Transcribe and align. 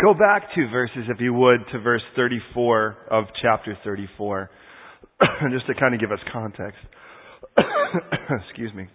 Go 0.00 0.14
back 0.14 0.54
two 0.54 0.68
verses, 0.70 1.06
if 1.08 1.20
you 1.20 1.34
would, 1.34 1.58
to 1.72 1.80
verse 1.80 2.02
34 2.14 2.96
of 3.10 3.24
chapter 3.42 3.76
34, 3.84 4.48
just 5.50 5.66
to 5.66 5.74
kind 5.74 5.92
of 5.92 6.00
give 6.00 6.12
us 6.12 6.20
context. 6.32 6.78
Excuse 8.46 8.72
me. 8.74 8.86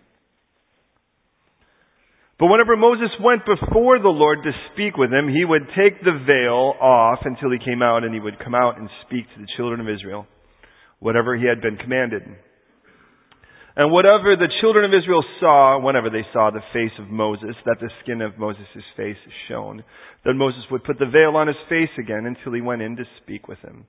But 2.39 2.47
whenever 2.47 2.77
Moses 2.77 3.09
went 3.21 3.41
before 3.45 3.99
the 3.99 4.07
Lord 4.07 4.39
to 4.43 4.51
speak 4.71 4.95
with 4.95 5.11
him, 5.11 5.27
he 5.27 5.43
would 5.43 5.67
take 5.77 6.01
the 6.01 6.23
veil 6.25 6.73
off 6.79 7.19
until 7.25 7.51
he 7.51 7.59
came 7.59 7.81
out, 7.81 8.05
and 8.05 8.13
he 8.13 8.21
would 8.21 8.39
come 8.39 8.55
out 8.55 8.77
and 8.79 8.89
speak 9.05 9.25
to 9.35 9.41
the 9.41 9.47
children 9.57 9.81
of 9.81 9.89
Israel, 9.89 10.25
whatever 10.99 11.35
he 11.35 11.45
had 11.45 11.61
been 11.61 11.75
commanded. 11.75 12.23
And 13.75 13.91
whatever 13.91 14.35
the 14.35 14.51
children 14.61 14.85
of 14.85 14.93
Israel 14.93 15.23
saw, 15.39 15.79
whenever 15.79 16.09
they 16.09 16.25
saw 16.31 16.51
the 16.51 16.61
face 16.73 16.93
of 16.99 17.09
Moses, 17.09 17.55
that 17.65 17.77
the 17.79 17.89
skin 18.03 18.21
of 18.21 18.37
Moses' 18.37 18.67
face 18.95 19.17
shone, 19.47 19.83
then 20.23 20.37
Moses 20.37 20.61
would 20.69 20.83
put 20.83 20.99
the 20.99 21.07
veil 21.07 21.35
on 21.35 21.47
his 21.47 21.57
face 21.69 21.89
again 21.97 22.25
until 22.27 22.53
he 22.53 22.61
went 22.61 22.83
in 22.83 22.95
to 22.97 23.03
speak 23.23 23.47
with 23.47 23.57
him. 23.59 23.85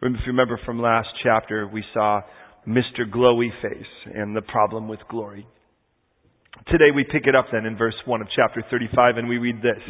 If 0.00 0.12
you 0.12 0.32
remember 0.32 0.60
from 0.64 0.80
last 0.80 1.08
chapter, 1.24 1.66
we 1.66 1.82
saw 1.92 2.20
Mr. 2.68 3.10
Glowy 3.10 3.50
Face 3.62 4.14
and 4.14 4.36
the 4.36 4.42
problem 4.42 4.86
with 4.86 5.00
glory. 5.08 5.46
Today 6.68 6.90
we 6.94 7.04
pick 7.04 7.26
it 7.26 7.34
up 7.34 7.46
then 7.50 7.66
in 7.66 7.76
verse 7.76 7.94
1 8.04 8.20
of 8.20 8.28
chapter 8.34 8.62
35 8.70 9.16
and 9.16 9.28
we 9.28 9.38
read 9.38 9.56
this. 9.56 9.82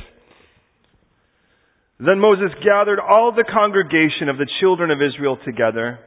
Then 1.98 2.18
Moses 2.18 2.52
gathered 2.64 3.00
all 3.00 3.32
the 3.32 3.44
congregation 3.50 4.28
of 4.28 4.36
the 4.36 4.48
children 4.60 4.90
of 4.90 4.98
Israel 5.02 5.38
together 5.44 5.98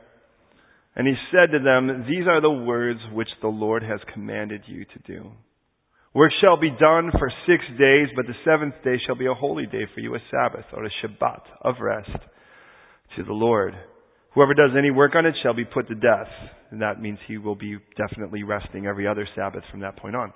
and 0.95 1.07
he 1.07 1.13
said 1.31 1.51
to 1.51 1.63
them, 1.63 2.05
These 2.07 2.27
are 2.27 2.41
the 2.41 2.51
words 2.51 2.99
which 3.13 3.29
the 3.41 3.47
Lord 3.47 3.83
has 3.83 3.99
commanded 4.13 4.63
you 4.65 4.85
to 4.85 4.99
do. 5.05 5.31
Work 6.13 6.31
shall 6.41 6.59
be 6.59 6.71
done 6.71 7.11
for 7.17 7.31
six 7.45 7.63
days, 7.77 8.07
but 8.15 8.25
the 8.25 8.33
seventh 8.43 8.73
day 8.83 8.97
shall 9.05 9.15
be 9.15 9.27
a 9.27 9.33
holy 9.33 9.67
day 9.67 9.85
for 9.93 9.99
you, 9.99 10.15
a 10.15 10.19
Sabbath 10.31 10.65
or 10.73 10.83
a 10.83 10.89
Shabbat 11.01 11.41
of 11.61 11.75
rest 11.79 12.09
to 13.15 13.23
the 13.23 13.33
Lord. 13.33 13.75
Whoever 14.33 14.53
does 14.53 14.71
any 14.77 14.89
work 14.89 15.13
on 15.15 15.25
it 15.25 15.35
shall 15.43 15.53
be 15.53 15.65
put 15.65 15.87
to 15.87 15.95
death. 15.95 16.29
And 16.71 16.81
that 16.81 17.01
means 17.01 17.19
he 17.27 17.37
will 17.37 17.55
be 17.55 17.77
definitely 17.97 18.43
resting 18.43 18.85
every 18.85 19.07
other 19.07 19.27
Sabbath 19.35 19.63
from 19.71 19.81
that 19.81 19.97
point 19.97 20.15
on. 20.15 20.33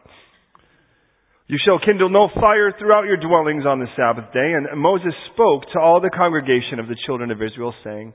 You 1.47 1.57
shall 1.63 1.79
kindle 1.79 2.09
no 2.09 2.29
fire 2.33 2.73
throughout 2.77 3.05
your 3.05 3.17
dwellings 3.17 3.65
on 3.65 3.79
the 3.79 3.87
Sabbath 3.95 4.31
day. 4.33 4.53
And 4.53 4.79
Moses 4.79 5.13
spoke 5.33 5.63
to 5.73 5.79
all 5.79 6.01
the 6.01 6.09
congregation 6.09 6.79
of 6.79 6.87
the 6.87 6.97
children 7.05 7.31
of 7.31 7.41
Israel, 7.41 7.73
saying, 7.83 8.13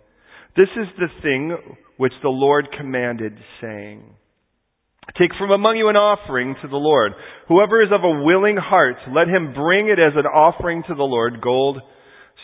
This 0.56 0.68
is 0.76 0.86
the 0.98 1.08
thing 1.22 1.56
which 1.98 2.14
the 2.22 2.30
Lord 2.30 2.68
commanded, 2.76 3.34
saying, 3.60 4.14
Take 5.18 5.30
from 5.38 5.50
among 5.50 5.76
you 5.76 5.88
an 5.88 5.96
offering 5.96 6.54
to 6.62 6.68
the 6.68 6.76
Lord. 6.76 7.12
Whoever 7.48 7.82
is 7.82 7.90
of 7.92 8.04
a 8.04 8.22
willing 8.22 8.56
heart, 8.56 8.96
let 9.12 9.26
him 9.26 9.52
bring 9.52 9.88
it 9.88 9.98
as 9.98 10.12
an 10.14 10.26
offering 10.26 10.82
to 10.86 10.94
the 10.94 11.02
Lord, 11.02 11.40
gold, 11.42 11.80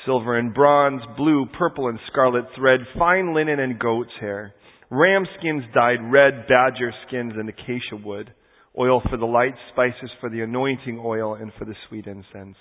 silver 0.05 0.37
and 0.37 0.53
bronze, 0.53 1.03
blue, 1.17 1.47
purple 1.57 1.89
and 1.89 1.99
scarlet 2.11 2.45
thread, 2.57 2.81
fine 2.99 3.35
linen 3.35 3.61
and 3.61 3.79
goat's 3.79 4.11
hair, 4.21 4.55
ram 4.91 5.25
skins 5.39 5.63
dyed 5.73 6.03
red, 6.11 6.47
badger 6.49 6.93
skins 7.07 7.35
and 7.37 7.49
acacia 7.49 7.97
wood, 8.03 8.33
oil 8.79 9.03
for 9.09 9.17
the 9.17 9.27
light, 9.27 9.55
spices 9.73 10.11
for 10.21 10.31
the 10.31 10.41
anointing 10.41 11.01
oil 11.05 11.35
and 11.35 11.53
for 11.59 11.65
the 11.65 11.77
sweet 11.89 12.07
incense, 12.07 12.57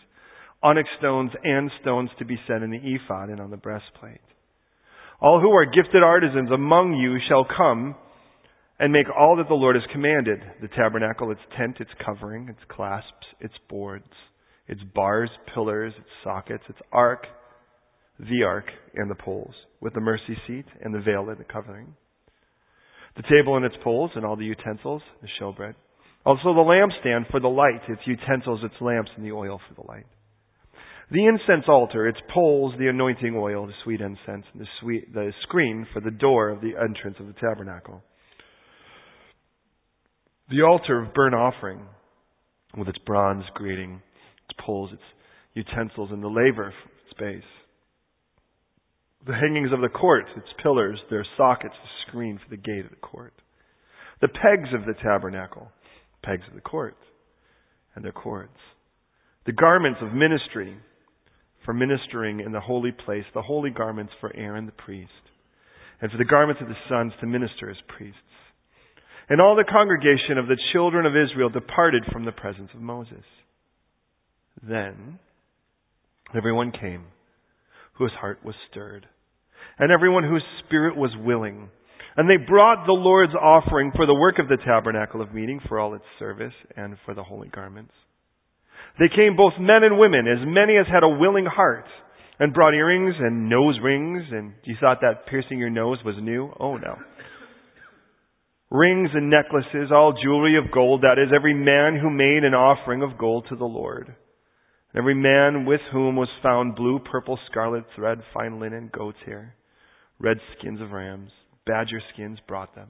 onyx 0.62 0.88
stones 1.00 1.32
and 1.44 1.72
stones 1.82 2.10
to 2.20 2.26
be 2.26 2.38
set 2.48 2.62
in 2.62 2.70
the 2.70 2.78
ephod 2.78 3.30
and 3.30 3.40
on 3.40 3.50
the 3.50 3.58
breastplate. 3.58 4.22
All 5.24 5.40
who 5.40 5.52
are 5.52 5.64
gifted 5.64 6.04
artisans 6.04 6.52
among 6.52 6.96
you 6.96 7.18
shall 7.30 7.46
come 7.46 7.96
and 8.78 8.92
make 8.92 9.08
all 9.18 9.38
that 9.38 9.48
the 9.48 9.54
Lord 9.54 9.78
has 9.78 9.86
commanded 9.90 10.40
the 10.62 10.68
tabernacle, 10.68 11.32
its 11.32 11.40
tent, 11.58 11.78
its 11.80 11.92
covering, 12.06 12.50
its 12.50 12.60
clasps, 12.68 13.26
its 13.40 13.54
boards, 13.70 14.12
its 14.68 14.82
bars, 14.94 15.30
pillars, 15.54 15.94
its 15.98 16.10
sockets, 16.26 16.64
its 16.68 16.80
ark, 16.92 17.26
the 18.20 18.44
ark, 18.44 18.66
and 18.96 19.10
the 19.10 19.16
poles, 19.16 19.56
with 19.80 19.94
the 19.94 20.02
mercy 20.02 20.36
seat 20.46 20.66
and 20.82 20.94
the 20.94 21.00
veil 21.00 21.30
and 21.30 21.40
the 21.40 21.46
covering. 21.46 21.96
The 23.16 23.24
table 23.24 23.56
and 23.56 23.64
its 23.64 23.76
poles, 23.82 24.12
and 24.16 24.26
all 24.26 24.36
the 24.36 24.44
utensils, 24.44 25.04
the 25.22 25.30
showbread. 25.40 25.76
Also 26.26 26.54
the 26.54 26.60
lampstand 26.60 27.32
for 27.32 27.40
the 27.40 27.48
light, 27.48 27.82
its 27.88 28.02
utensils, 28.06 28.60
its 28.62 28.76
lamps, 28.82 29.12
and 29.16 29.26
the 29.26 29.32
oil 29.32 29.62
for 29.70 29.82
the 29.82 29.88
light. 29.88 30.06
The 31.14 31.28
incense 31.28 31.66
altar, 31.68 32.08
its 32.08 32.18
poles, 32.34 32.74
the 32.80 32.88
anointing 32.88 33.36
oil, 33.38 33.68
the 33.68 33.74
sweet 33.84 34.02
incense, 34.02 34.46
and 34.52 34.60
the, 34.60 34.66
sweet, 34.82 35.14
the 35.14 35.32
screen 35.44 35.86
for 35.94 36.00
the 36.00 36.10
door 36.10 36.50
of 36.50 36.60
the 36.60 36.74
entrance 36.76 37.18
of 37.20 37.28
the 37.28 37.34
tabernacle. 37.34 38.02
The 40.50 40.64
altar 40.64 41.04
of 41.04 41.14
burnt 41.14 41.36
offering, 41.36 41.86
with 42.76 42.88
its 42.88 42.98
bronze 43.06 43.44
grating, 43.54 44.02
its 44.50 44.60
poles, 44.66 44.90
its 44.92 45.04
utensils, 45.54 46.10
and 46.12 46.24
the 46.24 46.28
laver 46.28 46.74
space. 47.12 47.44
The 49.28 49.36
hangings 49.36 49.72
of 49.72 49.82
the 49.82 49.90
court, 49.90 50.26
its 50.36 50.48
pillars, 50.64 50.98
their 51.12 51.28
sockets, 51.38 51.76
the 51.76 52.10
screen 52.10 52.40
for 52.44 52.50
the 52.50 52.62
gate 52.62 52.86
of 52.86 52.90
the 52.90 53.08
court. 53.08 53.34
The 54.20 54.30
pegs 54.30 54.70
of 54.74 54.88
the 54.88 55.00
tabernacle, 55.00 55.70
pegs 56.24 56.44
of 56.50 56.56
the 56.56 56.62
court, 56.62 56.98
and 57.94 58.04
their 58.04 58.12
cords. 58.12 58.58
The 59.46 59.52
garments 59.52 60.00
of 60.02 60.12
ministry, 60.12 60.76
for 61.66 61.74
ministering 61.74 62.40
in 62.40 62.52
the 62.52 62.60
holy 62.60 62.92
place, 62.92 63.26
the 63.34 63.42
holy 63.42 63.70
garments 63.70 64.14
for 64.20 64.36
Aaron 64.36 64.66
the 64.66 64.72
priest, 64.72 65.12
and 66.02 66.12
for 66.12 66.18
the 66.18 66.26
garments 66.26 66.62
of 66.62 66.68
the 66.68 66.76
sons 66.90 67.14
to 67.20 67.28
minister 67.28 67.70
as 67.70 67.78
priests. 67.88 68.20
And 69.30 69.40
all 69.40 69.56
the 69.56 69.64
congregation 69.64 70.38
of 70.38 70.48
the 70.48 70.60
children 70.74 71.06
of 71.06 71.14
Israel 71.16 71.50
departed 71.50 72.04
from 72.12 72.26
the 72.26 72.32
presence 72.32 72.70
of 72.74 72.82
Moses. 72.82 73.24
Then 74.62 75.20
everyone 76.36 76.72
came 76.72 77.06
whose 77.94 78.12
heart 78.20 78.40
was 78.44 78.56
stirred, 78.70 79.06
and 79.80 79.92
everyone 79.92 80.24
whose 80.24 80.44
spirit 80.66 80.98
was 80.98 81.12
willing. 81.18 81.70
And 82.18 82.30
they 82.30 82.44
brought 82.44 82.86
the 82.86 82.92
Lord's 82.94 83.34
offering 83.34 83.92
for 83.96 84.06
the 84.06 84.14
work 84.14 84.40
of 84.40 84.48
the 84.48 84.58
tabernacle 84.64 85.22
of 85.22 85.34
meeting, 85.34 85.60
for 85.68 85.80
all 85.80 85.94
its 85.94 86.04
service, 86.20 86.54
and 86.76 86.98
for 87.06 87.14
the 87.14 87.24
holy 87.24 87.48
garments. 87.48 87.94
They 89.00 89.10
came 89.10 89.36
both 89.36 89.54
men 89.60 89.84
and 89.84 89.98
women, 89.98 90.28
as 90.28 90.46
many 90.46 90.78
as 90.78 90.86
had 90.88 91.04
a 91.04 91.10
willing 91.10 91.46
heart, 91.46 91.86
and 92.40 92.54
brought 92.54 92.74
earrings 92.74 93.16
and 93.20 93.50
nose 93.50 93.80
rings, 93.82 94.24
and 94.32 94.54
you 94.64 94.76
thought 94.80 95.02
that 95.02 95.28
piercing 95.28 95.60
your 95.60 95.70
nose 95.70 95.98
was 96.06 96.16
new? 96.22 96.52
Oh 96.60 96.78
no. 96.78 96.98
Rings 98.70 99.10
and 99.14 99.30
necklaces, 99.30 99.92
all 99.92 100.14
jewelry 100.24 100.58
of 100.58 100.72
gold, 100.72 101.02
that 101.02 101.22
is, 101.22 101.32
every 101.34 101.54
man 101.54 102.00
who 102.00 102.10
made 102.10 102.44
an 102.44 102.56
offering 102.56 103.04
of 103.04 103.18
gold 103.18 103.46
to 103.50 103.56
the 103.56 103.66
Lord. 103.66 104.16
Every 104.96 105.16
man 105.16 105.66
with 105.66 105.82
whom 105.92 106.16
was 106.16 106.30
found 106.42 106.76
blue, 106.76 107.00
purple, 107.00 107.40
scarlet 107.50 107.84
thread, 107.96 108.20
fine 108.34 108.60
linen, 108.60 108.92
goat's 108.92 109.18
hair, 109.26 109.56
red 110.20 110.38
skins 110.58 110.82
of 110.82 110.92
rams, 110.92 111.32
badger 111.66 112.00
skins 112.14 112.40
brought 112.48 112.76
them. 112.76 112.90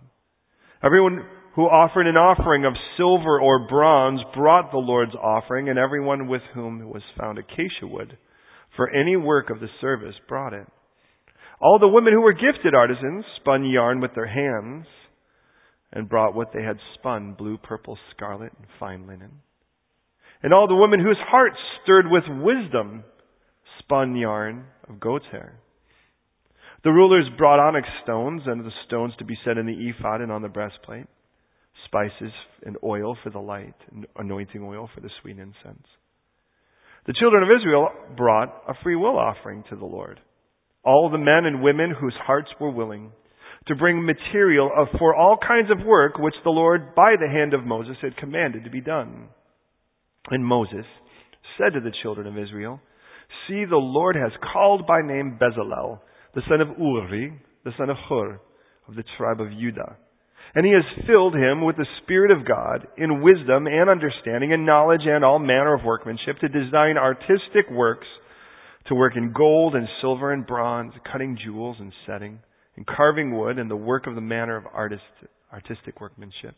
Everyone 0.83 1.25
who 1.55 1.63
offered 1.63 2.07
an 2.07 2.17
offering 2.17 2.65
of 2.65 2.73
silver 2.97 3.39
or 3.39 3.67
bronze 3.67 4.21
brought 4.33 4.71
the 4.71 4.77
Lord's 4.77 5.13
offering, 5.13 5.69
and 5.69 5.77
everyone 5.77 6.27
with 6.27 6.41
whom 6.53 6.81
it 6.81 6.87
was 6.87 7.03
found 7.17 7.37
acacia 7.37 7.85
wood 7.85 8.17
for 8.75 8.89
any 8.89 9.15
work 9.15 9.51
of 9.51 9.59
the 9.59 9.67
service 9.79 10.15
brought 10.27 10.53
it. 10.53 10.65
All 11.61 11.77
the 11.77 11.87
women 11.87 12.11
who 12.11 12.21
were 12.21 12.33
gifted 12.33 12.73
artisans 12.73 13.23
spun 13.39 13.65
yarn 13.65 14.01
with 14.01 14.15
their 14.15 14.27
hands 14.27 14.87
and 15.91 16.09
brought 16.09 16.33
what 16.33 16.51
they 16.53 16.63
had 16.63 16.77
spun, 16.95 17.35
blue, 17.37 17.57
purple, 17.57 17.99
scarlet, 18.15 18.51
and 18.57 18.67
fine 18.79 19.05
linen. 19.05 19.41
And 20.41 20.53
all 20.53 20.67
the 20.67 20.75
women 20.75 20.99
whose 20.99 21.19
hearts 21.21 21.57
stirred 21.83 22.07
with 22.09 22.23
wisdom 22.27 23.03
spun 23.79 24.15
yarn 24.15 24.65
of 24.89 24.99
goat's 24.99 25.25
hair. 25.31 25.59
The 26.83 26.91
rulers 26.91 27.29
brought 27.37 27.59
onyx 27.59 27.87
stones 28.03 28.41
and 28.47 28.65
the 28.65 28.71
stones 28.87 29.13
to 29.19 29.23
be 29.23 29.37
set 29.45 29.57
in 29.57 29.67
the 29.67 29.89
ephod 29.89 30.19
and 30.19 30.31
on 30.31 30.41
the 30.41 30.49
breastplate 30.49 31.05
spices 31.93 32.33
and 32.65 32.75
oil 32.83 33.15
for 33.23 33.29
the 33.29 33.39
light, 33.39 33.75
and 33.91 34.07
anointing 34.17 34.63
oil 34.63 34.89
for 34.93 35.01
the 35.01 35.09
sweet 35.21 35.37
incense. 35.37 35.85
The 37.05 37.13
children 37.19 37.43
of 37.43 37.49
Israel 37.59 37.89
brought 38.17 38.63
a 38.67 38.73
free 38.81 38.95
will 38.95 39.18
offering 39.18 39.63
to 39.69 39.75
the 39.75 39.85
Lord. 39.85 40.19
All 40.83 41.09
the 41.09 41.18
men 41.18 41.45
and 41.45 41.62
women 41.62 41.94
whose 42.00 42.15
hearts 42.25 42.50
were 42.59 42.71
willing 42.71 43.12
to 43.68 43.75
bring 43.75 44.06
material 44.06 44.71
for 44.97 45.15
all 45.15 45.38
kinds 45.38 45.69
of 45.69 45.85
work 45.85 46.18
which 46.18 46.33
the 46.44 46.50
Lord 46.50 46.95
by 46.95 47.15
the 47.19 47.29
hand 47.29 47.53
of 47.53 47.65
Moses 47.65 47.95
had 48.01 48.18
commanded 48.18 48.63
to 48.63 48.69
be 48.69 48.81
done. 48.81 49.27
And 50.29 50.45
Moses 50.45 50.85
said 51.57 51.73
to 51.73 51.79
the 51.79 51.95
children 52.01 52.27
of 52.27 52.38
Israel, 52.38 52.79
See, 53.47 53.65
the 53.65 53.77
Lord 53.77 54.15
has 54.15 54.31
called 54.51 54.85
by 54.88 55.01
name 55.01 55.39
Bezalel, 55.41 56.00
the 56.35 56.41
son 56.50 56.62
of 56.62 56.77
Uri, 56.77 57.39
the 57.63 57.71
son 57.77 57.89
of 57.89 57.97
Hur, 58.09 58.39
of 58.88 58.95
the 58.95 59.03
tribe 59.18 59.39
of 59.39 59.51
Judah 59.51 59.97
and 60.55 60.65
he 60.65 60.73
has 60.73 61.05
filled 61.07 61.35
him 61.35 61.65
with 61.65 61.77
the 61.77 61.88
Spirit 62.03 62.31
of 62.31 62.47
God 62.47 62.88
in 62.97 63.21
wisdom 63.21 63.65
and 63.65 63.89
understanding 63.89 64.53
and 64.53 64.65
knowledge 64.65 65.01
and 65.05 65.25
all 65.25 65.39
manner 65.39 65.73
of 65.73 65.83
workmanship 65.83 66.38
to 66.39 66.47
design 66.47 66.97
artistic 66.97 67.69
works, 67.71 68.07
to 68.88 68.95
work 68.95 69.13
in 69.15 69.33
gold 69.33 69.73
and 69.73 69.88
silver 70.01 70.31
and 70.31 70.45
bronze, 70.45 70.94
cutting 71.11 71.38
jewels 71.44 71.77
and 71.79 71.91
setting, 72.05 72.39
and 72.75 72.85
carving 72.85 73.35
wood 73.35 73.57
and 73.57 73.69
the 73.69 73.75
work 73.75 74.05
of 74.05 74.15
the 74.15 74.21
manner 74.21 74.55
of 74.55 74.65
artist, 74.71 75.01
artistic 75.51 76.00
workmanship. 76.00 76.56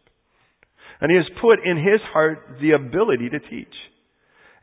And 0.99 1.09
he 1.09 1.17
has 1.17 1.25
put 1.41 1.59
in 1.65 1.77
his 1.77 2.01
heart 2.11 2.57
the 2.61 2.71
ability 2.71 3.29
to 3.29 3.39
teach. 3.39 3.75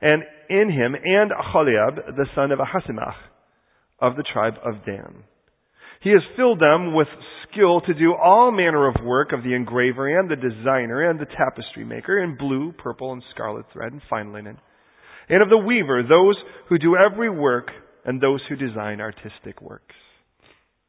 and 0.00 0.25
in 0.50 0.69
him, 0.70 0.94
and 0.94 1.31
Aholiab, 1.31 2.17
the 2.17 2.26
son 2.35 2.50
of 2.50 2.58
Ahisamach, 2.58 3.14
of 4.00 4.17
the 4.17 4.25
tribe 4.25 4.55
of 4.64 4.85
Dan. 4.85 5.23
He 6.02 6.10
has 6.10 6.22
filled 6.37 6.60
them 6.60 6.94
with 6.94 7.06
skill 7.49 7.81
to 7.82 7.94
do 7.94 8.14
all 8.14 8.50
manner 8.50 8.88
of 8.88 9.04
work 9.04 9.32
of 9.32 9.44
the 9.44 9.54
engraver 9.54 10.19
and 10.19 10.28
the 10.31 10.37
designer 10.37 11.08
and 11.08 11.20
the 11.20 11.26
tapestry 11.26 11.84
maker 11.84 12.22
in 12.22 12.37
blue, 12.37 12.72
purple, 12.72 13.12
and 13.12 13.22
scarlet 13.32 13.66
thread 13.72 13.93
and 13.93 14.02
fine 14.10 14.32
linen, 14.32 14.58
and 15.28 15.43
of 15.43 15.49
the 15.49 15.56
weaver, 15.56 16.02
those 16.02 16.37
who 16.69 16.78
do 16.78 16.96
every 16.96 17.31
work 17.31 17.69
and 18.04 18.20
those 18.20 18.40
who 18.49 18.56
design 18.56 19.00
artistic 19.00 19.60
works. 19.60 19.94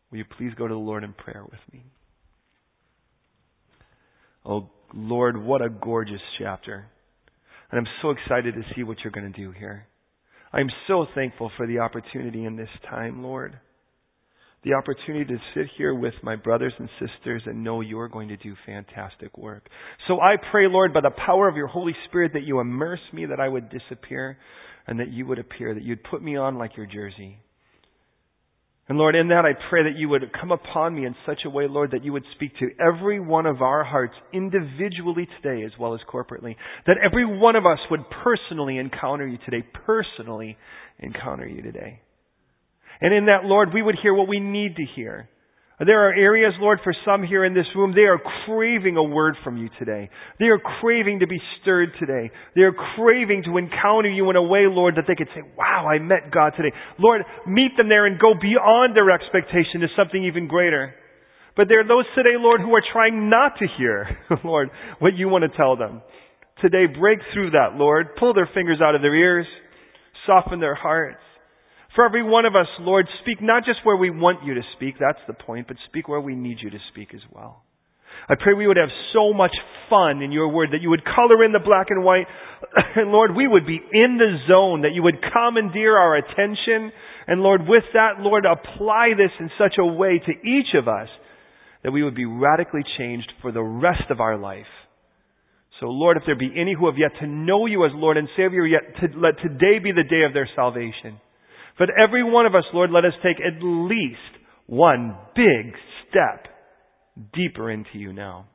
Will 0.10 0.19
you 0.19 0.25
please 0.38 0.54
go 0.57 0.68
to 0.68 0.74
the 0.74 0.80
Lord 0.80 1.04
in 1.04 1.13
prayer 1.13 1.44
with 1.44 1.60
me? 1.71 1.83
Oh, 4.45 4.69
Lord, 4.94 5.38
what 5.38 5.62
a 5.62 5.69
gorgeous 5.69 6.21
chapter. 6.39 6.88
And 7.71 7.80
I'm 7.80 7.94
so 8.01 8.12
excited 8.12 8.56
to 8.56 8.63
see 8.75 8.83
what 8.83 8.98
you're 9.04 9.12
going 9.12 9.31
to 9.31 9.39
do 9.39 9.51
here. 9.51 9.88
I'm 10.51 10.69
so 10.88 11.06
thankful 11.15 11.51
for 11.57 11.65
the 11.65 11.80
opportunity 11.80 12.45
in 12.45 12.56
this 12.56 12.69
time, 12.89 13.24
Lord. 13.24 13.60
The 14.63 14.74
opportunity 14.74 15.25
to 15.25 15.39
sit 15.54 15.65
here 15.77 15.94
with 15.94 16.13
my 16.24 16.38
brothers 16.38 16.74
and 16.80 16.89
sisters 16.98 17.42
and 17.45 17.65
know 17.65 17.81
you're 17.81 18.07
going 18.07 18.30
to 18.30 18.38
do 18.38 18.56
fantastic 18.65 19.38
work. 19.38 19.68
So 20.07 20.21
I 20.21 20.36
pray, 20.51 20.68
Lord, 20.68 20.94
by 20.94 21.01
the 21.01 21.12
power 21.12 21.50
of 21.50 21.57
your 21.57 21.68
Holy 21.68 21.94
Spirit 22.07 22.31
that 22.33 22.44
you 22.44 22.62
immerse 22.62 23.01
me, 23.12 23.25
that 23.25 23.42
I 23.42 23.50
would 23.50 23.69
disappear, 23.69 24.38
and 24.88 25.00
that 25.01 25.12
you 25.12 25.25
would 25.25 25.39
appear, 25.39 25.74
that 25.74 25.83
you'd 25.83 26.04
put 26.04 26.24
me 26.24 26.38
on 26.38 26.57
like 26.57 26.77
your 26.77 26.86
jersey. 26.86 27.39
And 28.88 28.98
Lord, 28.98 29.15
in 29.15 29.30
that 29.30 29.45
I 29.45 29.54
pray 29.69 29.83
that 29.83 29.98
you 29.98 30.10
would 30.10 30.24
come 30.39 30.51
upon 30.51 30.94
me 30.94 31.06
in 31.06 31.15
such 31.25 31.39
a 31.45 31.50
way, 31.50 31.68
Lord, 31.68 31.92
that 31.92 32.04
you 32.04 32.13
would 32.13 32.25
speak 32.36 32.51
to 32.60 32.69
every 32.80 33.19
one 33.19 33.45
of 33.45 33.62
our 33.62 33.83
hearts 33.83 34.13
individually 34.33 35.27
today 35.42 35.63
as 35.63 35.71
well 35.80 35.94
as 35.94 36.01
corporately. 36.10 36.56
That 36.86 36.98
every 37.04 37.25
one 37.25 37.56
of 37.56 37.65
us 37.65 37.80
would 37.89 38.01
personally 38.24 38.77
encounter 38.77 39.25
you 39.27 39.38
today, 39.45 39.65
personally 39.86 40.57
encounter 41.00 41.48
you 41.48 41.62
today. 41.62 42.01
And 43.01 43.13
in 43.13 43.25
that, 43.25 43.44
Lord, 43.44 43.74
we 43.74 43.81
would 43.81 43.95
hear 44.01 44.13
what 44.13 44.28
we 44.28 44.40
need 44.40 44.75
to 44.78 44.86
hear. 44.95 45.30
There 45.80 46.07
are 46.07 46.13
areas, 46.13 46.54
Lord, 46.60 46.80
for 46.84 46.94
some 47.04 47.24
here 47.24 47.44
in 47.44 47.54
this 47.54 47.66
room, 47.75 47.94
they 47.95 48.06
are 48.06 48.19
craving 48.45 48.95
a 48.95 49.04
word 49.04 49.36
from 49.44 49.57
you 49.57 49.69
today. 49.80 50.10
They 50.40 50.45
are 50.45 50.60
craving 50.80 51.19
to 51.19 51.28
be 51.28 51.40
stirred 51.62 51.90
today. 52.00 52.31
They 52.56 52.62
are 52.62 52.74
craving 52.95 53.44
to 53.45 53.57
encounter 53.57 54.10
you 54.10 54.30
in 54.30 54.36
a 54.36 54.44
way, 54.44 54.66
Lord, 54.69 54.95
that 54.95 55.06
they 55.07 55.16
could 55.16 55.30
say, 55.36 55.42
wow, 55.57 55.88
I 55.88 55.98
met 56.00 56.31
God 56.31 56.54
today. 56.56 56.72
Lord, 57.00 57.22
meet 57.48 57.75
them 57.75 57.90
there 57.90 58.06
and 58.06 58.19
go 58.19 58.34
beyond 58.40 58.96
their 58.96 59.10
expectation 59.12 59.81
to 59.81 59.88
something 59.98 60.24
even 60.24 60.48
greater. 60.48 60.94
But 61.57 61.68
there 61.69 61.81
are 61.81 61.88
those 61.88 62.06
today, 62.16 62.38
Lord, 62.38 62.62
who 62.62 62.74
are 62.75 62.84
trying 62.94 63.30
not 63.30 63.57
to 63.60 63.68
hear, 63.78 64.07
Lord, 64.44 64.69
what 65.00 65.16
you 65.16 65.28
want 65.28 65.44
to 65.44 65.57
tell 65.57 65.75
them. 65.75 66.01
Today, 66.62 66.86
break 66.86 67.19
through 67.34 67.51
that, 67.51 67.75
Lord. 67.75 68.16
Pull 68.19 68.34
their 68.36 68.50
fingers 68.54 68.80
out 68.81 68.96
of 68.96 69.01
their 69.01 69.16
ears. 69.16 69.48
Soften 70.28 70.60
their 70.60 70.75
hearts. 70.75 71.19
For 71.95 72.06
every 72.06 72.24
one 72.24 72.45
of 72.45 72.56
us, 72.56 72.68
Lord, 72.80 73.07
speak 73.22 73.42
not 73.42 73.66
just 73.66 73.80
where 73.84 73.98
we 73.98 74.10
want 74.10 74.44
you 74.44 74.56
to 74.56 74.62
speak, 74.75 74.95
that's 75.00 75.22
the 75.28 75.34
point, 75.34 75.68
but 75.68 75.78
speak 75.88 76.07
where 76.07 76.22
we 76.22 76.36
need 76.36 76.57
you 76.62 76.72
to 76.72 76.80
speak 76.92 77.13
as 77.13 77.22
well. 77.31 77.62
I 78.28 78.36
pray 78.40 78.54
we 78.54 78.68
would 78.68 78.78
have 78.78 78.94
so 79.13 79.34
much 79.34 79.51
fun 79.90 80.22
in 80.22 80.31
your 80.31 80.50
word 80.50 80.69
that 80.72 80.81
you 80.81 80.90
would 80.90 81.04
color 81.04 81.44
in 81.44 81.51
the 81.51 81.60
black 81.60 81.88
and 81.90 82.04
white. 82.04 82.25
and 82.95 83.12
Lord, 83.12 83.36
we 83.36 83.48
would 83.48 83.68
be 83.68 83.80
in 83.92 84.18
the 84.18 84.38
zone, 84.48 84.81
that 84.81 84.94
you 84.94 85.04
would 85.04 85.18
commandeer 85.34 85.98
our 85.98 86.16
attention. 86.16 86.92
And 87.28 87.42
Lord, 87.42 87.62
with 87.68 87.84
that, 87.94 88.19
Lord, 88.19 88.46
apply 88.46 89.10
this 89.18 89.31
in 89.39 89.50
such 89.57 89.75
a 89.80 89.86
way 89.86 90.19
to 90.19 90.31
each 90.31 90.74
of 90.75 90.88
us 90.88 91.10
that 91.84 91.92
we 91.92 92.04
would 92.04 92.16
be 92.16 92.25
radically 92.25 92.84
changed 92.98 93.31
for 93.42 93.51
the 93.51 93.62
rest 93.62 94.10
of 94.10 94.22
our 94.22 94.38
life. 94.38 94.72
So 95.80 95.88
Lord, 95.88 96.18
if 96.18 96.24
there 96.25 96.38
be 96.38 96.51
any 96.56 96.74
who 96.74 96.86
have 96.86 96.98
yet 96.98 97.12
to 97.19 97.28
know 97.28 97.66
you 97.66 97.86
as 97.86 97.92
Lord 97.94 98.16
and 98.16 98.30
Savior, 98.38 98.66
yet 98.66 98.81
to, 99.01 99.19
let 99.19 99.38
today 99.42 99.80
be 99.84 99.92
the 99.92 100.07
day 100.07 100.24
of 100.24 100.34
their 100.34 100.50
salvation. 100.56 101.19
But 101.78 101.90
every 101.98 102.24
one 102.24 102.46
of 102.46 102.56
us, 102.56 102.64
Lord, 102.74 102.92
let 102.92 103.06
us 103.06 103.14
take 103.24 103.38
at 103.38 103.64
least 103.64 104.18
one 104.68 105.16
big 105.36 105.74
step 106.10 106.48
deeper 107.34 107.70
into 107.72 107.98
you 107.98 108.14
now. 108.14 108.48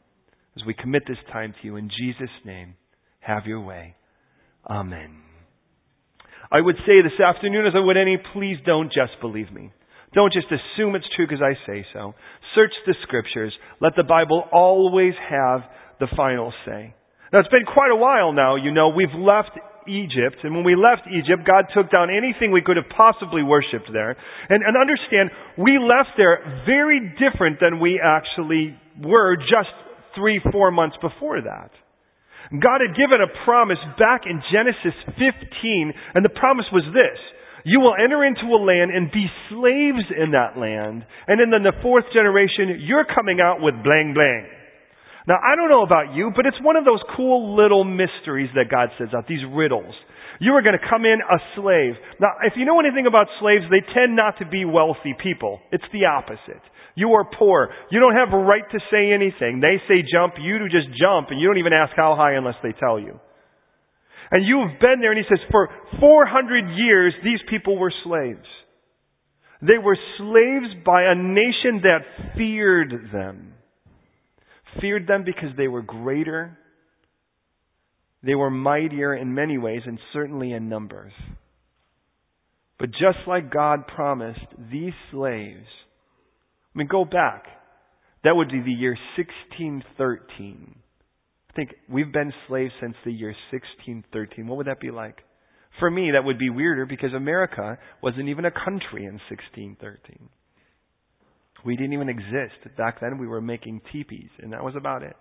As 0.56 0.66
we 0.66 0.74
commit 0.74 1.02
this 1.06 1.18
time 1.32 1.54
to 1.60 1.66
you 1.66 1.76
in 1.76 1.90
Jesus' 2.00 2.30
name, 2.44 2.74
have 3.20 3.46
your 3.46 3.60
way. 3.60 3.94
Amen. 4.68 5.18
I 6.50 6.60
would 6.60 6.76
say 6.86 7.02
this 7.02 7.20
afternoon 7.20 7.66
as 7.66 7.74
I 7.76 7.80
would 7.80 7.96
any, 7.96 8.16
please 8.32 8.56
don't 8.64 8.88
just 8.88 9.20
believe 9.20 9.52
me. 9.52 9.72
Don't 10.14 10.32
just 10.32 10.46
assume 10.46 10.94
it's 10.94 11.08
true 11.14 11.26
because 11.26 11.42
I 11.42 11.54
say 11.66 11.84
so. 11.92 12.14
Search 12.54 12.72
the 12.86 12.94
scriptures. 13.02 13.52
Let 13.80 13.92
the 13.96 14.04
Bible 14.04 14.44
always 14.52 15.12
have 15.28 15.60
the 16.00 16.08
final 16.16 16.52
say. 16.64 16.94
Now 17.32 17.40
it's 17.40 17.48
been 17.50 17.66
quite 17.66 17.90
a 17.92 17.96
while 17.96 18.32
now, 18.32 18.56
you 18.56 18.72
know, 18.72 18.88
we've 18.88 19.14
left 19.14 19.50
Egypt. 19.88 20.44
And 20.44 20.54
when 20.54 20.64
we 20.64 20.76
left 20.76 21.08
Egypt, 21.08 21.48
God 21.48 21.66
took 21.72 21.90
down 21.90 22.12
anything 22.12 22.52
we 22.52 22.62
could 22.62 22.76
have 22.76 22.92
possibly 22.92 23.42
worshipped 23.42 23.88
there. 23.92 24.12
And, 24.48 24.60
and 24.60 24.76
understand, 24.76 25.32
we 25.56 25.80
left 25.80 26.14
there 26.20 26.62
very 26.68 27.00
different 27.16 27.58
than 27.60 27.80
we 27.80 27.98
actually 27.98 28.76
were 29.00 29.36
just 29.36 29.72
three, 30.14 30.40
four 30.52 30.70
months 30.70 30.96
before 31.00 31.40
that. 31.42 31.70
God 32.52 32.80
had 32.80 32.96
given 32.96 33.20
a 33.20 33.28
promise 33.44 33.80
back 33.98 34.22
in 34.24 34.40
Genesis 34.52 34.96
15, 35.18 35.92
and 36.14 36.24
the 36.24 36.32
promise 36.32 36.64
was 36.72 36.84
this. 36.94 37.20
You 37.64 37.80
will 37.80 37.92
enter 37.92 38.24
into 38.24 38.48
a 38.48 38.60
land 38.60 38.90
and 38.94 39.12
be 39.12 39.26
slaves 39.50 40.08
in 40.16 40.32
that 40.32 40.56
land. 40.56 41.04
And 41.26 41.40
in 41.40 41.50
the 41.50 41.76
fourth 41.82 42.04
generation, 42.14 42.80
you're 42.80 43.04
coming 43.04 43.40
out 43.40 43.60
with 43.60 43.74
blang 43.84 44.14
blang. 44.14 44.57
Now, 45.28 45.36
I 45.44 45.60
don't 45.60 45.68
know 45.68 45.84
about 45.84 46.16
you, 46.16 46.32
but 46.34 46.48
it's 46.48 46.56
one 46.64 46.80
of 46.80 46.88
those 46.88 47.04
cool 47.12 47.52
little 47.52 47.84
mysteries 47.84 48.48
that 48.56 48.72
God 48.72 48.88
sets 48.96 49.12
out, 49.12 49.28
these 49.28 49.44
riddles. 49.44 49.92
You 50.40 50.56
are 50.56 50.64
going 50.64 50.78
to 50.78 50.88
come 50.88 51.04
in 51.04 51.20
a 51.20 51.38
slave. 51.52 52.00
Now, 52.16 52.40
if 52.48 52.56
you 52.56 52.64
know 52.64 52.80
anything 52.80 53.04
about 53.04 53.28
slaves, 53.36 53.68
they 53.68 53.84
tend 53.92 54.16
not 54.16 54.40
to 54.40 54.48
be 54.48 54.64
wealthy 54.64 55.12
people. 55.20 55.60
It's 55.70 55.84
the 55.92 56.08
opposite. 56.08 56.64
You 56.96 57.12
are 57.12 57.28
poor. 57.28 57.68
You 57.92 58.00
don't 58.00 58.16
have 58.16 58.32
a 58.32 58.40
right 58.40 58.64
to 58.72 58.80
say 58.88 59.12
anything. 59.12 59.60
They 59.60 59.76
say 59.84 60.00
jump, 60.00 60.40
you 60.40 60.64
do 60.64 60.64
just 60.72 60.88
jump, 60.96 61.28
and 61.28 61.38
you 61.38 61.46
don't 61.46 61.60
even 61.60 61.76
ask 61.76 61.92
how 61.94 62.16
high 62.16 62.32
unless 62.32 62.56
they 62.62 62.72
tell 62.72 62.98
you. 62.98 63.20
And 64.32 64.48
you've 64.48 64.80
been 64.80 65.04
there, 65.04 65.12
and 65.12 65.20
he 65.20 65.28
says, 65.28 65.44
for 65.52 65.68
400 66.00 66.72
years, 66.72 67.12
these 67.22 67.40
people 67.50 67.76
were 67.76 67.92
slaves. 68.02 68.48
They 69.60 69.76
were 69.76 69.98
slaves 70.16 70.72
by 70.86 71.04
a 71.04 71.14
nation 71.14 71.84
that 71.84 72.32
feared 72.34 73.12
them 73.12 73.47
feared 74.80 75.06
them 75.06 75.24
because 75.24 75.50
they 75.56 75.68
were 75.68 75.82
greater, 75.82 76.58
they 78.22 78.34
were 78.34 78.50
mightier 78.50 79.14
in 79.14 79.34
many 79.34 79.58
ways, 79.58 79.82
and 79.86 79.98
certainly 80.12 80.52
in 80.52 80.68
numbers. 80.68 81.12
But 82.78 82.90
just 82.90 83.26
like 83.26 83.52
God 83.52 83.86
promised, 83.86 84.46
these 84.70 84.92
slaves, 85.10 85.66
I 86.74 86.78
mean, 86.78 86.88
go 86.88 87.04
back. 87.04 87.44
That 88.24 88.36
would 88.36 88.50
be 88.50 88.60
the 88.60 88.72
year 88.72 88.96
1613. 89.16 90.74
I 91.50 91.52
think 91.54 91.74
we've 91.88 92.12
been 92.12 92.32
slaves 92.46 92.72
since 92.80 92.94
the 93.04 93.12
year 93.12 93.34
1613. 93.50 94.46
What 94.46 94.58
would 94.58 94.66
that 94.66 94.80
be 94.80 94.90
like? 94.90 95.18
For 95.78 95.90
me, 95.90 96.10
that 96.12 96.24
would 96.24 96.38
be 96.38 96.50
weirder 96.50 96.86
because 96.86 97.12
America 97.14 97.78
wasn't 98.02 98.28
even 98.28 98.44
a 98.44 98.50
country 98.50 99.04
in 99.04 99.20
1613. 99.30 100.28
We 101.64 101.76
didn't 101.76 101.92
even 101.92 102.08
exist. 102.08 102.76
Back 102.76 103.00
then 103.00 103.18
we 103.18 103.26
were 103.26 103.40
making 103.40 103.80
teepees, 103.92 104.30
and 104.40 104.52
that 104.52 104.64
was 104.64 104.74
about 104.76 105.02
it. 105.02 105.16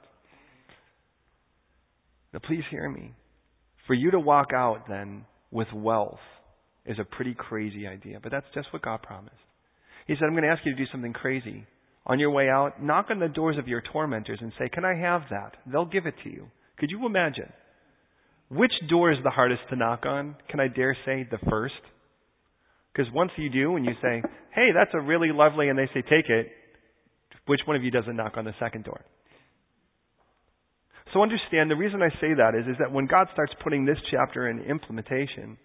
Now 2.33 2.39
please 2.45 2.63
hear 2.69 2.89
me. 2.89 3.13
For 3.87 3.93
you 3.93 4.11
to 4.11 4.19
walk 4.19 4.47
out 4.53 4.83
then 4.89 5.25
with 5.51 5.67
wealth 5.73 6.19
is 6.85 6.99
a 6.99 7.03
pretty 7.03 7.33
crazy 7.33 7.87
idea, 7.87 8.19
but 8.21 8.31
that's 8.31 8.45
just 8.53 8.71
what 8.71 8.81
God 8.81 9.01
promised. 9.01 9.35
He 10.07 10.15
said, 10.15 10.25
I'm 10.25 10.31
going 10.33 10.43
to 10.43 10.49
ask 10.49 10.65
you 10.65 10.73
to 10.73 10.77
do 10.77 10.89
something 10.91 11.13
crazy. 11.13 11.65
On 12.05 12.19
your 12.19 12.31
way 12.31 12.49
out, 12.49 12.81
knock 12.81 13.07
on 13.09 13.19
the 13.19 13.27
doors 13.27 13.57
of 13.57 13.67
your 13.67 13.81
tormentors 13.91 14.39
and 14.41 14.53
say, 14.57 14.69
Can 14.69 14.85
I 14.85 14.95
have 14.95 15.23
that? 15.29 15.57
They'll 15.69 15.85
give 15.85 16.05
it 16.05 16.15
to 16.23 16.29
you. 16.29 16.47
Could 16.77 16.89
you 16.89 17.05
imagine? 17.05 17.51
Which 18.49 18.71
door 18.89 19.11
is 19.11 19.17
the 19.23 19.29
hardest 19.29 19.61
to 19.69 19.75
knock 19.75 20.05
on? 20.05 20.37
Can 20.49 20.61
I 20.61 20.69
dare 20.69 20.95
say 21.05 21.27
the 21.29 21.39
first? 21.49 21.73
Because 22.97 23.13
once 23.13 23.29
you 23.37 23.49
do, 23.49 23.75
and 23.75 23.85
you 23.85 23.91
say, 24.01 24.23
hey, 24.55 24.69
that's 24.73 24.89
a 24.95 24.99
really 24.99 25.29
lovely, 25.31 25.69
and 25.69 25.77
they 25.77 25.85
say, 25.93 26.01
take 26.01 26.29
it, 26.29 26.47
which 27.45 27.59
one 27.65 27.77
of 27.77 27.83
you 27.83 27.91
doesn't 27.91 28.15
knock 28.15 28.33
on 28.37 28.45
the 28.45 28.55
second 28.59 28.85
door? 28.85 29.05
So 31.13 31.21
understand, 31.21 31.69
the 31.69 31.75
reason 31.75 32.01
I 32.01 32.09
say 32.19 32.33
that 32.35 32.53
is, 32.59 32.67
is 32.67 32.75
that 32.79 32.91
when 32.91 33.05
God 33.05 33.27
starts 33.33 33.53
putting 33.63 33.85
this 33.85 33.97
chapter 34.09 34.49
in 34.49 34.63
implementation, 34.63 35.57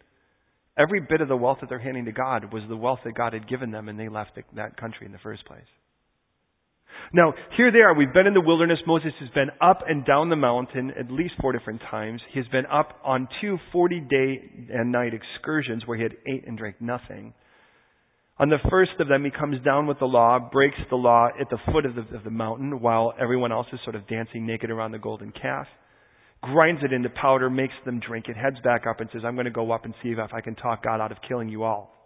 every 0.78 1.00
bit 1.00 1.22
of 1.22 1.28
the 1.28 1.36
wealth 1.36 1.58
that 1.62 1.70
they're 1.70 1.78
handing 1.78 2.04
to 2.04 2.12
God 2.12 2.52
was 2.52 2.62
the 2.68 2.76
wealth 2.76 3.00
that 3.04 3.14
God 3.14 3.32
had 3.32 3.48
given 3.48 3.70
them, 3.70 3.88
and 3.88 3.98
they 3.98 4.10
left 4.10 4.34
the, 4.34 4.42
that 4.54 4.76
country 4.76 5.06
in 5.06 5.12
the 5.12 5.18
first 5.18 5.44
place. 5.46 5.60
Now, 7.14 7.34
here 7.56 7.70
they 7.70 7.80
are. 7.80 7.94
We've 7.94 8.12
been 8.12 8.26
in 8.26 8.34
the 8.34 8.40
wilderness. 8.40 8.78
Moses 8.86 9.12
has 9.20 9.28
been 9.30 9.50
up 9.60 9.80
and 9.86 10.04
down 10.04 10.30
the 10.30 10.36
mountain 10.36 10.92
at 10.98 11.10
least 11.10 11.34
four 11.40 11.52
different 11.52 11.82
times. 11.90 12.22
He's 12.32 12.48
been 12.48 12.66
up 12.66 12.98
on 13.04 13.28
two 13.40 13.58
40 13.70 14.00
day 14.00 14.40
and 14.72 14.90
night 14.90 15.12
excursions 15.12 15.82
where 15.86 15.96
he 15.96 16.02
had 16.02 16.16
ate 16.26 16.46
and 16.46 16.56
drank 16.56 16.80
nothing. 16.80 17.34
On 18.38 18.48
the 18.48 18.58
first 18.70 18.92
of 18.98 19.08
them, 19.08 19.24
he 19.24 19.30
comes 19.30 19.62
down 19.62 19.86
with 19.86 19.98
the 19.98 20.06
law, 20.06 20.38
breaks 20.38 20.78
the 20.88 20.96
law 20.96 21.28
at 21.38 21.50
the 21.50 21.58
foot 21.70 21.84
of 21.84 21.94
the, 21.94 22.16
of 22.16 22.24
the 22.24 22.30
mountain 22.30 22.80
while 22.80 23.12
everyone 23.20 23.52
else 23.52 23.66
is 23.72 23.80
sort 23.84 23.94
of 23.94 24.08
dancing 24.08 24.46
naked 24.46 24.70
around 24.70 24.92
the 24.92 24.98
golden 24.98 25.32
calf. 25.32 25.66
grinds 26.40 26.80
it 26.82 26.92
into 26.92 27.10
powder, 27.10 27.50
makes 27.50 27.74
them 27.84 28.00
drink 28.00 28.26
it, 28.28 28.36
heads 28.36 28.56
back 28.64 28.86
up 28.86 29.00
and 29.00 29.08
says, 29.12 29.22
I'm 29.24 29.34
going 29.34 29.44
to 29.44 29.50
go 29.50 29.70
up 29.70 29.84
and 29.84 29.94
see 30.02 30.08
if 30.08 30.18
I 30.32 30.40
can 30.40 30.54
talk 30.54 30.82
God 30.82 31.00
out 31.00 31.12
of 31.12 31.18
killing 31.28 31.50
you 31.50 31.62
all. 31.62 32.01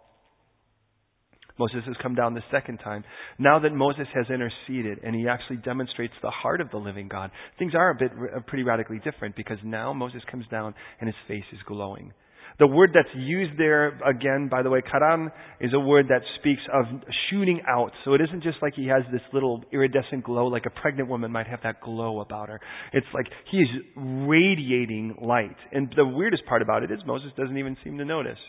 Moses 1.59 1.81
has 1.85 1.95
come 2.01 2.15
down 2.15 2.33
the 2.33 2.43
second 2.51 2.77
time. 2.77 3.03
Now 3.39 3.59
that 3.59 3.73
Moses 3.73 4.07
has 4.13 4.25
interceded 4.29 4.99
and 5.03 5.15
he 5.15 5.27
actually 5.27 5.57
demonstrates 5.57 6.13
the 6.21 6.29
heart 6.29 6.61
of 6.61 6.69
the 6.71 6.77
living 6.77 7.07
God, 7.07 7.31
things 7.59 7.73
are 7.75 7.91
a 7.91 7.95
bit 7.95 8.11
uh, 8.11 8.39
pretty 8.47 8.63
radically 8.63 8.99
different 9.03 9.35
because 9.35 9.57
now 9.63 9.93
Moses 9.93 10.21
comes 10.29 10.45
down 10.49 10.73
and 10.99 11.07
his 11.07 11.15
face 11.27 11.45
is 11.51 11.59
glowing. 11.67 12.13
The 12.59 12.65
word 12.67 12.89
that's 12.91 13.13
used 13.15 13.59
there, 13.59 13.99
again, 14.01 14.47
by 14.49 14.63
the 14.63 14.69
way, 14.71 14.81
karam, 14.81 15.29
is 15.61 15.73
a 15.73 15.79
word 15.79 16.07
that 16.09 16.21
speaks 16.39 16.61
of 16.73 16.85
shooting 17.29 17.61
out. 17.67 17.91
So 18.03 18.13
it 18.13 18.21
isn't 18.21 18.41
just 18.41 18.57
like 18.63 18.73
he 18.73 18.87
has 18.87 19.03
this 19.11 19.21
little 19.31 19.63
iridescent 19.71 20.23
glow 20.23 20.47
like 20.47 20.65
a 20.65 20.71
pregnant 20.81 21.07
woman 21.07 21.31
might 21.31 21.45
have 21.45 21.59
that 21.63 21.81
glow 21.81 22.19
about 22.21 22.49
her. 22.49 22.59
It's 22.93 23.05
like 23.13 23.27
he 23.51 23.57
is 23.57 23.67
radiating 23.95 25.17
light. 25.21 25.55
And 25.71 25.93
the 25.95 26.05
weirdest 26.05 26.45
part 26.47 26.63
about 26.63 26.81
it 26.81 26.89
is 26.89 26.97
Moses 27.05 27.29
doesn't 27.37 27.57
even 27.57 27.77
seem 27.83 27.99
to 27.99 28.05
notice. 28.05 28.39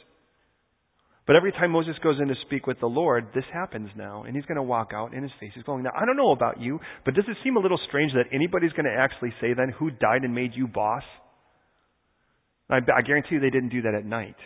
But 1.28 1.36
every 1.36 1.52
time 1.52 1.72
Moses 1.72 1.94
goes 2.02 2.16
in 2.22 2.28
to 2.28 2.34
speak 2.46 2.66
with 2.66 2.80
the 2.80 2.86
Lord, 2.86 3.26
this 3.34 3.44
happens 3.52 3.90
now, 3.94 4.22
and 4.22 4.34
he's 4.34 4.46
going 4.46 4.56
to 4.56 4.62
walk 4.62 4.92
out, 4.94 5.12
and 5.12 5.22
his 5.22 5.30
face 5.38 5.52
is 5.56 5.62
glowing. 5.62 5.82
Now, 5.82 5.90
I 5.94 6.06
don't 6.06 6.16
know 6.16 6.32
about 6.32 6.58
you, 6.58 6.80
but 7.04 7.12
does 7.12 7.26
it 7.28 7.36
seem 7.44 7.58
a 7.58 7.60
little 7.60 7.78
strange 7.86 8.12
that 8.14 8.34
anybody's 8.34 8.72
going 8.72 8.86
to 8.86 8.96
actually 8.98 9.34
say 9.38 9.52
then, 9.52 9.68
who 9.78 9.90
died 9.90 10.24
and 10.24 10.34
made 10.34 10.52
you 10.54 10.66
boss? 10.66 11.02
I, 12.70 12.78
I 12.78 13.02
guarantee 13.02 13.34
you 13.34 13.40
they 13.40 13.50
didn't 13.50 13.68
do 13.68 13.82
that 13.82 13.94
at 13.94 14.06
night 14.06 14.36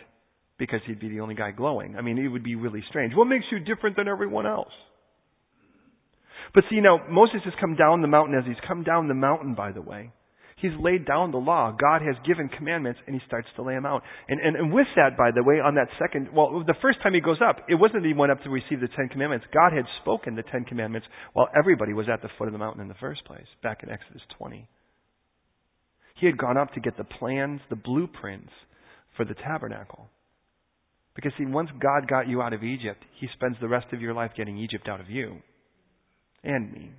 because 0.59 0.81
he'd 0.85 0.99
be 0.99 1.07
the 1.07 1.21
only 1.21 1.35
guy 1.35 1.51
glowing. 1.51 1.95
I 1.97 2.01
mean, 2.01 2.17
it 2.17 2.27
would 2.27 2.43
be 2.43 2.55
really 2.55 2.83
strange. 2.89 3.13
What 3.15 3.29
makes 3.29 3.45
you 3.49 3.59
different 3.59 3.95
than 3.95 4.09
everyone 4.09 4.45
else? 4.45 4.73
But 6.53 6.65
see, 6.69 6.81
now, 6.81 6.99
Moses 7.09 7.39
has 7.45 7.53
come 7.61 7.77
down 7.77 8.01
the 8.01 8.09
mountain 8.09 8.37
as 8.37 8.43
he's 8.45 8.59
come 8.67 8.83
down 8.83 9.07
the 9.07 9.13
mountain, 9.13 9.55
by 9.55 9.71
the 9.71 9.81
way. 9.81 10.11
He's 10.63 10.71
laid 10.79 11.05
down 11.05 11.31
the 11.31 11.43
law. 11.43 11.75
God 11.77 12.01
has 12.01 12.15
given 12.25 12.47
commandments, 12.47 13.01
and 13.05 13.13
he 13.13 13.21
starts 13.27 13.49
to 13.57 13.63
lay 13.63 13.73
them 13.73 13.85
out. 13.85 14.01
And, 14.29 14.39
and, 14.39 14.55
and 14.55 14.71
with 14.71 14.87
that, 14.95 15.17
by 15.17 15.31
the 15.35 15.43
way, 15.43 15.55
on 15.55 15.75
that 15.75 15.89
second, 15.99 16.29
well, 16.33 16.63
the 16.65 16.79
first 16.81 17.03
time 17.03 17.13
he 17.13 17.19
goes 17.19 17.39
up, 17.43 17.57
it 17.67 17.75
wasn't 17.75 18.03
that 18.03 18.07
he 18.07 18.13
went 18.13 18.31
up 18.31 18.41
to 18.43 18.49
receive 18.49 18.79
the 18.79 18.87
Ten 18.95 19.09
Commandments. 19.09 19.45
God 19.53 19.73
had 19.75 19.83
spoken 20.01 20.37
the 20.37 20.43
Ten 20.43 20.63
Commandments 20.63 21.05
while 21.33 21.49
everybody 21.53 21.91
was 21.91 22.07
at 22.07 22.21
the 22.21 22.29
foot 22.37 22.47
of 22.47 22.53
the 22.53 22.59
mountain 22.59 22.81
in 22.81 22.87
the 22.87 22.95
first 23.01 23.25
place, 23.25 23.45
back 23.61 23.83
in 23.83 23.89
Exodus 23.89 24.21
20. 24.37 24.69
He 26.15 26.27
had 26.27 26.37
gone 26.37 26.55
up 26.55 26.73
to 26.75 26.79
get 26.79 26.95
the 26.95 27.03
plans, 27.03 27.59
the 27.69 27.75
blueprints 27.75 28.53
for 29.17 29.25
the 29.25 29.33
tabernacle. 29.33 30.07
Because 31.13 31.33
see, 31.37 31.45
once 31.45 31.71
God 31.77 32.07
got 32.07 32.29
you 32.29 32.41
out 32.41 32.53
of 32.53 32.63
Egypt, 32.63 33.03
He 33.19 33.27
spends 33.33 33.57
the 33.59 33.67
rest 33.67 33.87
of 33.91 33.99
your 33.99 34.13
life 34.13 34.31
getting 34.37 34.57
Egypt 34.57 34.87
out 34.87 35.01
of 35.01 35.09
you. 35.09 35.39
And 36.41 36.71
me. 36.71 36.91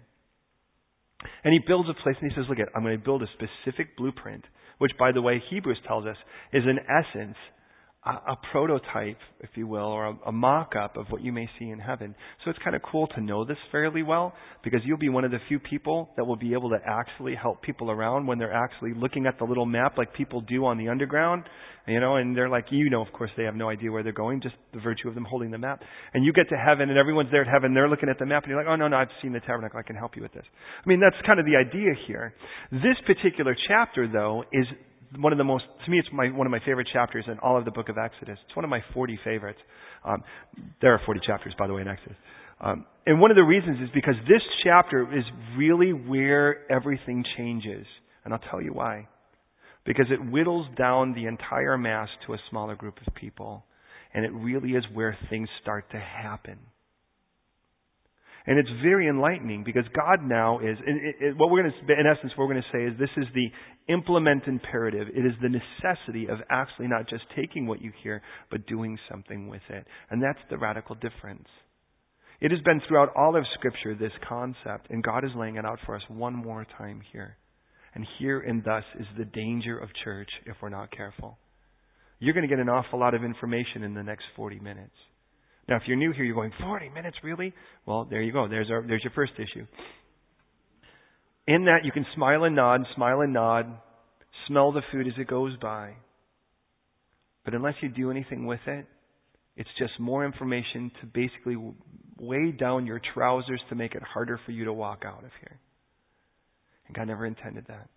And 1.44 1.52
he 1.52 1.60
builds 1.66 1.88
a 1.88 2.02
place 2.02 2.16
and 2.20 2.30
he 2.30 2.36
says, 2.36 2.46
look 2.48 2.58
at, 2.58 2.68
I'm 2.74 2.82
going 2.82 2.98
to 2.98 3.04
build 3.04 3.22
a 3.22 3.26
specific 3.34 3.96
blueprint, 3.96 4.44
which 4.78 4.92
by 4.98 5.12
the 5.12 5.22
way, 5.22 5.42
Hebrews 5.50 5.78
tells 5.86 6.06
us 6.06 6.16
is 6.52 6.64
in 6.64 6.78
essence 6.78 7.36
a, 8.06 8.36
prototype, 8.52 9.18
if 9.40 9.50
you 9.54 9.66
will, 9.66 9.86
or 9.86 10.08
a, 10.08 10.18
a 10.26 10.32
mock-up 10.32 10.96
of 10.96 11.06
what 11.08 11.22
you 11.22 11.32
may 11.32 11.48
see 11.58 11.70
in 11.70 11.78
heaven. 11.78 12.14
So 12.44 12.50
it's 12.50 12.58
kind 12.62 12.76
of 12.76 12.82
cool 12.82 13.06
to 13.08 13.20
know 13.20 13.44
this 13.46 13.56
fairly 13.72 14.02
well 14.02 14.34
because 14.62 14.80
you'll 14.84 14.98
be 14.98 15.08
one 15.08 15.24
of 15.24 15.30
the 15.30 15.38
few 15.48 15.58
people 15.58 16.10
that 16.16 16.24
will 16.24 16.36
be 16.36 16.52
able 16.52 16.68
to 16.70 16.78
actually 16.86 17.34
help 17.34 17.62
people 17.62 17.90
around 17.90 18.26
when 18.26 18.38
they're 18.38 18.52
actually 18.52 18.92
looking 18.94 19.26
at 19.26 19.38
the 19.38 19.44
little 19.44 19.64
map 19.64 19.96
like 19.96 20.12
people 20.14 20.42
do 20.42 20.66
on 20.66 20.76
the 20.76 20.88
underground, 20.88 21.44
you 21.86 21.98
know, 21.98 22.16
and 22.16 22.36
they're 22.36 22.48
like, 22.48 22.66
you 22.70 22.90
know, 22.90 23.00
of 23.00 23.10
course 23.12 23.30
they 23.38 23.44
have 23.44 23.54
no 23.54 23.70
idea 23.70 23.90
where 23.90 24.02
they're 24.02 24.12
going, 24.12 24.42
just 24.42 24.54
the 24.74 24.80
virtue 24.80 25.08
of 25.08 25.14
them 25.14 25.24
holding 25.24 25.50
the 25.50 25.58
map. 25.58 25.80
And 26.12 26.26
you 26.26 26.32
get 26.34 26.48
to 26.50 26.56
heaven 26.56 26.90
and 26.90 26.98
everyone's 26.98 27.30
there 27.30 27.42
at 27.42 27.48
heaven, 27.48 27.72
they're 27.72 27.88
looking 27.88 28.10
at 28.10 28.18
the 28.18 28.26
map 28.26 28.42
and 28.42 28.50
you're 28.50 28.58
like, 28.58 28.68
oh 28.68 28.76
no, 28.76 28.88
no, 28.88 28.96
I've 28.96 29.08
seen 29.22 29.32
the 29.32 29.40
tabernacle, 29.40 29.78
I 29.78 29.82
can 29.82 29.96
help 29.96 30.14
you 30.14 30.22
with 30.22 30.32
this. 30.34 30.44
I 30.84 30.88
mean, 30.88 31.00
that's 31.00 31.16
kind 31.26 31.40
of 31.40 31.46
the 31.46 31.56
idea 31.56 31.92
here. 32.06 32.34
This 32.70 32.96
particular 33.06 33.56
chapter 33.66 34.08
though 34.08 34.44
is 34.52 34.66
one 35.18 35.32
of 35.32 35.38
the 35.38 35.44
most, 35.44 35.64
to 35.84 35.90
me, 35.90 35.98
it's 35.98 36.08
my, 36.12 36.28
one 36.28 36.46
of 36.46 36.50
my 36.50 36.60
favorite 36.64 36.88
chapters 36.92 37.24
in 37.26 37.38
all 37.38 37.58
of 37.58 37.64
the 37.64 37.70
book 37.70 37.88
of 37.88 37.98
Exodus. 37.98 38.38
It's 38.46 38.56
one 38.56 38.64
of 38.64 38.70
my 38.70 38.80
40 38.92 39.18
favorites. 39.24 39.58
Um, 40.04 40.22
there 40.80 40.92
are 40.92 41.00
40 41.04 41.20
chapters, 41.26 41.54
by 41.58 41.66
the 41.66 41.74
way, 41.74 41.82
in 41.82 41.88
Exodus. 41.88 42.16
Um, 42.60 42.86
and 43.06 43.20
one 43.20 43.30
of 43.30 43.36
the 43.36 43.42
reasons 43.42 43.80
is 43.80 43.88
because 43.94 44.14
this 44.28 44.42
chapter 44.62 45.02
is 45.16 45.24
really 45.56 45.92
where 45.92 46.70
everything 46.70 47.24
changes. 47.36 47.86
And 48.24 48.32
I'll 48.32 48.40
tell 48.50 48.62
you 48.62 48.72
why. 48.72 49.08
Because 49.84 50.06
it 50.10 50.16
whittles 50.30 50.66
down 50.76 51.14
the 51.14 51.26
entire 51.26 51.76
mass 51.76 52.08
to 52.26 52.34
a 52.34 52.38
smaller 52.50 52.74
group 52.74 52.98
of 53.06 53.14
people. 53.14 53.64
And 54.14 54.24
it 54.24 54.32
really 54.32 54.70
is 54.70 54.84
where 54.92 55.18
things 55.28 55.48
start 55.60 55.90
to 55.90 55.98
happen. 55.98 56.58
And 58.46 58.58
it's 58.58 58.68
very 58.82 59.08
enlightening 59.08 59.64
because 59.64 59.84
God 59.96 60.20
now 60.22 60.58
is, 60.58 60.76
it, 60.86 61.16
it, 61.20 61.36
what 61.38 61.50
we're 61.50 61.62
going 61.62 61.72
to, 61.72 61.92
in 61.94 62.06
essence, 62.06 62.32
what 62.36 62.46
we're 62.46 62.54
going 62.54 62.64
to 62.70 62.76
say 62.76 62.84
is 62.84 62.98
this 62.98 63.08
is 63.16 63.24
the 63.34 63.48
implement 63.92 64.46
imperative. 64.46 65.08
It 65.14 65.24
is 65.24 65.32
the 65.40 65.48
necessity 65.48 66.26
of 66.28 66.38
actually 66.50 66.88
not 66.88 67.08
just 67.08 67.24
taking 67.34 67.66
what 67.66 67.80
you 67.80 67.90
hear, 68.02 68.20
but 68.50 68.66
doing 68.66 68.98
something 69.10 69.48
with 69.48 69.62
it. 69.70 69.86
And 70.10 70.22
that's 70.22 70.38
the 70.50 70.58
radical 70.58 70.94
difference. 70.94 71.48
It 72.40 72.50
has 72.50 72.60
been 72.60 72.82
throughout 72.86 73.16
all 73.16 73.34
of 73.34 73.44
Scripture, 73.54 73.94
this 73.94 74.12
concept, 74.28 74.90
and 74.90 75.02
God 75.02 75.24
is 75.24 75.30
laying 75.34 75.56
it 75.56 75.64
out 75.64 75.78
for 75.86 75.96
us 75.96 76.02
one 76.08 76.34
more 76.34 76.66
time 76.76 77.00
here. 77.12 77.38
And 77.94 78.06
here 78.18 78.40
and 78.40 78.62
thus 78.62 78.84
is 78.98 79.06
the 79.16 79.24
danger 79.24 79.78
of 79.78 79.88
church 80.02 80.28
if 80.44 80.56
we're 80.60 80.68
not 80.68 80.90
careful. 80.90 81.38
You're 82.18 82.34
going 82.34 82.46
to 82.46 82.54
get 82.54 82.60
an 82.60 82.68
awful 82.68 82.98
lot 83.00 83.14
of 83.14 83.24
information 83.24 83.84
in 83.84 83.94
the 83.94 84.02
next 84.02 84.24
40 84.36 84.58
minutes. 84.58 84.94
Now, 85.68 85.76
if 85.76 85.82
you're 85.86 85.96
new 85.96 86.12
here, 86.12 86.24
you're 86.24 86.34
going, 86.34 86.52
40 86.60 86.90
minutes, 86.90 87.16
really? 87.22 87.54
Well, 87.86 88.06
there 88.08 88.22
you 88.22 88.32
go. 88.32 88.48
There's, 88.48 88.70
our, 88.70 88.84
there's 88.86 89.02
your 89.02 89.12
first 89.14 89.32
issue. 89.36 89.66
In 91.46 91.64
that, 91.66 91.84
you 91.84 91.92
can 91.92 92.06
smile 92.14 92.44
and 92.44 92.54
nod, 92.54 92.82
smile 92.94 93.20
and 93.22 93.32
nod, 93.32 93.66
smell 94.46 94.72
the 94.72 94.82
food 94.92 95.06
as 95.06 95.14
it 95.18 95.26
goes 95.26 95.56
by. 95.60 95.94
But 97.44 97.54
unless 97.54 97.74
you 97.80 97.88
do 97.88 98.10
anything 98.10 98.46
with 98.46 98.60
it, 98.66 98.86
it's 99.56 99.70
just 99.78 99.92
more 100.00 100.24
information 100.24 100.90
to 101.00 101.06
basically 101.06 101.56
weigh 102.18 102.52
down 102.52 102.86
your 102.86 103.00
trousers 103.12 103.60
to 103.68 103.74
make 103.74 103.94
it 103.94 104.02
harder 104.02 104.40
for 104.44 104.52
you 104.52 104.64
to 104.64 104.72
walk 104.72 105.04
out 105.06 105.24
of 105.24 105.30
here. 105.40 105.60
And 106.86 106.96
God 106.96 107.06
never 107.06 107.26
intended 107.26 107.66
that. 107.68 107.88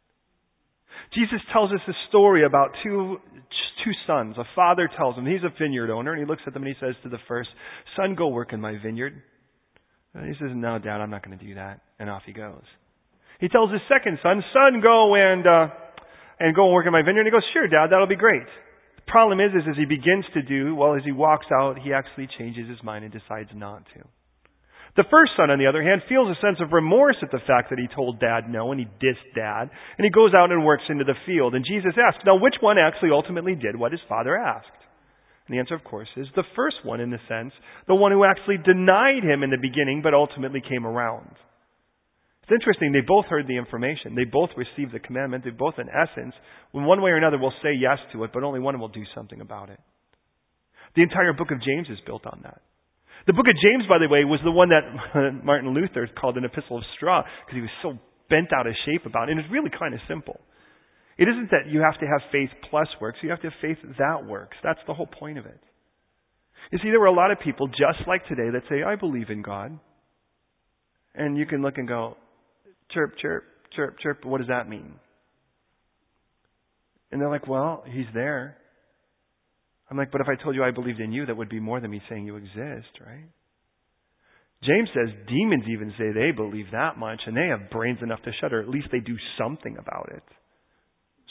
Jesus 1.13 1.39
tells 1.53 1.71
us 1.71 1.79
a 1.87 1.93
story 2.09 2.45
about 2.45 2.69
two, 2.83 3.17
two 3.83 3.91
sons. 4.05 4.35
A 4.37 4.43
father 4.55 4.89
tells 4.97 5.15
him, 5.15 5.25
he's 5.25 5.43
a 5.43 5.53
vineyard 5.59 5.91
owner, 5.91 6.11
and 6.13 6.19
he 6.19 6.25
looks 6.25 6.41
at 6.45 6.53
them 6.53 6.63
and 6.63 6.75
he 6.75 6.85
says 6.85 6.95
to 7.03 7.09
the 7.09 7.19
first, 7.27 7.49
Son, 7.95 8.15
go 8.15 8.27
work 8.27 8.53
in 8.53 8.61
my 8.61 8.75
vineyard. 8.81 9.21
And 10.13 10.25
he 10.27 10.33
says, 10.39 10.51
No, 10.53 10.79
Dad, 10.79 11.01
I'm 11.01 11.09
not 11.09 11.25
going 11.25 11.37
to 11.37 11.45
do 11.45 11.55
that. 11.55 11.81
And 11.99 12.09
off 12.09 12.23
he 12.25 12.33
goes. 12.33 12.63
He 13.39 13.49
tells 13.49 13.71
his 13.71 13.81
second 13.87 14.17
son, 14.23 14.43
Son, 14.53 14.81
go 14.81 15.15
and, 15.15 15.45
uh, 15.45 15.67
and 16.39 16.55
go 16.55 16.65
and 16.65 16.73
work 16.73 16.87
in 16.87 16.91
my 16.91 17.01
vineyard. 17.01 17.21
And 17.21 17.27
he 17.27 17.31
goes, 17.31 17.45
Sure, 17.53 17.67
Dad, 17.67 17.91
that'll 17.91 18.07
be 18.07 18.15
great. 18.15 18.47
The 18.95 19.11
problem 19.11 19.39
is, 19.39 19.51
is 19.53 19.69
as 19.69 19.77
he 19.77 19.85
begins 19.85 20.25
to 20.33 20.41
do, 20.41 20.75
well, 20.75 20.95
as 20.95 21.03
he 21.05 21.11
walks 21.11 21.45
out, 21.53 21.77
he 21.79 21.93
actually 21.93 22.27
changes 22.37 22.67
his 22.67 22.81
mind 22.83 23.05
and 23.05 23.13
decides 23.13 23.49
not 23.53 23.85
to. 23.93 24.03
The 24.97 25.05
first 25.13 25.37
son, 25.37 25.53
on 25.53 25.59
the 25.61 25.69
other 25.69 25.83
hand, 25.85 26.01
feels 26.09 26.25
a 26.25 26.41
sense 26.41 26.57
of 26.59 26.73
remorse 26.73 27.17
at 27.21 27.29
the 27.29 27.45
fact 27.45 27.69
that 27.69 27.77
he 27.77 27.85
told 27.85 28.19
dad 28.19 28.49
no 28.49 28.71
and 28.73 28.81
he 28.81 28.89
dissed 28.97 29.29
dad, 29.35 29.69
and 29.69 30.03
he 30.03 30.09
goes 30.09 30.33
out 30.33 30.51
and 30.51 30.65
works 30.65 30.89
into 30.89 31.05
the 31.05 31.13
field. 31.25 31.53
And 31.53 31.63
Jesus 31.63 31.93
asks, 31.95 32.25
now 32.25 32.35
which 32.35 32.57
one 32.59 32.79
actually 32.79 33.11
ultimately 33.13 33.53
did 33.53 33.77
what 33.77 33.91
his 33.91 34.01
father 34.09 34.35
asked? 34.35 34.73
And 35.47 35.55
the 35.55 35.59
answer, 35.59 35.75
of 35.75 35.83
course, 35.83 36.09
is 36.17 36.27
the 36.35 36.49
first 36.55 36.77
one 36.83 36.99
in 36.99 37.11
the 37.11 37.21
sense, 37.29 37.53
the 37.87 37.95
one 37.95 38.11
who 38.11 38.25
actually 38.25 38.57
denied 38.57 39.23
him 39.23 39.43
in 39.43 39.51
the 39.51 39.61
beginning 39.61 40.01
but 40.01 40.15
ultimately 40.15 40.61
came 40.67 40.85
around. 40.85 41.29
It's 42.43 42.51
interesting, 42.51 42.91
they 42.91 43.05
both 43.05 43.25
heard 43.25 43.45
the 43.45 43.57
information. 43.57 44.15
They 44.15 44.23
both 44.23 44.49
received 44.57 44.93
the 44.93 44.99
commandment. 44.99 45.43
They 45.43 45.51
both, 45.51 45.75
in 45.77 45.89
essence, 45.89 46.33
in 46.73 46.85
one 46.85 47.01
way 47.01 47.11
or 47.11 47.17
another, 47.17 47.37
will 47.37 47.53
say 47.61 47.73
yes 47.77 47.99
to 48.13 48.23
it, 48.23 48.31
but 48.33 48.43
only 48.43 48.59
one 48.59 48.79
will 48.79 48.87
do 48.87 49.03
something 49.13 49.41
about 49.41 49.69
it. 49.69 49.79
The 50.95 51.03
entire 51.03 51.33
book 51.33 51.51
of 51.51 51.61
James 51.61 51.87
is 51.89 51.99
built 52.05 52.25
on 52.25 52.39
that. 52.43 52.61
The 53.27 53.33
book 53.33 53.45
of 53.51 53.59
James, 53.61 53.83
by 53.89 53.99
the 53.99 54.07
way, 54.07 54.23
was 54.23 54.39
the 54.43 54.51
one 54.51 54.69
that 54.69 54.87
Martin 55.43 55.73
Luther 55.73 56.09
called 56.19 56.37
an 56.37 56.45
epistle 56.45 56.77
of 56.77 56.83
straw 56.95 57.23
because 57.45 57.55
he 57.55 57.61
was 57.61 57.75
so 57.83 57.99
bent 58.29 58.53
out 58.55 58.67
of 58.67 58.73
shape 58.85 59.05
about 59.05 59.27
it. 59.27 59.33
And 59.33 59.41
it's 59.41 59.51
really 59.51 59.69
kind 59.69 59.93
of 59.93 59.99
simple. 60.07 60.39
It 61.17 61.27
isn't 61.27 61.51
that 61.51 61.67
you 61.67 61.81
have 61.81 61.99
to 61.99 62.05
have 62.07 62.21
faith 62.31 62.49
plus 62.69 62.87
works. 63.01 63.19
You 63.21 63.29
have 63.29 63.41
to 63.41 63.49
have 63.49 63.59
faith 63.61 63.77
that 63.99 64.25
works. 64.25 64.55
That's 64.63 64.79
the 64.87 64.93
whole 64.93 65.07
point 65.07 65.37
of 65.37 65.45
it. 65.45 65.59
You 66.71 66.79
see, 66.79 66.89
there 66.89 66.99
were 66.99 67.07
a 67.07 67.13
lot 67.13 67.31
of 67.31 67.39
people 67.39 67.67
just 67.67 68.07
like 68.07 68.25
today 68.27 68.49
that 68.53 68.63
say, 68.69 68.83
I 68.83 68.95
believe 68.95 69.29
in 69.29 69.41
God. 69.41 69.77
And 71.13 71.37
you 71.37 71.45
can 71.45 71.61
look 71.61 71.77
and 71.77 71.87
go, 71.87 72.15
chirp, 72.91 73.17
chirp, 73.21 73.43
chirp, 73.75 73.99
chirp. 73.99 74.25
What 74.25 74.37
does 74.39 74.47
that 74.47 74.69
mean? 74.69 74.93
And 77.11 77.19
they're 77.19 77.29
like, 77.29 77.47
well, 77.47 77.83
he's 77.87 78.05
there. 78.13 78.57
I'm 79.89 79.97
like, 79.97 80.11
but 80.11 80.21
if 80.21 80.27
I 80.27 80.41
told 80.41 80.55
you 80.55 80.63
I 80.63 80.71
believed 80.71 80.99
in 80.99 81.11
you, 81.11 81.25
that 81.25 81.37
would 81.37 81.49
be 81.49 81.59
more 81.59 81.79
than 81.79 81.91
me 81.91 82.01
saying 82.09 82.25
you 82.25 82.35
exist, 82.35 82.91
right? 83.05 83.29
James 84.63 84.89
says 84.93 85.13
demons 85.27 85.63
even 85.69 85.93
say 85.97 86.11
they 86.11 86.31
believe 86.31 86.65
that 86.71 86.97
much 86.97 87.21
and 87.25 87.37
they 87.37 87.47
have 87.47 87.69
brains 87.69 87.99
enough 88.01 88.21
to 88.23 88.31
shudder. 88.41 88.59
At 88.59 88.69
least 88.69 88.87
they 88.91 88.99
do 88.99 89.15
something 89.37 89.77
about 89.77 90.09
it. 90.13 90.23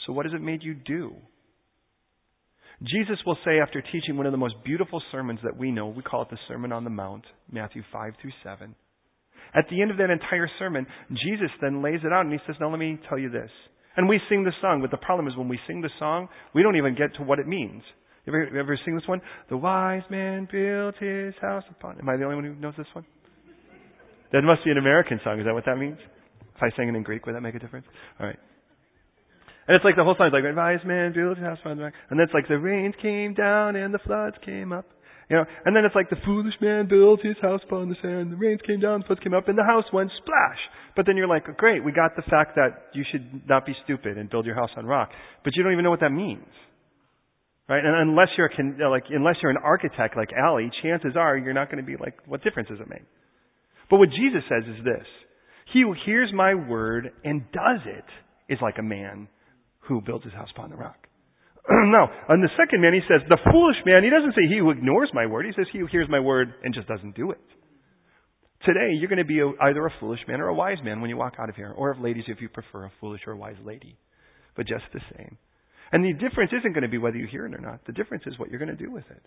So 0.05 0.13
what 0.13 0.25
has 0.25 0.33
it 0.33 0.41
made 0.41 0.63
you 0.63 0.73
do? 0.73 1.15
Jesus 2.83 3.17
will 3.25 3.37
say 3.43 3.59
after 3.59 3.81
teaching 3.81 4.17
one 4.17 4.27
of 4.27 4.31
the 4.31 4.37
most 4.37 4.55
beautiful 4.63 5.01
sermons 5.11 5.39
that 5.43 5.57
we 5.57 5.71
know, 5.71 5.87
we 5.87 6.03
call 6.03 6.21
it 6.21 6.29
the 6.29 6.37
Sermon 6.47 6.71
on 6.71 6.83
the 6.83 6.89
Mount, 6.89 7.25
Matthew 7.51 7.81
5 7.91 8.13
through 8.21 8.31
7. 8.43 8.75
At 9.55 9.65
the 9.69 9.81
end 9.81 9.91
of 9.91 9.97
that 9.97 10.11
entire 10.11 10.49
sermon, 10.59 10.85
Jesus 11.09 11.49
then 11.61 11.81
lays 11.81 12.01
it 12.03 12.13
out 12.13 12.25
and 12.25 12.31
he 12.31 12.39
says, 12.45 12.55
Now 12.59 12.69
let 12.69 12.79
me 12.79 12.99
tell 13.09 13.17
you 13.17 13.29
this. 13.29 13.49
And 13.95 14.07
we 14.07 14.21
sing 14.29 14.43
the 14.43 14.51
song, 14.61 14.81
but 14.81 14.91
the 14.91 15.03
problem 15.03 15.27
is 15.27 15.35
when 15.35 15.49
we 15.49 15.59
sing 15.67 15.81
the 15.81 15.89
song, 15.97 16.29
we 16.53 16.61
don't 16.61 16.75
even 16.75 16.95
get 16.95 17.15
to 17.15 17.23
what 17.23 17.39
it 17.39 17.47
means. 17.47 17.81
You 18.27 18.33
ever, 18.33 18.49
you 18.53 18.59
ever 18.59 18.79
sing 18.83 18.95
this 18.95 19.07
one? 19.07 19.21
The 19.49 19.55
wise 19.55 20.03
man 20.11 20.49
built 20.51 20.95
his 20.99 21.33
house 21.39 21.63
upon. 21.71 21.97
Am 21.97 22.09
I 22.09 22.17
the 22.17 22.25
only 22.25 22.35
one 22.35 22.43
who 22.43 22.55
knows 22.55 22.73
this 22.77 22.87
one? 22.91 23.05
That 24.33 24.43
must 24.43 24.65
be 24.65 24.71
an 24.71 24.77
American 24.77 25.21
song. 25.23 25.39
Is 25.39 25.45
that 25.45 25.53
what 25.53 25.63
that 25.65 25.77
means? 25.77 25.97
If 26.55 26.61
I 26.61 26.75
sang 26.75 26.89
it 26.89 26.95
in 26.95 27.03
Greek, 27.03 27.25
would 27.25 27.35
that 27.35 27.41
make 27.41 27.55
a 27.55 27.59
difference? 27.59 27.87
All 28.19 28.27
right. 28.27 28.35
And 29.67 29.75
it's 29.75 29.85
like 29.85 29.95
the 29.95 30.03
whole 30.03 30.15
song 30.17 30.27
is 30.27 30.33
like, 30.35 30.43
wise 30.43 30.83
man 30.83 31.13
built 31.15 31.37
his 31.37 31.45
house 31.45 31.57
upon 31.61 31.77
the 31.77 31.83
rock. 31.83 31.93
And 32.09 32.19
then 32.19 32.25
it's 32.25 32.33
like 32.33 32.49
the 32.49 32.59
rains 32.59 32.95
came 33.01 33.33
down 33.33 33.77
and 33.77 33.93
the 33.93 33.99
floods 34.03 34.35
came 34.43 34.73
up. 34.73 34.85
You 35.29 35.37
know, 35.37 35.45
and 35.63 35.75
then 35.75 35.83
it's 35.83 35.95
like 35.95 36.09
the 36.09 36.19
foolish 36.25 36.55
man 36.59 36.87
built 36.87 37.21
his 37.23 37.35
house 37.41 37.61
upon 37.63 37.87
the 37.87 37.95
sand. 38.01 38.31
The 38.31 38.35
rains 38.35 38.59
came 38.67 38.79
down, 38.79 39.01
the 39.01 39.07
floods 39.07 39.23
came 39.23 39.33
up, 39.33 39.47
and 39.47 39.57
the 39.57 39.63
house 39.63 39.83
went 39.91 40.11
splash. 40.19 40.59
But 40.95 41.05
then 41.05 41.15
you're 41.15 41.27
like, 41.27 41.47
great, 41.55 41.83
we 41.83 41.91
got 41.91 42.15
the 42.15 42.23
fact 42.27 42.55
that 42.55 42.91
you 42.93 43.03
should 43.11 43.47
not 43.47 43.65
be 43.65 43.75
stupid 43.83 44.17
and 44.17 44.29
build 44.29 44.45
your 44.45 44.55
house 44.55 44.71
on 44.75 44.85
rock. 44.85 45.11
But 45.43 45.55
you 45.55 45.63
don't 45.63 45.71
even 45.71 45.83
know 45.83 45.91
what 45.91 45.99
that 46.01 46.11
means. 46.11 46.47
Right? 47.67 47.83
And 47.83 48.09
unless 48.09 48.29
you're 48.37 48.47
a, 48.47 48.89
like, 48.89 49.03
unless 49.09 49.35
you're 49.41 49.51
an 49.51 49.57
architect 49.61 50.15
like 50.15 50.29
Ali, 50.41 50.71
chances 50.81 51.13
are 51.17 51.37
you're 51.37 51.53
not 51.53 51.69
going 51.69 51.83
to 51.83 51.89
be 51.89 51.97
like, 51.97 52.15
what 52.25 52.43
difference 52.43 52.69
does 52.69 52.79
it 52.79 52.89
make? 52.89 53.03
But 53.89 53.97
what 53.97 54.09
Jesus 54.09 54.43
says 54.47 54.63
is 54.67 54.83
this. 54.85 55.05
He 55.73 55.81
who 55.81 55.93
hears 56.05 56.31
my 56.33 56.55
word 56.55 57.11
and 57.25 57.43
does 57.51 57.81
it 57.85 58.05
is 58.53 58.59
like 58.61 58.77
a 58.79 58.83
man 58.83 59.27
who 59.81 60.01
builds 60.01 60.23
his 60.23 60.33
house 60.33 60.47
upon 60.55 60.69
the 60.69 60.77
rock. 60.77 60.95
now, 61.69 62.09
on 62.29 62.39
the 62.39 62.49
second 62.55 62.81
man, 62.81 62.93
he 62.93 63.01
says, 63.01 63.27
the 63.27 63.39
foolish 63.51 63.77
man, 63.85 64.03
he 64.03 64.09
doesn't 64.09 64.31
say 64.31 64.47
he 64.47 64.59
who 64.59 64.71
ignores 64.71 65.09
my 65.13 65.25
word. 65.25 65.45
He 65.45 65.51
says 65.51 65.67
he 65.71 65.79
who 65.79 65.87
hears 65.87 66.07
my 66.09 66.21
word 66.21 66.53
and 66.63 66.73
just 66.73 66.87
doesn't 66.87 67.15
do 67.15 67.31
it. 67.31 67.43
Today, 68.65 68.95
you're 68.97 69.09
going 69.09 69.19
to 69.19 69.25
be 69.25 69.39
a, 69.39 69.51
either 69.61 69.85
a 69.85 69.93
foolish 69.99 70.21
man 70.27 70.39
or 70.39 70.47
a 70.47 70.53
wise 70.53 70.77
man 70.83 71.01
when 71.01 71.09
you 71.09 71.17
walk 71.17 71.33
out 71.39 71.49
of 71.49 71.55
here. 71.55 71.73
Or, 71.75 71.91
if 71.91 71.99
ladies, 71.99 72.23
if 72.27 72.41
you 72.41 72.47
prefer, 72.47 72.85
a 72.85 72.91
foolish 73.01 73.21
or 73.27 73.33
a 73.33 73.37
wise 73.37 73.59
lady. 73.63 73.97
But 74.55 74.67
just 74.67 74.85
the 74.93 75.01
same. 75.15 75.37
And 75.91 76.03
the 76.03 76.13
difference 76.13 76.51
isn't 76.57 76.73
going 76.73 76.83
to 76.83 76.89
be 76.89 76.97
whether 76.97 77.17
you 77.17 77.27
hear 77.27 77.45
it 77.45 77.53
or 77.53 77.61
not. 77.61 77.85
The 77.85 77.93
difference 77.93 78.23
is 78.27 78.37
what 78.37 78.49
you're 78.49 78.59
going 78.59 78.75
to 78.75 78.83
do 78.83 78.91
with 78.91 79.05
it. 79.09 79.23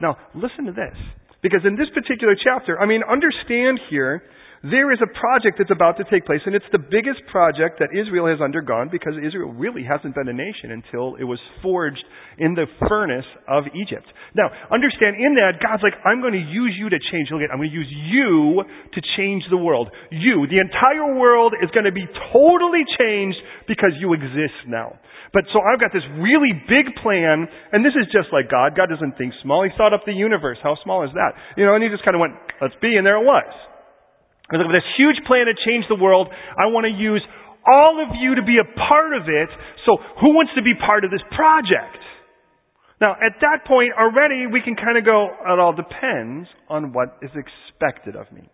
Now, 0.00 0.16
listen 0.34 0.66
to 0.66 0.72
this. 0.72 0.96
Because 1.42 1.60
in 1.64 1.76
this 1.76 1.88
particular 1.94 2.34
chapter, 2.34 2.78
I 2.80 2.86
mean, 2.86 3.02
understand 3.08 3.80
here 3.90 4.22
there 4.62 4.90
is 4.90 4.98
a 4.98 5.10
project 5.14 5.62
that's 5.62 5.70
about 5.70 6.02
to 6.02 6.04
take 6.10 6.26
place, 6.26 6.42
and 6.42 6.54
it's 6.54 6.66
the 6.74 6.82
biggest 6.82 7.22
project 7.30 7.78
that 7.78 7.94
Israel 7.94 8.26
has 8.26 8.42
undergone 8.42 8.90
because 8.90 9.14
Israel 9.14 9.54
really 9.54 9.86
hasn't 9.86 10.18
been 10.18 10.26
a 10.26 10.34
nation 10.34 10.74
until 10.74 11.14
it 11.14 11.22
was 11.22 11.38
forged 11.62 12.02
in 12.38 12.58
the 12.58 12.66
furnace 12.90 13.26
of 13.46 13.70
Egypt. 13.70 14.06
Now, 14.34 14.50
understand 14.74 15.14
in 15.14 15.38
that, 15.38 15.62
God's 15.62 15.86
like, 15.86 15.94
I'm 16.02 16.18
going 16.18 16.34
to 16.34 16.42
use 16.42 16.74
you 16.74 16.90
to 16.90 16.98
change. 16.98 17.30
Look 17.30 17.46
at, 17.46 17.54
I'm 17.54 17.62
going 17.62 17.70
to 17.70 17.78
use 17.78 17.90
you 17.90 18.66
to 18.66 19.00
change 19.14 19.46
the 19.46 19.58
world. 19.60 19.94
You, 20.10 20.50
the 20.50 20.58
entire 20.58 21.14
world 21.14 21.54
is 21.62 21.70
going 21.70 21.86
to 21.86 21.94
be 21.94 22.06
totally 22.34 22.82
changed 22.98 23.38
because 23.70 23.94
you 24.02 24.10
exist 24.14 24.66
now. 24.66 24.98
But 25.30 25.46
so 25.52 25.60
I've 25.60 25.78
got 25.78 25.94
this 25.94 26.06
really 26.18 26.50
big 26.66 26.98
plan, 26.98 27.46
and 27.70 27.84
this 27.86 27.94
is 27.94 28.10
just 28.10 28.32
like 28.32 28.50
God. 28.50 28.74
God 28.74 28.90
doesn't 28.90 29.14
think 29.20 29.38
small. 29.42 29.62
He 29.62 29.70
thought 29.76 29.94
up 29.94 30.02
the 30.02 30.16
universe. 30.16 30.58
How 30.62 30.74
small 30.82 31.04
is 31.04 31.14
that? 31.14 31.38
You 31.54 31.62
know, 31.62 31.78
and 31.78 31.84
he 31.84 31.90
just 31.92 32.02
kind 32.02 32.16
of 32.16 32.20
went, 32.20 32.34
let's 32.58 32.74
be, 32.80 32.96
and 32.96 33.06
there 33.06 33.20
it 33.20 33.26
was. 33.28 33.46
With 34.50 34.72
this 34.72 34.88
huge 34.96 35.20
plan 35.28 35.44
to 35.44 35.54
change 35.66 35.84
the 35.88 36.00
world, 36.00 36.28
I 36.32 36.72
want 36.72 36.88
to 36.88 36.94
use 36.94 37.20
all 37.68 38.00
of 38.00 38.16
you 38.16 38.40
to 38.40 38.42
be 38.42 38.56
a 38.56 38.64
part 38.64 39.12
of 39.12 39.28
it. 39.28 39.50
So 39.84 40.00
who 40.20 40.32
wants 40.32 40.56
to 40.56 40.62
be 40.64 40.72
part 40.72 41.04
of 41.04 41.10
this 41.12 41.24
project? 41.36 42.00
Now, 43.00 43.12
at 43.12 43.38
that 43.44 43.68
point 43.68 43.92
already, 43.94 44.48
we 44.48 44.64
can 44.64 44.74
kind 44.74 44.96
of 44.96 45.04
go, 45.04 45.28
it 45.28 45.58
all 45.60 45.76
depends 45.76 46.48
on 46.66 46.92
what 46.96 47.20
is 47.22 47.30
expected 47.36 48.16
of 48.16 48.26
me. 48.32 48.48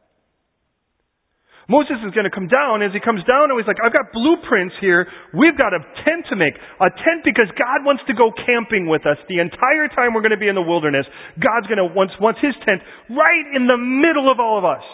Moses 1.64 1.96
is 2.04 2.12
going 2.12 2.28
to 2.28 2.34
come 2.34 2.44
down. 2.44 2.84
As 2.84 2.92
he 2.92 3.00
comes 3.00 3.24
down, 3.24 3.48
he's 3.56 3.64
like, 3.64 3.80
I've 3.80 3.94
got 3.94 4.12
blueprints 4.12 4.76
here. 4.84 5.08
We've 5.32 5.56
got 5.56 5.72
a 5.72 5.80
tent 6.04 6.28
to 6.28 6.36
make. 6.36 6.52
A 6.76 6.92
tent 6.92 7.24
because 7.24 7.48
God 7.56 7.88
wants 7.88 8.04
to 8.04 8.12
go 8.12 8.28
camping 8.44 8.84
with 8.84 9.08
us 9.08 9.16
the 9.32 9.40
entire 9.40 9.88
time 9.96 10.12
we're 10.12 10.20
going 10.20 10.36
to 10.36 10.40
be 10.42 10.52
in 10.52 10.60
the 10.60 10.66
wilderness. 10.66 11.08
God's 11.40 11.64
going 11.64 11.80
to 11.80 11.88
wants, 11.88 12.12
wants 12.20 12.44
his 12.44 12.52
tent 12.68 12.84
right 13.08 13.46
in 13.56 13.64
the 13.64 13.80
middle 13.80 14.28
of 14.28 14.44
all 14.44 14.60
of 14.60 14.68
us. 14.68 14.84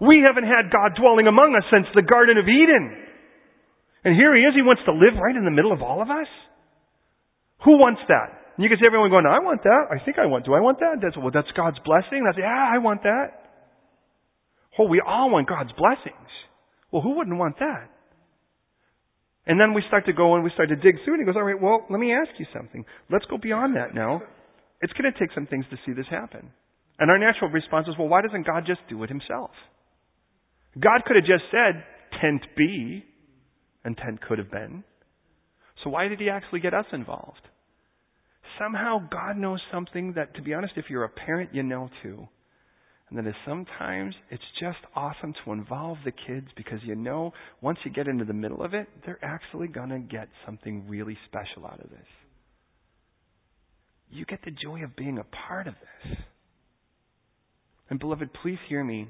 We 0.00 0.24
haven't 0.26 0.48
had 0.48 0.72
God 0.72 0.98
dwelling 0.98 1.26
among 1.26 1.54
us 1.54 1.64
since 1.70 1.86
the 1.94 2.02
Garden 2.02 2.38
of 2.38 2.48
Eden. 2.48 3.04
And 4.04 4.14
here 4.14 4.34
he 4.36 4.42
is. 4.42 4.54
He 4.54 4.62
wants 4.62 4.82
to 4.86 4.92
live 4.92 5.16
right 5.16 5.36
in 5.36 5.44
the 5.44 5.54
middle 5.54 5.72
of 5.72 5.82
all 5.82 6.02
of 6.02 6.10
us. 6.10 6.28
Who 7.64 7.78
wants 7.78 8.02
that? 8.08 8.44
And 8.56 8.62
you 8.62 8.68
can 8.68 8.78
see 8.78 8.86
everyone 8.86 9.10
going, 9.10 9.26
I 9.26 9.40
want 9.40 9.62
that. 9.64 9.88
I 9.90 10.04
think 10.04 10.18
I 10.18 10.26
want. 10.26 10.44
Do 10.44 10.54
I 10.54 10.60
want 10.60 10.78
that? 10.80 11.00
That's, 11.00 11.16
well, 11.16 11.32
that's 11.32 11.50
God's 11.56 11.78
blessing. 11.84 12.22
That's, 12.26 12.38
yeah, 12.38 12.52
I 12.52 12.78
want 12.78 13.02
that. 13.02 13.50
Oh, 14.78 14.86
we 14.86 15.00
all 15.00 15.30
want 15.30 15.48
God's 15.48 15.72
blessings. 15.72 16.30
Well, 16.90 17.02
who 17.02 17.16
wouldn't 17.16 17.38
want 17.38 17.58
that? 17.58 17.90
And 19.46 19.60
then 19.60 19.74
we 19.74 19.82
start 19.88 20.06
to 20.06 20.12
go 20.12 20.34
and 20.34 20.44
we 20.44 20.50
start 20.54 20.68
to 20.70 20.76
dig 20.76 20.96
through 21.04 21.14
and 21.14 21.22
he 21.22 21.26
goes, 21.26 21.36
all 21.36 21.44
right, 21.44 21.60
well, 21.60 21.84
let 21.90 22.00
me 22.00 22.12
ask 22.12 22.30
you 22.38 22.46
something. 22.52 22.84
Let's 23.10 23.26
go 23.26 23.36
beyond 23.36 23.76
that 23.76 23.94
now. 23.94 24.22
It's 24.80 24.92
going 24.94 25.10
to 25.10 25.18
take 25.18 25.34
some 25.34 25.46
things 25.46 25.64
to 25.70 25.76
see 25.84 25.92
this 25.92 26.06
happen. 26.10 26.50
And 26.98 27.10
our 27.10 27.18
natural 27.18 27.50
response 27.50 27.88
is, 27.88 27.94
well, 27.98 28.08
why 28.08 28.22
doesn't 28.22 28.46
God 28.46 28.64
just 28.66 28.80
do 28.88 29.02
it 29.02 29.08
himself? 29.10 29.50
God 30.80 31.02
could 31.06 31.16
have 31.16 31.24
just 31.24 31.44
said, 31.50 31.84
tent 32.20 32.42
B, 32.56 33.04
and 33.84 33.96
tent 33.96 34.20
could 34.22 34.38
have 34.38 34.50
been. 34.50 34.84
So 35.82 35.90
why 35.90 36.08
did 36.08 36.20
he 36.20 36.30
actually 36.30 36.60
get 36.60 36.74
us 36.74 36.86
involved? 36.92 37.40
Somehow 38.58 38.98
God 39.10 39.36
knows 39.36 39.60
something 39.72 40.14
that, 40.14 40.34
to 40.36 40.42
be 40.42 40.54
honest, 40.54 40.74
if 40.76 40.86
you're 40.88 41.04
a 41.04 41.08
parent, 41.08 41.50
you 41.52 41.62
know 41.62 41.90
too. 42.02 42.28
And 43.08 43.18
that 43.18 43.28
is 43.28 43.34
sometimes 43.46 44.14
it's 44.30 44.42
just 44.60 44.78
awesome 44.96 45.34
to 45.44 45.52
involve 45.52 45.98
the 46.04 46.12
kids 46.12 46.46
because 46.56 46.80
you 46.84 46.94
know 46.94 47.32
once 47.60 47.78
you 47.84 47.90
get 47.90 48.08
into 48.08 48.24
the 48.24 48.32
middle 48.32 48.62
of 48.62 48.74
it, 48.74 48.88
they're 49.04 49.22
actually 49.22 49.68
going 49.68 49.90
to 49.90 49.98
get 49.98 50.28
something 50.46 50.84
really 50.88 51.16
special 51.26 51.66
out 51.66 51.80
of 51.82 51.90
this. 51.90 52.06
You 54.10 54.24
get 54.24 54.40
the 54.44 54.50
joy 54.50 54.82
of 54.84 54.96
being 54.96 55.18
a 55.18 55.24
part 55.46 55.66
of 55.66 55.74
this. 55.74 56.16
And 57.90 57.98
beloved, 57.98 58.30
please 58.42 58.58
hear 58.68 58.82
me. 58.82 59.08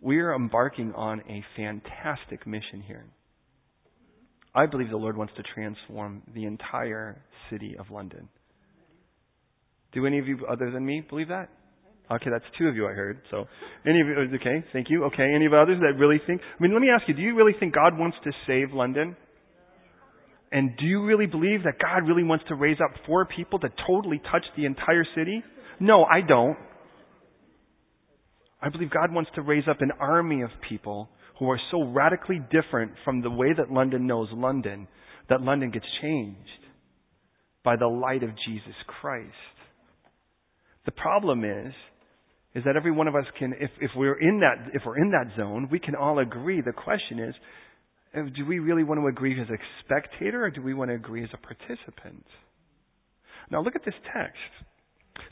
We 0.00 0.18
are 0.20 0.34
embarking 0.34 0.94
on 0.94 1.20
a 1.28 1.44
fantastic 1.56 2.46
mission 2.46 2.82
here. 2.86 3.04
I 4.54 4.66
believe 4.66 4.90
the 4.90 4.96
Lord 4.96 5.16
wants 5.16 5.34
to 5.36 5.42
transform 5.54 6.22
the 6.34 6.44
entire 6.44 7.22
city 7.50 7.76
of 7.78 7.90
London. 7.90 8.28
Do 9.92 10.06
any 10.06 10.18
of 10.18 10.26
you 10.26 10.46
other 10.50 10.70
than 10.70 10.84
me 10.84 11.04
believe 11.08 11.28
that? 11.28 11.50
Okay, 12.10 12.30
that's 12.30 12.44
two 12.58 12.66
of 12.66 12.74
you 12.74 12.86
I 12.86 12.92
heard. 12.92 13.20
So, 13.30 13.44
any 13.86 14.00
of 14.00 14.06
you, 14.06 14.14
okay, 14.40 14.64
thank 14.72 14.88
you. 14.90 15.04
Okay, 15.04 15.32
any 15.32 15.46
of 15.46 15.52
others 15.52 15.78
that 15.80 15.96
really 15.98 16.20
think, 16.26 16.40
I 16.42 16.62
mean, 16.62 16.72
let 16.72 16.80
me 16.80 16.88
ask 16.90 17.06
you, 17.06 17.14
do 17.14 17.22
you 17.22 17.36
really 17.36 17.52
think 17.58 17.74
God 17.74 17.96
wants 17.96 18.16
to 18.24 18.32
save 18.46 18.72
London? 18.72 19.16
And 20.50 20.76
do 20.76 20.86
you 20.86 21.04
really 21.04 21.26
believe 21.26 21.62
that 21.62 21.74
God 21.80 22.08
really 22.08 22.24
wants 22.24 22.44
to 22.48 22.56
raise 22.56 22.78
up 22.82 22.90
four 23.06 23.26
people 23.26 23.60
to 23.60 23.68
totally 23.86 24.20
touch 24.32 24.42
the 24.56 24.64
entire 24.64 25.04
city? 25.14 25.44
No, 25.78 26.02
I 26.02 26.20
don't. 26.26 26.56
I 28.62 28.68
believe 28.68 28.90
God 28.90 29.12
wants 29.12 29.30
to 29.34 29.42
raise 29.42 29.64
up 29.68 29.80
an 29.80 29.92
army 29.98 30.42
of 30.42 30.50
people 30.68 31.08
who 31.38 31.50
are 31.50 31.60
so 31.70 31.84
radically 31.84 32.40
different 32.50 32.92
from 33.04 33.22
the 33.22 33.30
way 33.30 33.52
that 33.56 33.72
London 33.72 34.06
knows 34.06 34.28
London 34.32 34.86
that 35.30 35.40
London 35.40 35.70
gets 35.70 35.86
changed 36.02 36.38
by 37.64 37.76
the 37.76 37.86
light 37.86 38.22
of 38.22 38.30
Jesus 38.46 38.74
Christ. 38.86 39.30
The 40.84 40.92
problem 40.92 41.44
is, 41.44 41.72
is 42.54 42.64
that 42.64 42.76
every 42.76 42.90
one 42.90 43.06
of 43.06 43.14
us 43.14 43.24
can, 43.38 43.54
if, 43.60 43.70
if 43.80 43.92
we're 43.94 44.18
in 44.18 44.40
that, 44.40 44.74
if 44.74 44.82
we're 44.84 44.98
in 44.98 45.12
that 45.12 45.36
zone, 45.36 45.68
we 45.70 45.78
can 45.78 45.94
all 45.94 46.18
agree. 46.18 46.60
The 46.60 46.72
question 46.72 47.20
is, 47.20 47.34
uh, 48.16 48.22
do 48.36 48.44
we 48.44 48.58
really 48.58 48.82
want 48.82 49.00
to 49.00 49.06
agree 49.06 49.40
as 49.40 49.48
a 49.48 49.58
spectator 49.84 50.44
or 50.44 50.50
do 50.50 50.60
we 50.60 50.74
want 50.74 50.90
to 50.90 50.94
agree 50.94 51.22
as 51.22 51.30
a 51.32 51.36
participant? 51.36 52.24
Now 53.50 53.62
look 53.62 53.76
at 53.76 53.84
this 53.84 53.94
text. 54.12 54.38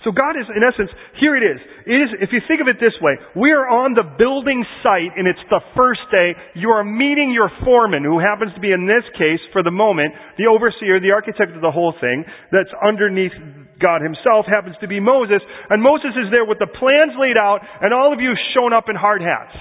So 0.07 0.14
God 0.14 0.38
is, 0.38 0.46
in 0.48 0.62
essence, 0.62 0.88
here 1.18 1.35
it 1.35 1.42
is. 1.42 1.59
It 1.85 1.98
is, 1.98 2.11
if 2.22 2.31
you 2.31 2.40
think 2.46 2.62
of 2.62 2.68
it 2.70 2.79
this 2.79 2.94
way, 3.03 3.18
we 3.35 3.51
are 3.51 3.66
on 3.66 3.98
the 3.98 4.07
building 4.16 4.62
site 4.83 5.11
and 5.18 5.27
it's 5.27 5.42
the 5.51 5.61
first 5.74 6.07
day. 6.14 6.38
You 6.55 6.70
are 6.70 6.87
meeting 6.87 7.35
your 7.35 7.51
foreman, 7.66 8.07
who 8.07 8.22
happens 8.22 8.55
to 8.55 8.62
be, 8.62 8.70
in 8.70 8.87
this 8.87 9.05
case, 9.18 9.42
for 9.51 9.66
the 9.66 9.74
moment, 9.74 10.14
the 10.38 10.46
overseer, 10.46 11.03
the 11.03 11.11
architect 11.11 11.53
of 11.55 11.62
the 11.62 11.74
whole 11.74 11.94
thing, 11.98 12.22
that's 12.55 12.70
underneath 12.79 13.35
God 13.83 14.03
himself, 14.03 14.46
happens 14.46 14.77
to 14.83 14.88
be 14.88 15.01
Moses. 15.01 15.42
And 15.70 15.83
Moses 15.83 16.14
is 16.14 16.31
there 16.31 16.46
with 16.46 16.59
the 16.59 16.70
plans 16.70 17.18
laid 17.18 17.37
out 17.37 17.62
and 17.83 17.94
all 17.94 18.12
of 18.12 18.20
you 18.20 18.35
shown 18.55 18.72
up 18.72 18.87
in 18.88 18.94
hard 18.94 19.22
hats. 19.22 19.55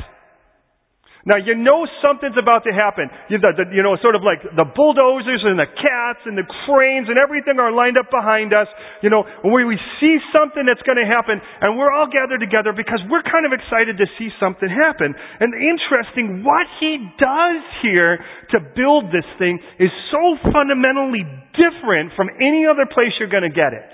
Now 1.28 1.36
you 1.36 1.60
know 1.60 1.84
something's 2.00 2.40
about 2.40 2.64
to 2.64 2.72
happen. 2.72 3.12
You, 3.28 3.36
the, 3.36 3.52
the, 3.52 3.68
you 3.76 3.84
know, 3.84 4.00
sort 4.00 4.16
of 4.16 4.24
like 4.24 4.40
the 4.48 4.64
bulldozers 4.64 5.44
and 5.44 5.60
the 5.60 5.68
cats 5.68 6.24
and 6.24 6.40
the 6.40 6.48
cranes 6.64 7.12
and 7.12 7.20
everything 7.20 7.60
are 7.60 7.76
lined 7.76 8.00
up 8.00 8.08
behind 8.08 8.56
us. 8.56 8.72
You 9.04 9.12
know, 9.12 9.28
where 9.44 9.68
we 9.68 9.76
see 10.00 10.16
something 10.32 10.64
that's 10.64 10.80
going 10.88 10.96
to 10.96 11.04
happen 11.04 11.44
and 11.44 11.76
we're 11.76 11.92
all 11.92 12.08
gathered 12.08 12.40
together 12.40 12.72
because 12.72 13.04
we're 13.12 13.28
kind 13.28 13.44
of 13.44 13.52
excited 13.52 14.00
to 14.00 14.08
see 14.16 14.32
something 14.40 14.72
happen. 14.72 15.12
And 15.12 15.52
interesting, 15.52 16.48
what 16.48 16.64
he 16.80 16.96
does 17.20 17.60
here 17.84 18.24
to 18.56 18.64
build 18.72 19.12
this 19.12 19.28
thing 19.36 19.60
is 19.84 19.92
so 20.16 20.40
fundamentally 20.48 21.28
different 21.60 22.16
from 22.16 22.32
any 22.40 22.64
other 22.72 22.88
place 22.88 23.12
you're 23.20 23.28
going 23.28 23.44
to 23.44 23.52
get 23.52 23.76
it. 23.76 23.92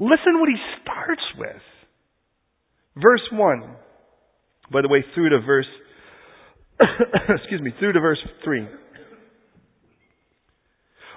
Listen 0.00 0.40
what 0.40 0.48
he 0.48 0.56
starts 0.80 1.28
with. 1.36 1.60
Verse 2.96 3.28
1. 3.28 3.83
By 4.72 4.82
the 4.82 4.88
way, 4.88 5.04
through 5.14 5.30
to 5.30 5.40
verse, 5.40 5.68
excuse 6.80 7.60
me, 7.60 7.72
through 7.78 7.92
to 7.92 8.00
verse 8.00 8.18
3. 8.44 8.66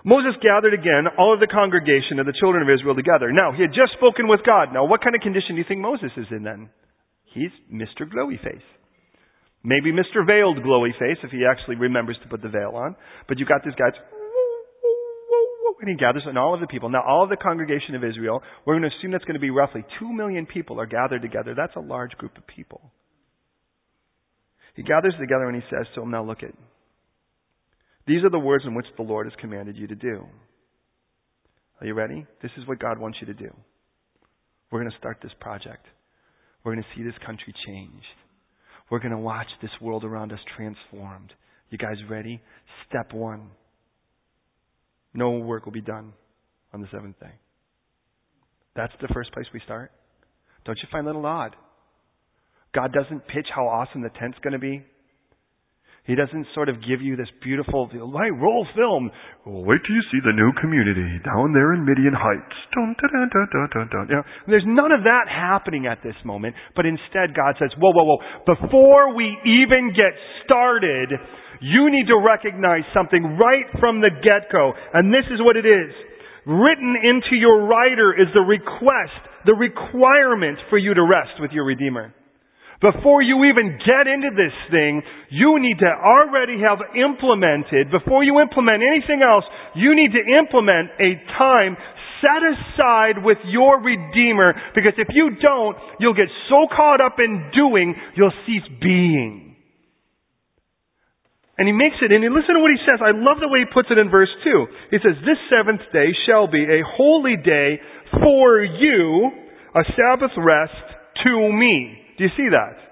Moses 0.05 0.39
gathered 0.41 0.73
again 0.73 1.03
all 1.17 1.33
of 1.33 1.39
the 1.39 1.51
congregation 1.51 2.19
of 2.19 2.25
the 2.25 2.38
children 2.39 2.63
of 2.63 2.71
Israel 2.71 2.95
together. 2.95 3.31
Now, 3.31 3.51
he 3.51 3.62
had 3.62 3.75
just 3.75 3.91
spoken 3.97 4.27
with 4.27 4.39
God. 4.45 4.71
Now, 4.71 4.86
what 4.86 5.03
kind 5.03 5.15
of 5.15 5.21
condition 5.21 5.55
do 5.55 5.60
you 5.60 5.67
think 5.67 5.81
Moses 5.81 6.12
is 6.15 6.27
in 6.31 6.43
then? 6.43 6.69
He's 7.33 7.51
Mr. 7.67 8.07
Glowy 8.07 8.39
Face. 8.39 8.63
Maybe 9.63 9.91
Mr. 9.91 10.25
Veiled 10.25 10.63
Glowy 10.63 10.95
Face 10.97 11.19
if 11.23 11.31
he 11.31 11.43
actually 11.43 11.75
remembers 11.75 12.15
to 12.23 12.29
put 12.29 12.41
the 12.41 12.47
veil 12.47 12.71
on. 12.75 12.95
But 13.27 13.38
you've 13.38 13.49
got 13.49 13.65
this 13.65 13.75
guy, 13.75 13.91
and 15.81 15.89
he 15.89 15.95
gathers 15.95 16.23
and 16.25 16.38
all 16.38 16.53
of 16.53 16.62
the 16.62 16.67
people. 16.67 16.89
Now, 16.89 17.03
all 17.05 17.23
of 17.23 17.29
the 17.29 17.36
congregation 17.38 17.95
of 17.95 18.03
Israel, 18.03 18.41
we're 18.65 18.79
going 18.79 18.89
to 18.89 18.95
assume 18.97 19.12
that's 19.12 19.25
going 19.25 19.36
to 19.36 19.43
be 19.43 19.49
roughly 19.49 19.83
two 19.99 20.12
million 20.12 20.45
people 20.45 20.79
are 20.79 20.86
gathered 20.86 21.21
together. 21.21 21.53
That's 21.55 21.75
a 21.75 21.81
large 21.81 22.12
group 22.13 22.38
of 22.38 22.47
people. 22.47 22.81
He 24.77 24.83
gathers 24.83 25.15
together 25.19 25.49
and 25.49 25.55
he 25.55 25.67
says 25.69 25.87
to 25.95 26.01
them, 26.01 26.11
now 26.11 26.23
look 26.23 26.43
at, 26.43 26.53
these 28.05 28.23
are 28.23 28.29
the 28.29 28.39
words 28.39 28.63
in 28.65 28.75
which 28.75 28.85
the 28.95 29.03
Lord 29.03 29.25
has 29.25 29.33
commanded 29.41 29.75
you 29.75 29.87
to 29.87 29.95
do. 29.95 30.23
Are 31.81 31.87
you 31.87 31.95
ready? 31.95 32.25
This 32.41 32.51
is 32.57 32.67
what 32.67 32.79
God 32.79 32.99
wants 32.99 33.17
you 33.19 33.27
to 33.27 33.33
do. 33.33 33.49
We're 34.71 34.79
going 34.79 34.91
to 34.91 34.97
start 34.97 35.17
this 35.21 35.31
project. 35.41 35.85
We're 36.63 36.73
going 36.73 36.83
to 36.83 36.95
see 36.95 37.03
this 37.03 37.17
country 37.25 37.53
changed. 37.65 38.05
We're 38.89 38.99
going 38.99 39.11
to 39.11 39.17
watch 39.17 39.47
this 39.61 39.71
world 39.81 40.03
around 40.03 40.31
us 40.31 40.39
transformed. 40.55 41.33
You 41.71 41.79
guys 41.79 41.97
ready? 42.07 42.39
Step 42.87 43.13
one. 43.13 43.49
No 45.13 45.31
work 45.31 45.65
will 45.65 45.73
be 45.73 45.81
done 45.81 46.13
on 46.71 46.81
the 46.81 46.87
seventh 46.91 47.19
day. 47.19 47.33
That's 48.75 48.93
the 49.01 49.07
first 49.11 49.31
place 49.33 49.47
we 49.53 49.61
start. 49.65 49.91
Don't 50.65 50.77
you 50.77 50.87
find 50.91 51.07
that 51.07 51.11
a 51.11 51.17
little 51.17 51.25
odd? 51.25 51.55
God 52.73 52.93
doesn't 52.93 53.27
pitch 53.27 53.47
how 53.53 53.67
awesome 53.67 54.01
the 54.01 54.12
tent's 54.19 54.38
going 54.39 54.53
to 54.53 54.60
be. 54.60 54.84
He 56.08 56.15
doesn't 56.15 56.47
sort 56.56 56.71
of 56.71 56.80
give 56.88 57.03
you 57.03 57.19
this 57.19 57.27
beautiful, 57.43 57.91
hey, 57.91 58.32
roll 58.32 58.63
film. 58.80 59.12
Wait 59.43 59.84
till 59.84 59.91
you 59.91 60.06
see 60.08 60.23
the 60.23 60.32
new 60.32 60.56
community 60.56 61.19
down 61.19 61.51
there 61.51 61.75
in 61.75 61.84
Midian 61.84 62.15
Heights. 62.15 62.56
Dun, 62.71 62.95
dun, 62.95 63.12
dun, 63.12 63.47
dun, 63.51 63.67
dun, 63.75 63.88
dun. 63.91 64.06
You 64.08 64.15
know, 64.15 64.25
there's 64.47 64.63
none 64.63 64.95
of 64.95 65.03
that 65.03 65.27
happening 65.27 65.84
at 65.84 65.99
this 66.08 66.15
moment, 66.23 66.56
but 66.80 66.88
instead 66.88 67.36
God 67.36 67.60
says, 67.60 67.75
whoa, 67.75 67.91
whoa, 67.91 68.08
whoa, 68.08 68.19
before 68.47 69.19
we 69.19 69.36
even 69.43 69.91
get 69.91 70.15
started, 70.47 71.12
you 71.60 71.91
need 71.91 72.08
to 72.08 72.23
recognize 72.23 72.88
something 72.95 73.36
right 73.36 73.67
from 73.75 73.99
the 73.99 74.12
get-go. 74.23 74.71
And 74.95 75.12
this 75.12 75.27
is 75.27 75.43
what 75.43 75.60
it 75.60 75.67
is. 75.67 75.91
Written 76.47 76.95
into 77.03 77.36
your 77.36 77.67
writer 77.67 78.15
is 78.15 78.32
the 78.32 78.47
request, 78.47 79.19
the 79.43 79.60
requirement 79.60 80.56
for 80.71 80.77
you 80.80 80.93
to 80.93 81.03
rest 81.03 81.36
with 81.43 81.51
your 81.51 81.65
Redeemer. 81.67 82.15
Before 82.77 83.23
you 83.25 83.45
even 83.49 83.79
get 83.81 84.05
into 84.05 84.29
this 84.37 84.53
thing, 84.69 85.01
you 85.33 85.57
need 85.57 85.79
to 85.81 85.89
already 85.89 86.61
have 86.61 86.77
implemented, 86.93 87.89
before 87.89 88.23
you 88.23 88.39
implement 88.39 88.85
anything 88.85 89.25
else, 89.25 89.45
you 89.73 89.95
need 89.97 90.13
to 90.13 90.21
implement 90.21 90.93
a 91.01 91.17
time 91.37 91.75
set 92.21 92.41
aside 92.45 93.23
with 93.23 93.37
your 93.45 93.81
Redeemer, 93.81 94.53
because 94.75 94.93
if 94.97 95.07
you 95.09 95.37
don't, 95.41 95.77
you'll 95.99 96.17
get 96.17 96.29
so 96.49 96.67
caught 96.69 97.01
up 97.01 97.17
in 97.17 97.49
doing, 97.53 97.95
you'll 98.15 98.33
cease 98.45 98.65
being. 98.81 99.55
And 101.57 101.67
he 101.67 101.73
makes 101.73 101.97
it, 102.01 102.11
and 102.11 102.21
listen 102.21 102.53
to 102.53 102.61
what 102.61 102.69
he 102.69 102.77
says. 102.85 103.01
I 103.01 103.17
love 103.17 103.41
the 103.41 103.49
way 103.49 103.65
he 103.65 103.73
puts 103.73 103.89
it 103.89 103.97
in 103.97 104.13
verse 104.13 104.29
2. 104.43 104.65
He 104.91 104.97
says, 105.01 105.17
This 105.25 105.41
seventh 105.49 105.81
day 105.91 106.13
shall 106.29 106.45
be 106.45 106.61
a 106.61 106.85
holy 106.85 107.37
day 107.37 107.81
for 108.21 108.61
you, 108.61 109.31
a 109.73 109.81
Sabbath 109.97 110.37
rest 110.37 110.77
to 111.25 111.51
me. 111.51 112.07
Do 112.17 112.23
you 112.25 112.34
see 112.36 112.49
that? 112.51 112.88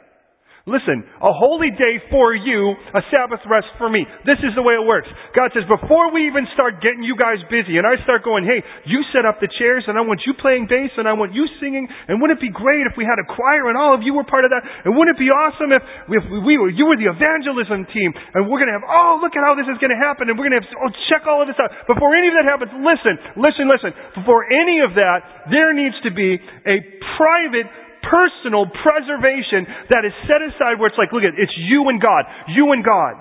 Listen, 0.65 1.05
a 1.21 1.29
holy 1.29 1.69
day 1.69 2.01
for 2.09 2.33
you, 2.33 2.73
a 2.73 3.01
Sabbath 3.13 3.45
rest 3.45 3.69
for 3.77 3.85
me. 3.85 4.01
This 4.25 4.41
is 4.41 4.57
the 4.57 4.65
way 4.65 4.73
it 4.73 4.81
works. 4.81 5.05
God 5.37 5.53
says, 5.53 5.61
before 5.69 6.09
we 6.09 6.25
even 6.25 6.41
start 6.57 6.81
getting 6.81 7.05
you 7.05 7.13
guys 7.13 7.37
busy, 7.53 7.77
and 7.77 7.85
I 7.85 8.01
start 8.01 8.25
going, 8.25 8.49
hey, 8.49 8.65
you 8.89 9.05
set 9.13 9.29
up 9.29 9.37
the 9.37 9.45
chairs, 9.61 9.85
and 9.85 9.93
I 9.93 10.01
want 10.01 10.25
you 10.25 10.33
playing 10.41 10.65
bass, 10.65 10.89
and 10.97 11.05
I 11.05 11.13
want 11.13 11.37
you 11.37 11.45
singing, 11.61 11.85
and 11.85 12.17
wouldn't 12.17 12.41
it 12.41 12.49
be 12.49 12.49
great 12.49 12.89
if 12.89 12.97
we 12.97 13.05
had 13.05 13.21
a 13.21 13.27
choir 13.29 13.69
and 13.69 13.77
all 13.77 13.93
of 13.93 14.01
you 14.01 14.17
were 14.17 14.25
part 14.25 14.41
of 14.41 14.49
that? 14.57 14.65
And 14.89 14.97
wouldn't 14.97 15.13
it 15.13 15.21
be 15.21 15.29
awesome 15.29 15.69
if, 15.69 15.85
if 16.09 16.25
we 16.33 16.57
were, 16.57 16.73
you 16.73 16.89
were 16.89 16.97
the 16.97 17.13
evangelism 17.13 17.85
team, 17.93 18.09
and 18.33 18.49
we're 18.49 18.57
going 18.57 18.73
to 18.73 18.77
have, 18.81 18.89
oh, 18.89 19.21
look 19.21 19.37
at 19.37 19.45
how 19.45 19.53
this 19.53 19.69
is 19.69 19.77
going 19.77 19.93
to 19.93 20.01
happen, 20.01 20.33
and 20.33 20.33
we're 20.33 20.49
going 20.49 20.57
to 20.57 20.65
have, 20.65 20.69
oh, 20.81 20.89
check 21.13 21.29
all 21.29 21.45
of 21.45 21.47
this 21.49 21.61
out. 21.61 21.69
Before 21.85 22.09
any 22.17 22.33
of 22.33 22.41
that 22.41 22.49
happens, 22.49 22.73
listen, 22.73 23.21
listen, 23.37 23.69
listen. 23.69 23.93
Before 24.17 24.49
any 24.49 24.81
of 24.81 24.97
that, 24.97 25.45
there 25.53 25.77
needs 25.77 25.93
to 26.01 26.09
be 26.09 26.41
a 26.65 26.81
private 27.21 27.69
personal 28.09 28.69
preservation 28.69 29.65
that 29.89 30.05
is 30.05 30.13
set 30.29 30.41
aside 30.41 30.77
where 30.77 30.89
it's 30.89 30.99
like, 30.99 31.13
look 31.13 31.25
at, 31.25 31.37
it's 31.37 31.53
you 31.57 31.89
and 31.89 32.01
God. 32.01 32.25
You 32.49 32.71
and 32.71 32.85
God. 32.85 33.17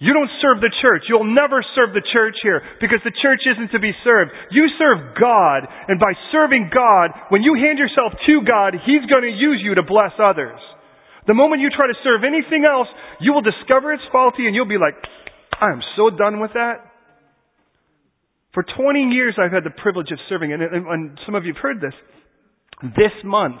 You 0.00 0.16
don't 0.16 0.32
serve 0.40 0.64
the 0.64 0.72
church. 0.80 1.04
You'll 1.12 1.28
never 1.28 1.60
serve 1.76 1.92
the 1.92 2.00
church 2.00 2.40
here 2.40 2.64
because 2.80 3.04
the 3.04 3.12
church 3.20 3.44
isn't 3.44 3.68
to 3.76 3.80
be 3.80 3.92
served. 4.00 4.32
You 4.48 4.64
serve 4.80 5.12
God, 5.12 5.68
and 5.92 6.00
by 6.00 6.16
serving 6.32 6.72
God, 6.72 7.12
when 7.28 7.44
you 7.44 7.52
hand 7.52 7.76
yourself 7.76 8.16
to 8.16 8.34
God, 8.40 8.80
He's 8.80 9.04
going 9.12 9.28
to 9.28 9.34
use 9.36 9.60
you 9.60 9.76
to 9.76 9.84
bless 9.84 10.16
others. 10.16 10.56
The 11.28 11.36
moment 11.36 11.60
you 11.60 11.68
try 11.68 11.84
to 11.86 11.98
serve 12.00 12.24
anything 12.24 12.64
else, 12.64 12.88
you 13.20 13.36
will 13.36 13.44
discover 13.44 13.92
it's 13.92 14.02
faulty 14.10 14.48
and 14.48 14.56
you'll 14.56 14.64
be 14.64 14.80
like, 14.80 14.96
I'm 15.60 15.84
so 16.00 16.08
done 16.08 16.40
with 16.40 16.56
that. 16.56 16.80
For 18.54 18.64
20 18.64 19.12
years, 19.12 19.36
I've 19.36 19.52
had 19.52 19.62
the 19.62 19.76
privilege 19.84 20.10
of 20.10 20.18
serving, 20.28 20.52
and, 20.52 20.62
and 20.62 21.18
some 21.24 21.36
of 21.36 21.44
you 21.44 21.52
have 21.52 21.62
heard 21.62 21.80
this. 21.80 21.94
This 22.96 23.12
month, 23.22 23.60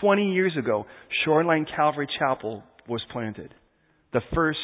20 0.00 0.32
years 0.32 0.52
ago, 0.58 0.86
Shoreline 1.24 1.66
Calvary 1.76 2.08
Chapel 2.18 2.62
was 2.88 3.02
planted. 3.12 3.54
The 4.12 4.20
first 4.34 4.58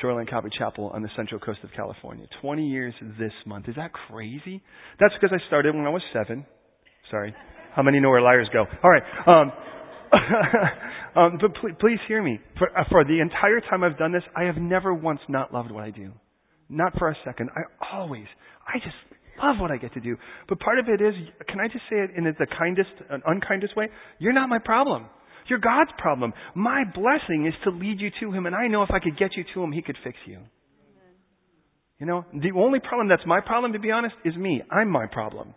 Shoreline 0.00 0.26
Calvary 0.26 0.50
Chapel 0.58 0.90
on 0.94 1.02
the 1.02 1.08
central 1.16 1.40
coast 1.40 1.60
of 1.62 1.70
California. 1.76 2.26
20 2.40 2.66
years 2.66 2.94
this 3.18 3.32
month. 3.46 3.68
Is 3.68 3.76
that 3.76 3.92
crazy? 3.92 4.62
That's 5.00 5.14
because 5.20 5.34
I 5.34 5.46
started 5.46 5.74
when 5.74 5.86
I 5.86 5.90
was 5.90 6.02
seven. 6.12 6.44
Sorry. 7.10 7.34
How 7.74 7.82
many 7.82 8.00
know 8.00 8.10
where 8.10 8.20
liars 8.20 8.48
go? 8.52 8.64
All 8.82 8.90
right. 8.90 9.02
Um, 9.26 9.52
um, 11.16 11.38
but 11.40 11.54
please, 11.60 11.74
please, 11.80 11.98
hear 12.06 12.22
me. 12.22 12.40
For, 12.58 12.68
uh, 12.78 12.84
for 12.90 13.04
the 13.04 13.20
entire 13.20 13.60
time 13.60 13.82
I've 13.82 13.98
done 13.98 14.12
this, 14.12 14.22
I 14.36 14.44
have 14.44 14.56
never 14.56 14.94
once 14.94 15.20
not 15.28 15.52
loved 15.52 15.70
what 15.70 15.84
I 15.84 15.90
do. 15.90 16.12
Not 16.68 16.96
for 16.98 17.08
a 17.08 17.16
second. 17.24 17.50
I 17.54 17.94
always, 17.94 18.26
I 18.66 18.78
just 18.78 18.96
love 19.44 19.60
what 19.60 19.70
I 19.70 19.76
get 19.76 19.92
to 19.94 20.00
do. 20.00 20.16
But 20.48 20.60
part 20.60 20.78
of 20.78 20.86
it 20.88 21.00
is, 21.00 21.14
can 21.48 21.60
I 21.60 21.68
just 21.68 21.84
say 21.90 21.96
it 21.96 22.10
in 22.16 22.24
the 22.24 22.46
kindest, 22.58 22.90
unkindest 23.26 23.76
way? 23.76 23.88
You're 24.18 24.32
not 24.32 24.48
my 24.48 24.58
problem. 24.58 25.06
You're 25.48 25.58
God's 25.58 25.90
problem. 25.98 26.32
My 26.54 26.84
blessing 26.84 27.46
is 27.46 27.54
to 27.64 27.70
lead 27.70 28.00
you 28.00 28.10
to 28.20 28.32
Him, 28.32 28.46
and 28.46 28.54
I 28.54 28.66
know 28.66 28.82
if 28.82 28.90
I 28.90 28.98
could 28.98 29.18
get 29.18 29.36
you 29.36 29.44
to 29.54 29.62
Him, 29.62 29.72
He 29.72 29.82
could 29.82 29.96
fix 30.02 30.16
you. 30.26 30.36
Amen. 30.36 31.14
You 32.00 32.06
know, 32.06 32.24
the 32.32 32.58
only 32.58 32.80
problem 32.80 33.08
that's 33.08 33.26
my 33.26 33.40
problem, 33.40 33.72
to 33.74 33.78
be 33.78 33.90
honest, 33.90 34.14
is 34.24 34.34
me. 34.36 34.62
I'm 34.70 34.88
my 34.88 35.06
problem. 35.06 35.54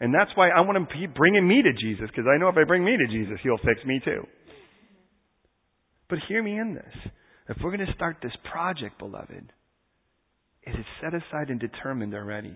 And 0.00 0.12
that's 0.12 0.30
why 0.34 0.50
I 0.50 0.60
want 0.60 0.76
to 0.76 0.94
keep 0.94 1.14
bringing 1.14 1.48
me 1.48 1.62
to 1.62 1.72
Jesus, 1.72 2.06
because 2.08 2.26
I 2.28 2.38
know 2.38 2.48
if 2.48 2.56
I 2.56 2.64
bring 2.64 2.84
me 2.84 2.96
to 2.96 3.06
Jesus, 3.06 3.38
He'll 3.42 3.58
fix 3.58 3.84
me 3.86 4.00
too. 4.04 4.26
But 6.10 6.18
hear 6.28 6.42
me 6.42 6.58
in 6.58 6.74
this. 6.74 7.12
If 7.48 7.56
we're 7.62 7.74
going 7.74 7.86
to 7.86 7.94
start 7.94 8.18
this 8.22 8.36
project, 8.50 8.98
beloved, 8.98 9.52
it 10.62 10.70
is 10.70 10.84
set 11.00 11.14
aside 11.14 11.48
and 11.48 11.60
determined 11.60 12.14
already. 12.14 12.54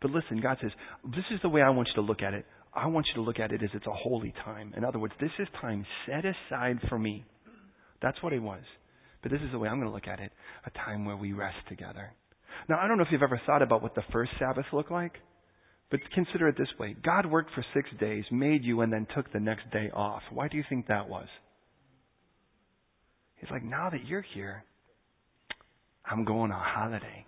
But 0.00 0.10
listen, 0.10 0.40
God 0.40 0.58
says, 0.60 0.70
this 1.04 1.24
is 1.32 1.40
the 1.42 1.48
way 1.48 1.62
I 1.62 1.70
want 1.70 1.88
you 1.88 2.02
to 2.02 2.06
look 2.06 2.22
at 2.22 2.34
it. 2.34 2.44
I 2.74 2.86
want 2.86 3.06
you 3.08 3.14
to 3.14 3.26
look 3.26 3.40
at 3.40 3.52
it 3.52 3.62
as 3.62 3.70
it's 3.72 3.86
a 3.86 3.92
holy 3.92 4.34
time. 4.44 4.74
In 4.76 4.84
other 4.84 4.98
words, 4.98 5.14
this 5.20 5.30
is 5.38 5.48
time 5.60 5.86
set 6.06 6.24
aside 6.24 6.78
for 6.88 6.98
me. 6.98 7.24
That's 8.02 8.22
what 8.22 8.34
it 8.34 8.42
was. 8.42 8.62
But 9.22 9.32
this 9.32 9.40
is 9.40 9.50
the 9.50 9.58
way 9.58 9.68
I'm 9.68 9.78
going 9.78 9.88
to 9.88 9.94
look 9.94 10.06
at 10.06 10.20
it 10.20 10.30
a 10.66 10.70
time 10.70 11.04
where 11.04 11.16
we 11.16 11.32
rest 11.32 11.56
together. 11.68 12.12
Now, 12.68 12.78
I 12.78 12.86
don't 12.86 12.98
know 12.98 13.04
if 13.04 13.08
you've 13.10 13.22
ever 13.22 13.40
thought 13.46 13.62
about 13.62 13.82
what 13.82 13.94
the 13.94 14.04
first 14.12 14.32
Sabbath 14.38 14.66
looked 14.72 14.90
like, 14.90 15.12
but 15.90 16.00
consider 16.14 16.48
it 16.48 16.56
this 16.58 16.68
way 16.78 16.96
God 17.04 17.26
worked 17.26 17.50
for 17.54 17.64
six 17.74 17.88
days, 17.98 18.24
made 18.30 18.64
you, 18.64 18.82
and 18.82 18.92
then 18.92 19.06
took 19.14 19.32
the 19.32 19.40
next 19.40 19.70
day 19.72 19.90
off. 19.94 20.22
Why 20.30 20.48
do 20.48 20.56
you 20.56 20.64
think 20.68 20.88
that 20.88 21.08
was? 21.08 21.28
He's 23.36 23.50
like, 23.50 23.64
now 23.64 23.90
that 23.90 24.04
you're 24.06 24.24
here, 24.34 24.64
I'm 26.04 26.24
going 26.24 26.52
on 26.52 26.62
holiday. 26.62 27.26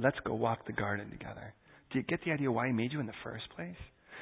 Let's 0.00 0.18
go 0.24 0.34
walk 0.34 0.66
the 0.66 0.72
garden 0.72 1.10
together. 1.10 1.54
Do 1.92 1.98
you 1.98 2.04
get 2.04 2.20
the 2.24 2.32
idea 2.32 2.50
why 2.50 2.68
He 2.68 2.72
made 2.72 2.92
you 2.92 3.00
in 3.00 3.06
the 3.06 3.12
first 3.22 3.44
place? 3.54 3.76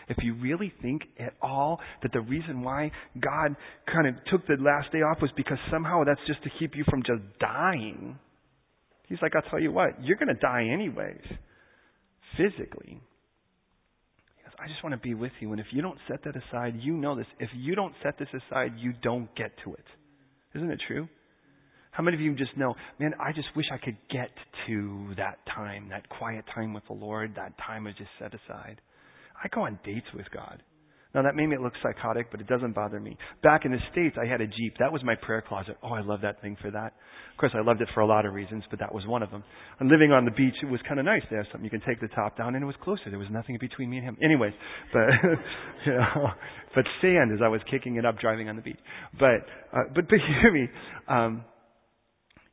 If 0.09 0.17
you 0.23 0.35
really 0.35 0.73
think 0.81 1.03
at 1.19 1.35
all 1.43 1.81
that 2.03 2.13
the 2.13 2.21
reason 2.21 2.63
why 2.63 2.91
God 3.21 3.57
kind 3.93 4.07
of 4.07 4.15
took 4.31 4.47
the 4.47 4.57
last 4.59 4.91
day 4.93 4.99
off 4.99 5.19
was 5.21 5.31
because 5.37 5.59
somehow 5.71 6.05
that's 6.05 6.21
just 6.27 6.43
to 6.45 6.51
keep 6.59 6.75
you 6.75 6.85
from 6.89 7.03
just 7.03 7.23
dying, 7.41 8.19
He's 9.09 9.19
like, 9.23 9.33
I'll 9.35 9.51
tell 9.51 9.61
you 9.61 9.73
what, 9.73 10.03
you're 10.03 10.19
going 10.19 10.29
to 10.29 10.35
die 10.35 10.69
anyways, 10.71 11.23
physically. 12.37 13.01
He 14.37 14.43
goes, 14.43 14.53
I 14.59 14.69
just 14.69 14.85
want 14.85 14.93
to 14.93 15.01
be 15.01 15.15
with 15.15 15.33
you. 15.41 15.51
And 15.53 15.61
if 15.61 15.67
you 15.71 15.81
don't 15.81 15.99
set 16.09 16.23
that 16.25 16.35
aside, 16.37 16.75
you 16.79 16.93
know 16.93 17.17
this. 17.17 17.27
If 17.41 17.49
you 17.55 17.75
don't 17.75 17.95
set 18.03 18.19
this 18.19 18.29
aside, 18.29 18.73
you 18.79 18.93
don't 19.03 19.35
get 19.35 19.53
to 19.65 19.73
it. 19.73 19.85
Isn't 20.55 20.71
it 20.71 20.81
true? 20.87 21.09
How 21.99 22.05
many 22.05 22.15
of 22.17 22.21
you 22.21 22.33
just 22.37 22.57
know, 22.57 22.77
man, 23.01 23.13
I 23.19 23.33
just 23.33 23.49
wish 23.57 23.67
I 23.75 23.77
could 23.77 23.97
get 24.09 24.31
to 24.69 25.15
that 25.17 25.39
time, 25.53 25.89
that 25.91 26.09
quiet 26.09 26.45
time 26.55 26.73
with 26.73 26.85
the 26.87 26.93
Lord, 26.93 27.33
that 27.35 27.59
time 27.59 27.89
I 27.89 27.91
just 27.91 28.11
set 28.21 28.33
aside. 28.33 28.81
I 29.43 29.49
go 29.49 29.63
on 29.63 29.81
dates 29.85 30.07
with 30.15 30.27
God. 30.33 30.63
Now 31.13 31.23
that 31.23 31.35
make 31.35 31.51
it 31.51 31.61
look 31.61 31.73
psychotic, 31.83 32.31
but 32.31 32.41
it 32.41 32.47
doesn't 32.47 32.73
bother 32.73 33.01
me. 33.01 33.19
Back 33.43 33.65
in 33.65 33.73
the 33.73 33.79
States, 33.91 34.15
I 34.17 34.31
had 34.31 34.41
a 34.41 34.47
Jeep. 34.47 34.75
That 34.79 34.93
was 34.93 35.03
my 35.03 35.17
prayer 35.17 35.43
closet. 35.43 35.77
Oh, 35.83 35.89
I 35.89 36.01
love 36.01 36.21
that 36.21 36.41
thing 36.41 36.57
for 36.63 36.71
that. 36.71 36.93
Of 37.33 37.39
course, 37.41 37.51
I 37.57 37.63
loved 37.63 37.81
it 37.81 37.89
for 37.95 38.01
a 38.01 38.07
lot 38.07 38.27
of 38.27 38.33
reasons, 38.33 38.63
but 38.71 38.79
that 38.79 38.95
was 38.95 39.05
one 39.05 39.25
of 39.25 39.33
them. 39.33 39.43
And 39.81 39.91
living 39.91 40.13
on 40.13 40.25
the 40.25 40.31
beach, 40.31 40.55
it 40.63 40.71
was 40.71 40.79
kind 40.87 41.01
of 41.01 41.05
nice 41.05 41.23
have 41.31 41.47
something. 41.51 41.65
You 41.65 41.71
can 41.71 41.83
take 41.85 42.01
the 42.01 42.15
top 42.15 42.39
down, 42.39 42.55
and 42.55 42.63
it 42.63 42.67
was 42.67 42.77
closer. 42.85 43.11
There 43.11 43.19
was 43.19 43.31
nothing 43.33 43.59
between 43.59 43.91
me 43.91 43.97
and 43.97 44.07
him. 44.07 44.17
Anyways, 44.23 44.53
but, 44.93 45.03
you 45.87 45.95
know, 45.95 46.29
but 46.77 46.85
sand 47.03 47.33
as 47.35 47.41
I 47.43 47.49
was 47.49 47.61
kicking 47.69 47.97
it 47.97 48.05
up 48.05 48.21
driving 48.21 48.49
on 48.49 48.55
the 48.55 48.63
beach. 48.63 48.79
But, 49.19 49.43
uh, 49.73 49.91
but, 49.97 50.07
but 50.09 50.19
hear 50.43 50.53
me, 50.53 50.69
um, 51.09 51.43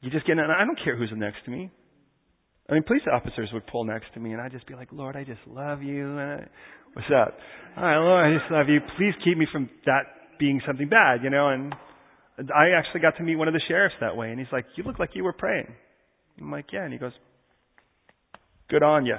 you 0.06 0.12
just 0.12 0.26
get, 0.28 0.38
and 0.38 0.52
I 0.52 0.64
don't 0.66 0.80
care 0.84 0.96
who's 0.96 1.12
next 1.16 1.44
to 1.46 1.52
me. 1.52 1.72
I 2.70 2.74
mean, 2.74 2.84
police 2.84 3.04
officers 3.12 3.50
would 3.54 3.66
pull 3.68 3.84
next 3.84 4.14
to 4.14 4.20
me, 4.20 4.34
and 4.34 4.42
I'd 4.42 4.52
just 4.52 4.68
be 4.68 4.74
like, 4.74 4.90
Lord, 4.92 5.16
I 5.16 5.24
just 5.24 5.42
love 5.48 5.82
you. 5.82 6.18
And 6.18 6.20
I, 6.20 6.48
What's 6.96 7.10
up? 7.12 7.36
All 7.76 7.84
right, 7.84 7.98
Lord, 7.98 8.26
I 8.26 8.40
just 8.40 8.50
love 8.50 8.70
you. 8.70 8.80
Please 8.96 9.14
keep 9.22 9.38
me 9.38 9.46
from 9.52 9.70
that 9.86 10.40
being 10.40 10.62
something 10.66 10.88
bad, 10.88 11.24
you 11.24 11.30
know. 11.30 11.50
And 11.50 11.76
I 12.56 12.70
actually 12.78 13.02
got 13.02 13.18
to 13.18 13.24
meet 13.24 13.36
one 13.36 13.50
of 13.50 13.54
the 13.54 13.60
sheriffs 13.68 13.96
that 14.00 14.16
way, 14.16 14.32
and 14.32 14.40
he's 14.40 14.48
like, 14.54 14.66
"You 14.78 14.86
look 14.86 14.98
like 14.98 15.10
you 15.14 15.26
were 15.26 15.34
praying." 15.34 15.68
I'm 16.40 16.50
like, 16.50 16.72
"Yeah," 16.72 16.86
and 16.86 16.94
he 16.94 16.98
goes, 16.98 17.12
"Good 18.70 18.82
on 18.82 19.06
you." 19.06 19.18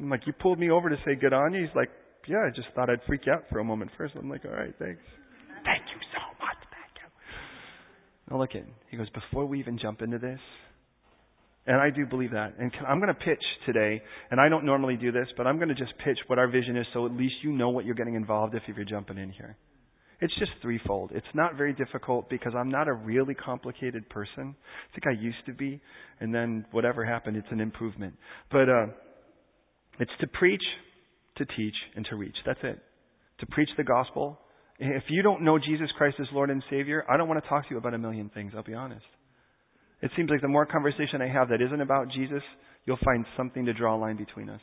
I'm 0.00 0.08
like, 0.08 0.26
"You 0.26 0.32
pulled 0.32 0.58
me 0.58 0.70
over 0.70 0.88
to 0.88 0.96
say 1.04 1.16
good 1.16 1.34
on 1.34 1.52
you." 1.52 1.66
He's 1.66 1.76
like, 1.76 1.90
"Yeah, 2.26 2.46
I 2.46 2.50
just 2.56 2.68
thought 2.74 2.88
I'd 2.88 3.04
freak 3.06 3.28
out 3.28 3.44
for 3.50 3.58
a 3.58 3.64
moment 3.64 3.90
first. 3.98 4.14
I'm 4.16 4.30
like, 4.30 4.46
"All 4.46 4.52
right, 4.52 4.74
thanks." 4.78 5.02
Thank 5.64 5.84
you 5.92 6.00
so 6.16 6.24
much. 6.40 6.56
Thank 6.72 6.96
you. 6.96 7.08
Now 8.30 8.38
look 8.38 8.54
at. 8.54 8.64
He 8.90 8.96
goes, 8.96 9.08
"Before 9.10 9.46
we 9.46 9.60
even 9.60 9.78
jump 9.78 10.02
into 10.02 10.18
this, 10.18 10.40
and 11.68 11.76
I 11.76 11.90
do 11.90 12.06
believe 12.06 12.30
that. 12.32 12.54
And 12.58 12.72
I'm 12.88 12.98
going 12.98 13.14
to 13.14 13.20
pitch 13.20 13.42
today, 13.66 14.02
and 14.30 14.40
I 14.40 14.48
don't 14.48 14.64
normally 14.64 14.96
do 14.96 15.12
this, 15.12 15.28
but 15.36 15.46
I'm 15.46 15.56
going 15.58 15.68
to 15.68 15.74
just 15.74 15.92
pitch 16.02 16.18
what 16.26 16.38
our 16.38 16.48
vision 16.48 16.78
is 16.78 16.86
so 16.94 17.04
at 17.04 17.12
least 17.12 17.34
you 17.42 17.52
know 17.52 17.68
what 17.68 17.84
you're 17.84 17.94
getting 17.94 18.14
involved 18.14 18.54
if 18.54 18.62
you're 18.66 18.86
jumping 18.86 19.18
in 19.18 19.30
here. 19.30 19.54
It's 20.20 20.36
just 20.38 20.50
threefold. 20.62 21.12
It's 21.14 21.26
not 21.34 21.56
very 21.56 21.74
difficult 21.74 22.30
because 22.30 22.54
I'm 22.56 22.70
not 22.70 22.88
a 22.88 22.92
really 22.92 23.34
complicated 23.34 24.08
person. 24.08 24.56
I 24.56 24.94
think 24.94 25.06
I 25.06 25.22
used 25.22 25.44
to 25.44 25.52
be, 25.52 25.80
and 26.20 26.34
then 26.34 26.64
whatever 26.70 27.04
happened, 27.04 27.36
it's 27.36 27.46
an 27.50 27.60
improvement. 27.60 28.14
But 28.50 28.68
uh, 28.68 28.86
it's 30.00 30.10
to 30.20 30.26
preach, 30.26 30.62
to 31.36 31.44
teach, 31.44 31.74
and 31.94 32.04
to 32.08 32.16
reach. 32.16 32.34
That's 32.46 32.58
it. 32.62 32.80
To 33.40 33.46
preach 33.46 33.68
the 33.76 33.84
gospel. 33.84 34.40
If 34.78 35.04
you 35.08 35.22
don't 35.22 35.42
know 35.42 35.58
Jesus 35.58 35.88
Christ 35.96 36.16
as 36.20 36.26
Lord 36.32 36.50
and 36.50 36.62
Savior, 36.70 37.04
I 37.10 37.16
don't 37.16 37.28
want 37.28 37.42
to 37.42 37.48
talk 37.48 37.64
to 37.64 37.70
you 37.70 37.78
about 37.78 37.94
a 37.94 37.98
million 37.98 38.30
things, 38.32 38.52
I'll 38.56 38.62
be 38.62 38.74
honest. 38.74 39.04
It 40.00 40.12
seems 40.16 40.30
like 40.30 40.40
the 40.40 40.48
more 40.48 40.66
conversation 40.66 41.20
I 41.20 41.28
have 41.28 41.48
that 41.48 41.60
isn't 41.60 41.80
about 41.80 42.12
Jesus, 42.12 42.42
you'll 42.86 42.98
find 43.04 43.26
something 43.36 43.64
to 43.64 43.72
draw 43.72 43.96
a 43.96 43.98
line 43.98 44.16
between 44.16 44.48
us. 44.48 44.60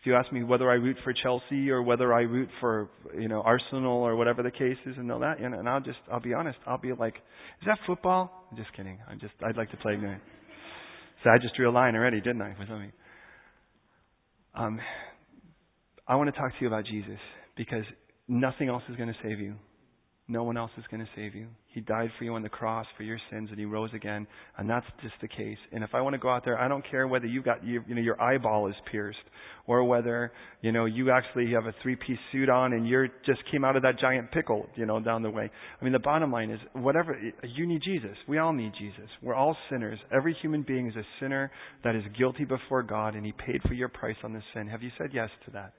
If 0.00 0.06
you 0.06 0.14
ask 0.14 0.30
me 0.32 0.42
whether 0.42 0.68
I 0.68 0.74
root 0.74 0.96
for 1.04 1.14
Chelsea 1.14 1.70
or 1.70 1.82
whether 1.82 2.12
I 2.12 2.22
root 2.22 2.48
for, 2.60 2.90
you 3.18 3.28
know, 3.28 3.40
Arsenal 3.40 4.02
or 4.02 4.16
whatever 4.16 4.42
the 4.42 4.50
case 4.50 4.76
is 4.84 4.96
and 4.98 5.10
all 5.10 5.20
that, 5.20 5.40
you 5.40 5.48
know, 5.48 5.58
and 5.58 5.68
I'll 5.68 5.80
just, 5.80 5.98
I'll 6.12 6.20
be 6.20 6.34
honest, 6.34 6.58
I'll 6.66 6.76
be 6.76 6.92
like, 6.92 7.14
is 7.14 7.66
that 7.66 7.78
football? 7.86 8.46
I'm 8.50 8.56
just 8.56 8.76
kidding. 8.76 8.98
I'm 9.08 9.20
just, 9.20 9.32
I'd 9.46 9.56
like 9.56 9.70
to 9.70 9.76
play 9.76 9.94
game. 9.94 10.20
So 11.22 11.30
I 11.30 11.38
just 11.40 11.54
drew 11.54 11.70
a 11.70 11.72
line 11.72 11.94
already, 11.94 12.20
didn't 12.20 12.42
I, 12.42 12.48
with 12.58 12.68
something? 12.68 12.92
Um, 14.54 14.80
I 16.06 16.16
want 16.16 16.34
to 16.34 16.38
talk 16.38 16.50
to 16.50 16.56
you 16.60 16.66
about 16.66 16.84
Jesus 16.84 17.20
because 17.56 17.84
nothing 18.32 18.68
else 18.68 18.82
is 18.88 18.96
going 18.96 19.08
to 19.08 19.16
save 19.22 19.38
you. 19.38 19.54
No 20.28 20.44
one 20.44 20.56
else 20.56 20.70
is 20.78 20.84
going 20.90 21.04
to 21.04 21.10
save 21.14 21.34
you. 21.34 21.48
He 21.66 21.80
died 21.80 22.08
for 22.16 22.24
you 22.24 22.34
on 22.34 22.42
the 22.42 22.48
cross 22.48 22.86
for 22.96 23.02
your 23.02 23.18
sins 23.30 23.48
and 23.50 23.58
he 23.58 23.66
rose 23.66 23.90
again. 23.92 24.26
And 24.56 24.70
that's 24.70 24.86
just 25.02 25.14
the 25.20 25.28
case. 25.28 25.58
And 25.72 25.82
if 25.82 25.90
I 25.94 26.00
want 26.00 26.14
to 26.14 26.18
go 26.18 26.30
out 26.30 26.44
there, 26.44 26.58
I 26.58 26.68
don't 26.68 26.84
care 26.88 27.08
whether 27.08 27.26
you 27.26 27.42
got, 27.42 27.62
you, 27.64 27.82
you 27.86 27.94
know, 27.96 28.00
your 28.00 28.20
eyeball 28.22 28.68
is 28.68 28.74
pierced 28.90 29.18
or 29.66 29.84
whether, 29.84 30.32
you 30.62 30.70
know, 30.70 30.84
you 30.86 31.10
actually 31.10 31.52
have 31.52 31.66
a 31.66 31.74
three 31.82 31.96
piece 31.96 32.18
suit 32.30 32.48
on 32.48 32.72
and 32.72 32.88
you're 32.88 33.08
just 33.26 33.40
came 33.50 33.64
out 33.64 33.76
of 33.76 33.82
that 33.82 33.98
giant 34.00 34.30
pickle, 34.30 34.66
you 34.76 34.86
know, 34.86 35.00
down 35.00 35.22
the 35.22 35.30
way. 35.30 35.50
I 35.80 35.84
mean, 35.84 35.92
the 35.92 35.98
bottom 35.98 36.30
line 36.30 36.50
is 36.50 36.60
whatever, 36.72 37.18
you 37.42 37.66
need 37.66 37.82
Jesus. 37.84 38.16
We 38.28 38.38
all 38.38 38.52
need 38.52 38.72
Jesus. 38.78 39.10
We're 39.22 39.34
all 39.34 39.56
sinners. 39.70 39.98
Every 40.14 40.36
human 40.40 40.62
being 40.62 40.86
is 40.86 40.96
a 40.96 41.04
sinner 41.20 41.50
that 41.84 41.96
is 41.96 42.04
guilty 42.16 42.44
before 42.44 42.84
God 42.84 43.16
and 43.16 43.26
he 43.26 43.32
paid 43.32 43.60
for 43.66 43.74
your 43.74 43.88
price 43.88 44.16
on 44.22 44.32
the 44.32 44.42
sin. 44.54 44.68
Have 44.68 44.82
you 44.82 44.90
said 44.96 45.10
yes 45.12 45.30
to 45.46 45.50
that? 45.50 45.74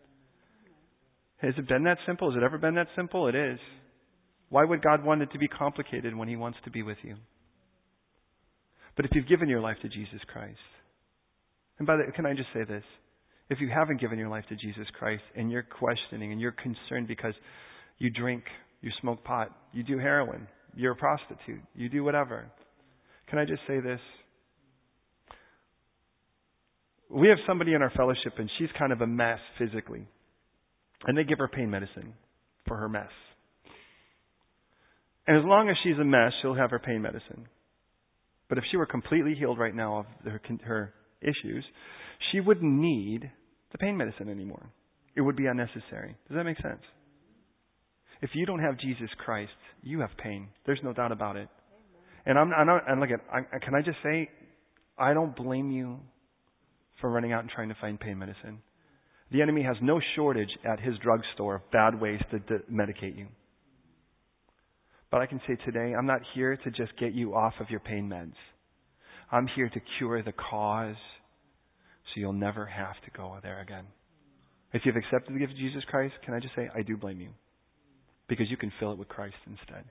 Has 1.43 1.53
it 1.57 1.67
been 1.67 1.83
that 1.83 1.97
simple? 2.07 2.31
Has 2.31 2.37
it 2.37 2.43
ever 2.43 2.57
been 2.57 2.75
that 2.75 2.87
simple? 2.95 3.27
It 3.27 3.35
is. 3.35 3.59
Why 4.47 4.63
would 4.63 4.81
God 4.81 5.03
want 5.03 5.21
it 5.21 5.31
to 5.33 5.37
be 5.37 5.47
complicated 5.47 6.15
when 6.15 6.29
He 6.29 6.37
wants 6.37 6.57
to 6.63 6.71
be 6.71 6.83
with 6.83 6.97
you? 7.03 7.15
But 8.95 9.05
if 9.05 9.11
you've 9.13 9.27
given 9.27 9.49
your 9.49 9.59
life 9.59 9.75
to 9.81 9.89
Jesus 9.89 10.21
Christ, 10.31 10.57
and 11.77 11.87
by 11.87 11.97
the 11.97 12.03
way, 12.03 12.09
can 12.15 12.25
I 12.25 12.33
just 12.33 12.47
say 12.53 12.63
this? 12.63 12.83
If 13.49 13.59
you 13.59 13.69
haven't 13.69 13.99
given 13.99 14.17
your 14.17 14.29
life 14.29 14.45
to 14.49 14.55
Jesus 14.55 14.87
Christ 14.97 15.23
and 15.35 15.51
you're 15.51 15.63
questioning 15.63 16.31
and 16.31 16.39
you're 16.39 16.53
concerned 16.53 17.07
because 17.07 17.33
you 17.97 18.09
drink, 18.09 18.43
you 18.81 18.89
smoke 19.01 19.23
pot, 19.25 19.49
you 19.73 19.83
do 19.83 19.97
heroin, 19.97 20.47
you're 20.75 20.93
a 20.93 20.95
prostitute, 20.95 21.61
you 21.75 21.89
do 21.89 22.03
whatever, 22.03 22.45
can 23.29 23.37
I 23.37 23.45
just 23.45 23.61
say 23.67 23.81
this? 23.81 23.99
We 27.09 27.27
have 27.27 27.37
somebody 27.45 27.73
in 27.73 27.81
our 27.81 27.91
fellowship 27.97 28.33
and 28.37 28.49
she's 28.57 28.69
kind 28.79 28.93
of 28.93 29.01
a 29.01 29.07
mess 29.07 29.39
physically. 29.59 30.07
And 31.05 31.17
they 31.17 31.23
give 31.23 31.39
her 31.39 31.47
pain 31.47 31.69
medicine 31.69 32.13
for 32.67 32.77
her 32.77 32.89
mess. 32.89 33.09
And 35.27 35.37
as 35.37 35.43
long 35.45 35.69
as 35.69 35.75
she's 35.83 35.97
a 35.99 36.03
mess, 36.03 36.31
she'll 36.41 36.55
have 36.55 36.71
her 36.71 36.79
pain 36.79 37.01
medicine. 37.01 37.47
But 38.49 38.57
if 38.57 38.63
she 38.69 38.77
were 38.77 38.85
completely 38.85 39.35
healed 39.35 39.57
right 39.57 39.75
now 39.75 39.99
of 39.99 40.05
her, 40.25 40.41
her 40.65 40.93
issues, 41.21 41.63
she 42.31 42.39
wouldn't 42.39 42.71
need 42.71 43.29
the 43.71 43.77
pain 43.77 43.97
medicine 43.97 44.29
anymore. 44.29 44.69
It 45.15 45.21
would 45.21 45.35
be 45.35 45.45
unnecessary. 45.45 46.17
Does 46.27 46.37
that 46.37 46.43
make 46.43 46.57
sense? 46.57 46.81
If 48.21 48.31
you 48.33 48.45
don't 48.45 48.59
have 48.59 48.79
Jesus 48.79 49.09
Christ, 49.23 49.51
you 49.81 49.99
have 49.99 50.09
pain. 50.21 50.47
There's 50.65 50.79
no 50.83 50.93
doubt 50.93 51.11
about 51.11 51.35
it. 51.35 51.49
And 52.25 52.37
I'm, 52.37 52.53
I'm 52.53 52.67
not, 52.67 52.89
and 52.89 53.01
look 53.01 53.09
at, 53.11 53.19
I, 53.31 53.59
can 53.59 53.75
I 53.75 53.81
just 53.81 53.97
say, 54.01 54.29
I 54.97 55.13
don't 55.13 55.35
blame 55.35 55.71
you 55.71 55.99
for 57.01 57.09
running 57.09 57.33
out 57.33 57.41
and 57.41 57.49
trying 57.49 57.69
to 57.69 57.75
find 57.81 57.99
pain 57.99 58.17
medicine. 58.17 58.61
The 59.33 59.41
enemy 59.41 59.63
has 59.63 59.75
no 59.81 59.99
shortage 60.15 60.51
at 60.63 60.79
his 60.79 60.95
drugstore 60.99 61.55
of 61.55 61.71
bad 61.71 61.99
ways 61.99 62.21
to, 62.29 62.39
to 62.39 62.59
medicate 62.71 63.17
you. 63.17 63.27
But 65.09 65.21
I 65.21 65.25
can 65.25 65.41
say 65.47 65.57
today, 65.65 65.95
I'm 65.97 66.05
not 66.05 66.21
here 66.35 66.55
to 66.55 66.69
just 66.69 66.95
get 66.99 67.13
you 67.13 67.33
off 67.33 67.53
of 67.59 67.69
your 67.71 67.79
pain 67.79 68.07
meds. 68.07 68.35
I'm 69.31 69.47
here 69.55 69.69
to 69.69 69.81
cure 69.97 70.21
the 70.21 70.33
cause 70.33 70.95
so 72.13 72.19
you'll 72.19 72.33
never 72.33 72.67
have 72.67 72.95
to 73.05 73.17
go 73.17 73.35
there 73.41 73.59
again. 73.61 73.85
If 74.71 74.83
you've 74.85 74.95
accepted 74.95 75.33
the 75.33 75.39
gift 75.39 75.53
of 75.53 75.57
Jesus 75.57 75.83
Christ, 75.89 76.13
can 76.23 76.35
I 76.35 76.39
just 76.39 76.55
say, 76.55 76.69
I 76.75 76.83
do 76.83 76.95
blame 76.95 77.19
you. 77.19 77.29
Because 78.27 78.51
you 78.51 78.57
can 78.57 78.71
fill 78.79 78.91
it 78.91 78.99
with 78.99 79.07
Christ 79.07 79.35
instead. 79.47 79.83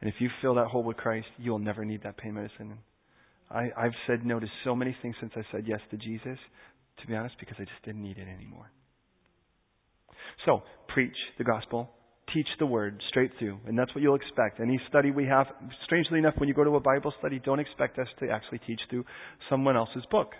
And 0.00 0.08
if 0.08 0.14
you 0.18 0.28
fill 0.40 0.56
that 0.56 0.66
hole 0.66 0.82
with 0.82 0.96
Christ, 0.96 1.28
you'll 1.38 1.60
never 1.60 1.84
need 1.84 2.02
that 2.02 2.16
pain 2.16 2.34
medicine. 2.34 2.78
I, 3.50 3.70
I've 3.76 3.94
said 4.08 4.26
no 4.26 4.40
to 4.40 4.46
so 4.64 4.74
many 4.74 4.96
things 5.00 5.14
since 5.20 5.32
I 5.36 5.42
said 5.52 5.64
yes 5.66 5.80
to 5.90 5.96
Jesus, 5.96 6.38
to 7.00 7.06
be 7.06 7.14
honest, 7.14 7.36
because 7.40 7.56
I 7.58 7.64
just 7.64 7.82
didn't 7.84 8.02
need 8.02 8.18
it 8.18 8.28
anymore. 8.28 8.70
So, 10.44 10.62
preach 10.88 11.16
the 11.38 11.44
gospel 11.44 11.90
teach 12.32 12.46
the 12.58 12.66
word 12.66 13.00
straight 13.08 13.30
through. 13.38 13.58
And 13.66 13.78
that's 13.78 13.94
what 13.94 14.02
you'll 14.02 14.16
expect. 14.16 14.60
Any 14.60 14.80
study 14.88 15.10
we 15.10 15.26
have, 15.26 15.46
strangely 15.84 16.18
enough, 16.18 16.34
when 16.36 16.48
you 16.48 16.54
go 16.54 16.64
to 16.64 16.76
a 16.76 16.80
Bible 16.80 17.12
study, 17.18 17.40
don't 17.44 17.60
expect 17.60 17.98
us 17.98 18.08
to 18.20 18.30
actually 18.30 18.60
teach 18.66 18.80
through 18.90 19.04
someone 19.50 19.76
else's 19.76 20.04
book. 20.10 20.32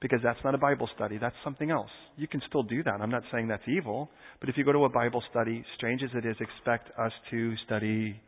Because 0.00 0.20
that's 0.22 0.38
not 0.44 0.54
a 0.54 0.58
Bible 0.58 0.88
study. 0.94 1.18
That's 1.18 1.34
something 1.42 1.72
else. 1.72 1.90
You 2.16 2.28
can 2.28 2.40
still 2.48 2.62
do 2.62 2.84
that. 2.84 3.00
I'm 3.00 3.10
not 3.10 3.24
saying 3.32 3.48
that's 3.48 3.66
evil. 3.66 4.10
But 4.38 4.48
if 4.48 4.56
you 4.56 4.64
go 4.64 4.72
to 4.72 4.84
a 4.84 4.88
Bible 4.88 5.22
study, 5.30 5.64
strange 5.76 6.02
as 6.04 6.10
it 6.14 6.24
is, 6.24 6.36
expect 6.40 6.96
us 6.98 7.12
to 7.30 7.54
study 7.66 8.20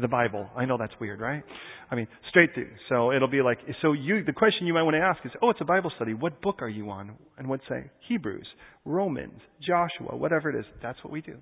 the 0.00 0.08
Bible. 0.08 0.48
I 0.56 0.64
know 0.64 0.76
that's 0.78 0.92
weird, 1.00 1.20
right? 1.20 1.42
I 1.90 1.94
mean, 1.94 2.06
straight 2.28 2.50
through. 2.54 2.70
So 2.88 3.12
it'll 3.12 3.28
be 3.28 3.42
like, 3.42 3.58
so 3.82 3.92
you, 3.92 4.24
the 4.24 4.32
question 4.32 4.66
you 4.66 4.74
might 4.74 4.82
want 4.82 4.94
to 4.94 5.00
ask 5.00 5.18
is, 5.24 5.32
oh, 5.42 5.50
it's 5.50 5.60
a 5.60 5.64
Bible 5.64 5.92
study. 5.96 6.14
What 6.14 6.40
book 6.40 6.62
are 6.62 6.68
you 6.68 6.90
on? 6.90 7.16
And 7.38 7.48
what 7.48 7.60
say? 7.68 7.90
Hebrews, 8.08 8.46
Romans, 8.84 9.40
Joshua, 9.60 10.16
whatever 10.16 10.50
it 10.50 10.58
is. 10.58 10.64
That's 10.82 10.98
what 11.02 11.12
we 11.12 11.20
do 11.20 11.36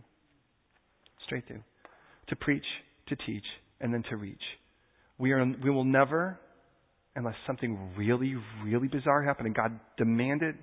straight 1.29 1.47
through. 1.47 1.63
To 2.29 2.37
preach, 2.37 2.65
to 3.09 3.17
teach, 3.17 3.45
and 3.81 3.93
then 3.93 4.03
to 4.11 4.17
reach. 4.17 4.43
We, 5.19 5.33
are, 5.33 5.45
we 5.63 5.71
will 5.71 5.85
never, 5.85 6.39
unless 7.15 7.35
something 7.47 7.93
really, 7.97 8.35
really 8.65 8.89
bizarre 8.89 9.23
happened 9.23 9.47
and 9.47 9.55
God 9.55 9.79
demanded, 9.97 10.57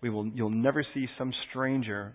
we 0.00 0.10
will, 0.10 0.28
you'll 0.28 0.50
never 0.50 0.84
see 0.94 1.06
some 1.18 1.32
stranger 1.50 2.14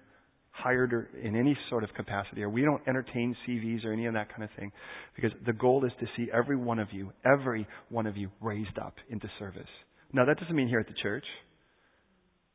hired 0.51 0.93
or 0.93 1.09
in 1.21 1.35
any 1.35 1.57
sort 1.69 1.83
of 1.83 1.93
capacity, 1.93 2.43
or 2.43 2.49
we 2.49 2.61
don't 2.61 2.81
entertain 2.87 3.35
CVs 3.47 3.85
or 3.85 3.93
any 3.93 4.05
of 4.05 4.13
that 4.13 4.29
kind 4.29 4.43
of 4.43 4.49
thing, 4.57 4.71
because 5.15 5.31
the 5.45 5.53
goal 5.53 5.85
is 5.85 5.91
to 5.99 6.05
see 6.15 6.29
every 6.33 6.55
one 6.55 6.79
of 6.79 6.89
you, 6.91 7.11
every 7.25 7.67
one 7.89 8.05
of 8.05 8.17
you 8.17 8.29
raised 8.41 8.77
up 8.77 8.95
into 9.09 9.27
service. 9.39 9.69
Now 10.13 10.25
that 10.25 10.39
doesn't 10.39 10.55
mean 10.55 10.67
here 10.67 10.79
at 10.79 10.87
the 10.87 11.01
church. 11.01 11.25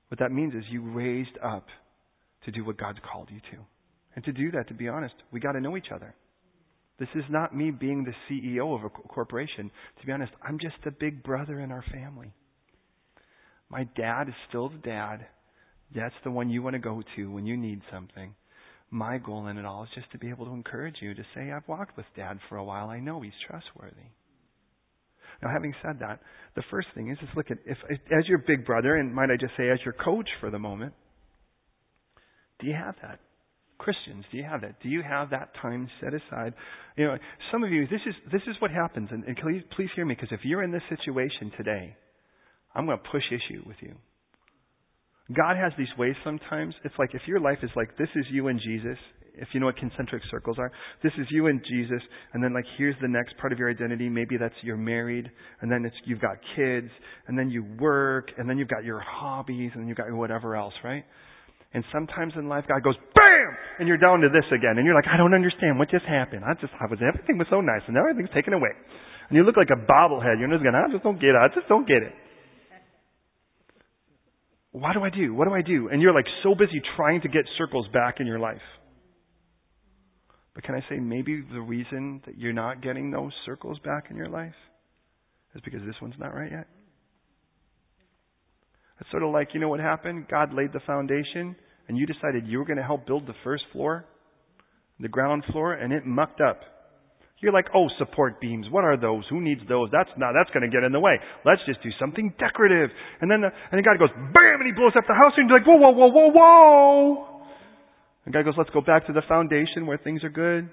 What 0.08 0.20
that 0.20 0.30
means 0.30 0.54
is 0.54 0.62
you 0.70 0.82
raised 0.82 1.38
up 1.42 1.66
to 2.44 2.52
do 2.52 2.64
what 2.64 2.78
God's 2.78 2.98
called 3.10 3.28
you 3.32 3.40
to. 3.52 3.64
And 4.14 4.24
to 4.24 4.32
do 4.32 4.50
that, 4.52 4.68
to 4.68 4.74
be 4.74 4.88
honest, 4.88 5.14
we 5.32 5.40
got 5.40 5.52
to 5.52 5.60
know 5.60 5.76
each 5.76 5.90
other. 5.94 6.14
This 6.98 7.08
is 7.14 7.24
not 7.28 7.54
me 7.54 7.70
being 7.70 8.04
the 8.04 8.14
CEO 8.30 8.74
of 8.74 8.84
a 8.84 8.88
corporation. 8.88 9.70
To 10.00 10.06
be 10.06 10.12
honest, 10.12 10.32
I'm 10.42 10.58
just 10.58 10.76
a 10.86 10.90
big 10.90 11.22
brother 11.22 11.60
in 11.60 11.70
our 11.70 11.84
family. 11.92 12.32
My 13.68 13.84
dad 13.96 14.28
is 14.28 14.34
still 14.48 14.68
the 14.68 14.78
dad. 14.78 15.26
That's 15.94 16.14
the 16.24 16.30
one 16.30 16.50
you 16.50 16.62
want 16.62 16.74
to 16.74 16.80
go 16.80 17.02
to 17.16 17.32
when 17.32 17.46
you 17.46 17.56
need 17.56 17.80
something. 17.92 18.34
My 18.90 19.18
goal 19.18 19.46
in 19.48 19.58
it 19.58 19.64
all 19.64 19.84
is 19.84 19.90
just 19.94 20.10
to 20.12 20.18
be 20.18 20.28
able 20.28 20.46
to 20.46 20.52
encourage 20.52 20.96
you 21.00 21.14
to 21.14 21.22
say, 21.34 21.50
I've 21.50 21.66
walked 21.68 21.96
with 21.96 22.06
Dad 22.16 22.38
for 22.48 22.56
a 22.56 22.64
while. 22.64 22.88
I 22.88 23.00
know 23.00 23.20
he's 23.20 23.32
trustworthy. 23.46 24.10
Now, 25.42 25.50
having 25.52 25.74
said 25.82 25.98
that, 26.00 26.20
the 26.54 26.62
first 26.70 26.88
thing 26.94 27.10
is, 27.10 27.18
is 27.18 27.28
look 27.36 27.50
at 27.50 27.58
if, 27.66 27.76
as 27.90 28.26
your 28.26 28.38
big 28.38 28.64
brother, 28.64 28.96
and 28.96 29.14
might 29.14 29.30
I 29.30 29.36
just 29.38 29.52
say, 29.56 29.68
as 29.70 29.78
your 29.84 29.92
coach 29.92 30.28
for 30.40 30.50
the 30.50 30.58
moment, 30.58 30.94
do 32.60 32.66
you 32.66 32.74
have 32.74 32.94
that? 33.02 33.20
Christians, 33.78 34.24
do 34.32 34.38
you 34.38 34.44
have 34.44 34.62
that? 34.62 34.80
Do 34.82 34.88
you 34.88 35.02
have 35.02 35.30
that 35.30 35.50
time 35.60 35.90
set 36.00 36.14
aside? 36.14 36.54
You 36.96 37.06
know, 37.06 37.18
some 37.52 37.62
of 37.62 37.70
you, 37.70 37.86
this 37.86 38.00
is 38.06 38.14
this 38.32 38.40
is 38.46 38.56
what 38.60 38.70
happens, 38.70 39.08
and, 39.12 39.24
and 39.24 39.36
please, 39.36 39.62
please 39.76 39.90
hear 39.94 40.06
me, 40.06 40.14
because 40.14 40.30
if 40.32 40.40
you're 40.44 40.62
in 40.62 40.72
this 40.72 40.82
situation 40.88 41.52
today, 41.58 41.94
I'm 42.74 42.86
going 42.86 42.98
to 42.98 43.10
push 43.10 43.24
issue 43.30 43.62
with 43.66 43.76
you. 43.80 43.94
God 45.34 45.56
has 45.56 45.72
these 45.76 45.88
ways 45.98 46.14
sometimes. 46.22 46.74
It's 46.84 46.94
like 46.98 47.10
if 47.14 47.22
your 47.26 47.40
life 47.40 47.58
is 47.62 47.70
like 47.74 47.96
this 47.98 48.08
is 48.14 48.24
you 48.30 48.46
and 48.46 48.60
Jesus, 48.60 48.96
if 49.34 49.48
you 49.52 49.60
know 49.60 49.66
what 49.66 49.76
concentric 49.76 50.22
circles 50.30 50.56
are, 50.58 50.70
this 51.02 51.12
is 51.18 51.26
you 51.30 51.48
and 51.48 51.60
Jesus, 51.68 52.00
and 52.32 52.42
then 52.42 52.54
like 52.54 52.64
here's 52.78 52.94
the 53.02 53.08
next 53.08 53.36
part 53.38 53.52
of 53.52 53.58
your 53.58 53.68
identity. 53.68 54.08
Maybe 54.08 54.36
that's 54.38 54.54
you're 54.62 54.76
married, 54.76 55.28
and 55.60 55.70
then 55.70 55.84
it's 55.84 55.96
you've 56.04 56.20
got 56.20 56.36
kids, 56.54 56.88
and 57.26 57.36
then 57.36 57.50
you 57.50 57.66
work, 57.80 58.30
and 58.38 58.48
then 58.48 58.56
you've 58.56 58.68
got 58.68 58.84
your 58.84 59.00
hobbies, 59.00 59.72
and 59.74 59.88
you've 59.88 59.96
got 59.96 60.06
your 60.06 60.16
whatever 60.16 60.54
else, 60.54 60.74
right? 60.84 61.04
And 61.74 61.84
sometimes 61.92 62.32
in 62.36 62.48
life, 62.48 62.64
God 62.68 62.82
goes 62.84 62.96
BAM, 63.14 63.50
and 63.80 63.88
you're 63.88 63.98
down 63.98 64.20
to 64.20 64.28
this 64.28 64.46
again, 64.54 64.78
and 64.78 64.86
you're 64.86 64.94
like, 64.94 65.10
I 65.12 65.16
don't 65.16 65.34
understand 65.34 65.76
what 65.76 65.90
just 65.90 66.06
happened. 66.06 66.44
I 66.46 66.54
just 66.54 66.72
I 66.78 66.86
was 66.86 67.00
everything 67.02 67.36
was 67.36 67.48
so 67.50 67.60
nice, 67.60 67.82
and 67.86 67.94
now 67.94 68.06
everything's 68.08 68.32
taken 68.32 68.54
away, 68.54 68.70
and 69.28 69.36
you 69.36 69.42
look 69.42 69.56
like 69.58 69.74
a 69.74 69.80
bobblehead. 69.90 70.38
You're 70.38 70.48
just 70.54 70.62
going, 70.62 70.78
I 70.78 70.86
just 70.92 71.02
don't 71.02 71.18
get 71.18 71.34
it. 71.34 71.42
I 71.42 71.48
just 71.52 71.66
don't 71.66 71.86
get 71.86 72.06
it 72.06 72.14
what 74.76 74.92
do 74.92 75.02
I 75.02 75.08
do? 75.08 75.32
What 75.32 75.48
do 75.48 75.54
I 75.54 75.62
do? 75.62 75.88
And 75.88 76.02
you're 76.02 76.12
like 76.12 76.26
so 76.42 76.54
busy 76.54 76.82
trying 76.96 77.22
to 77.22 77.28
get 77.28 77.44
circles 77.56 77.86
back 77.94 78.16
in 78.20 78.26
your 78.26 78.38
life. 78.38 78.60
But 80.54 80.64
can 80.64 80.74
I 80.74 80.80
say 80.90 80.98
maybe 80.98 81.42
the 81.50 81.62
reason 81.62 82.20
that 82.26 82.36
you're 82.36 82.52
not 82.52 82.82
getting 82.82 83.10
those 83.10 83.32
circles 83.46 83.78
back 83.82 84.08
in 84.10 84.16
your 84.16 84.28
life 84.28 84.54
is 85.54 85.62
because 85.64 85.80
this 85.86 85.94
one's 86.02 86.16
not 86.18 86.34
right 86.34 86.50
yet? 86.52 86.66
It's 89.00 89.10
sort 89.10 89.22
of 89.22 89.32
like, 89.32 89.48
you 89.54 89.60
know 89.60 89.70
what 89.70 89.80
happened? 89.80 90.26
God 90.30 90.52
laid 90.52 90.74
the 90.74 90.80
foundation 90.86 91.56
and 91.88 91.96
you 91.96 92.04
decided 92.04 92.46
you 92.46 92.58
were 92.58 92.66
going 92.66 92.76
to 92.76 92.84
help 92.84 93.06
build 93.06 93.26
the 93.26 93.34
first 93.44 93.64
floor, 93.72 94.04
the 95.00 95.08
ground 95.08 95.44
floor, 95.52 95.72
and 95.72 95.90
it 95.90 96.04
mucked 96.04 96.42
up. 96.42 96.60
You're 97.40 97.52
like, 97.52 97.66
oh, 97.74 97.88
support 97.98 98.40
beams. 98.40 98.66
What 98.70 98.84
are 98.84 98.96
those? 98.96 99.24
Who 99.28 99.40
needs 99.42 99.60
those? 99.68 99.90
That's 99.92 100.08
not, 100.16 100.32
that's 100.32 100.48
going 100.50 100.68
to 100.68 100.74
get 100.74 100.84
in 100.84 100.92
the 100.92 101.00
way. 101.00 101.20
Let's 101.44 101.60
just 101.66 101.82
do 101.82 101.90
something 102.00 102.32
decorative. 102.38 102.90
And 103.20 103.30
then, 103.30 103.44
uh, 103.44 103.50
the, 103.50 103.56
and 103.70 103.76
then 103.76 103.84
God 103.84 103.98
goes, 103.98 104.14
bam, 104.16 104.60
and 104.60 104.66
he 104.66 104.72
blows 104.72 104.92
up 104.96 105.04
the 105.06 105.14
house, 105.14 105.32
and 105.36 105.48
you're 105.48 105.58
like, 105.58 105.66
whoa, 105.66 105.76
whoa, 105.76 105.90
whoa, 105.90 106.08
whoa, 106.08 106.30
whoa. 106.32 107.26
And 108.24 108.32
God 108.32 108.44
goes, 108.44 108.54
let's 108.56 108.70
go 108.70 108.80
back 108.80 109.06
to 109.06 109.12
the 109.12 109.22
foundation 109.28 109.86
where 109.86 109.98
things 109.98 110.24
are 110.24 110.30
good. 110.30 110.70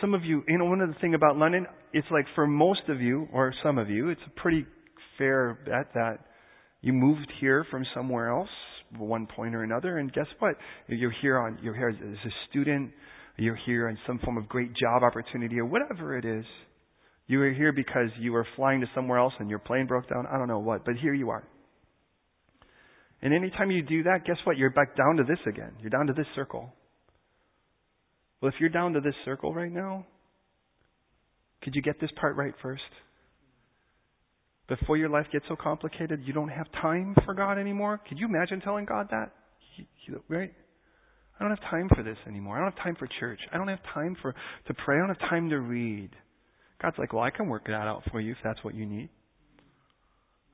Some 0.00 0.14
of 0.14 0.24
you, 0.24 0.42
you 0.46 0.58
know, 0.58 0.66
one 0.66 0.80
of 0.80 0.88
the 0.88 0.98
thing 1.00 1.14
about 1.14 1.36
London, 1.36 1.66
it's 1.92 2.06
like 2.10 2.26
for 2.34 2.46
most 2.46 2.82
of 2.88 3.00
you, 3.00 3.28
or 3.32 3.52
some 3.62 3.78
of 3.78 3.90
you, 3.90 4.08
it's 4.10 4.20
a 4.26 4.40
pretty 4.40 4.66
fair 5.18 5.58
bet 5.66 5.94
that 5.94 6.18
you 6.80 6.92
moved 6.92 7.30
here 7.40 7.66
from 7.70 7.84
somewhere 7.94 8.30
else 8.30 8.48
one 8.98 9.26
point 9.26 9.54
or 9.54 9.62
another, 9.62 9.98
and 9.98 10.12
guess 10.12 10.26
what? 10.38 10.56
You're 10.88 11.14
here 11.20 11.38
on, 11.38 11.58
you're 11.62 11.74
here 11.74 11.88
as 11.88 11.96
a 12.00 12.30
student, 12.50 12.92
you're 13.36 13.58
here 13.66 13.88
in 13.88 13.98
some 14.06 14.18
form 14.20 14.36
of 14.36 14.48
great 14.48 14.72
job 14.74 15.02
opportunity 15.02 15.58
or 15.58 15.64
whatever 15.64 16.16
it 16.16 16.24
is. 16.24 16.44
You 17.26 17.40
are 17.42 17.52
here 17.52 17.72
because 17.72 18.10
you 18.18 18.32
were 18.32 18.46
flying 18.54 18.80
to 18.80 18.86
somewhere 18.94 19.18
else 19.18 19.32
and 19.38 19.48
your 19.48 19.58
plane 19.58 19.86
broke 19.86 20.08
down. 20.08 20.26
I 20.26 20.38
don't 20.38 20.48
know 20.48 20.58
what, 20.58 20.84
but 20.84 20.94
here 20.96 21.14
you 21.14 21.30
are. 21.30 21.44
And 23.22 23.32
anytime 23.32 23.70
you 23.70 23.82
do 23.82 24.02
that, 24.02 24.26
guess 24.26 24.36
what? 24.44 24.58
You're 24.58 24.70
back 24.70 24.96
down 24.96 25.16
to 25.16 25.24
this 25.24 25.38
again. 25.48 25.72
You're 25.80 25.90
down 25.90 26.06
to 26.08 26.12
this 26.12 26.26
circle. 26.34 26.72
Well, 28.40 28.50
if 28.50 28.60
you're 28.60 28.68
down 28.68 28.92
to 28.92 29.00
this 29.00 29.14
circle 29.24 29.54
right 29.54 29.72
now, 29.72 30.06
could 31.62 31.74
you 31.74 31.80
get 31.80 31.98
this 32.00 32.10
part 32.20 32.36
right 32.36 32.52
first? 32.60 32.82
Before 34.68 34.98
your 34.98 35.08
life 35.08 35.26
gets 35.32 35.46
so 35.48 35.56
complicated, 35.56 36.20
you 36.24 36.34
don't 36.34 36.50
have 36.50 36.66
time 36.80 37.14
for 37.24 37.32
God 37.32 37.58
anymore? 37.58 38.00
Could 38.06 38.18
you 38.18 38.26
imagine 38.26 38.60
telling 38.60 38.84
God 38.84 39.08
that? 39.10 39.32
Right? 40.28 40.52
I 41.38 41.42
don't 41.42 41.50
have 41.56 41.70
time 41.70 41.88
for 41.94 42.02
this 42.02 42.18
anymore. 42.26 42.56
I 42.56 42.60
don't 42.60 42.72
have 42.72 42.84
time 42.84 42.96
for 42.96 43.08
church. 43.18 43.40
I 43.52 43.56
don't 43.56 43.68
have 43.68 43.82
time 43.92 44.16
for 44.22 44.34
to 44.66 44.74
pray. 44.74 44.96
I 44.96 45.00
don't 45.00 45.08
have 45.08 45.30
time 45.30 45.50
to 45.50 45.58
read. 45.58 46.10
God's 46.80 46.98
like, 46.98 47.12
well, 47.12 47.22
I 47.22 47.30
can 47.30 47.48
work 47.48 47.66
that 47.66 47.72
out 47.72 48.02
for 48.10 48.20
you 48.20 48.32
if 48.32 48.38
that's 48.44 48.62
what 48.62 48.74
you 48.74 48.86
need. 48.86 49.08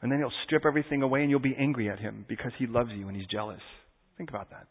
And 0.03 0.11
then 0.11 0.19
he'll 0.19 0.33
strip 0.47 0.64
everything 0.64 1.03
away 1.03 1.21
and 1.21 1.31
you'll 1.31 1.40
be 1.40 1.57
angry 1.59 1.90
at 1.90 1.99
him 1.99 2.25
because 2.29 2.53
he 2.59 2.66
loves 2.66 2.90
you 2.95 3.09
and 3.09 3.16
he's 3.16 3.27
jealous. 3.27 3.61
Think 4.16 4.31
about 4.31 4.51
that. 4.51 4.66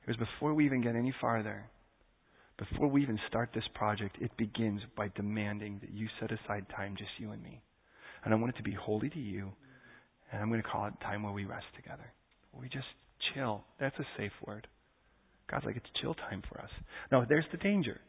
Because 0.00 0.18
before 0.18 0.54
we 0.54 0.64
even 0.66 0.82
get 0.82 0.94
any 0.94 1.12
farther, 1.20 1.64
before 2.58 2.88
we 2.88 3.02
even 3.02 3.18
start 3.28 3.50
this 3.54 3.64
project, 3.74 4.16
it 4.20 4.30
begins 4.36 4.80
by 4.96 5.08
demanding 5.16 5.78
that 5.80 5.90
you 5.92 6.06
set 6.20 6.30
aside 6.30 6.66
time, 6.74 6.94
just 6.96 7.10
you 7.18 7.32
and 7.32 7.42
me. 7.42 7.60
And 8.24 8.32
I 8.32 8.36
want 8.36 8.54
it 8.54 8.56
to 8.58 8.62
be 8.62 8.72
holy 8.72 9.10
to 9.10 9.18
you. 9.18 9.52
And 10.30 10.40
I'm 10.40 10.48
going 10.48 10.62
to 10.62 10.68
call 10.68 10.86
it 10.86 10.94
time 11.02 11.22
where 11.22 11.32
we 11.32 11.44
rest 11.44 11.66
together. 11.74 12.12
We 12.52 12.68
just 12.68 12.86
chill. 13.34 13.64
That's 13.80 13.98
a 13.98 14.06
safe 14.16 14.32
word. 14.46 14.66
God's 15.50 15.64
like, 15.64 15.76
it's 15.76 15.86
chill 16.00 16.14
time 16.14 16.42
for 16.48 16.60
us. 16.60 16.70
Now, 17.12 17.24
there's 17.28 17.44
the 17.52 17.58
danger. 17.58 18.00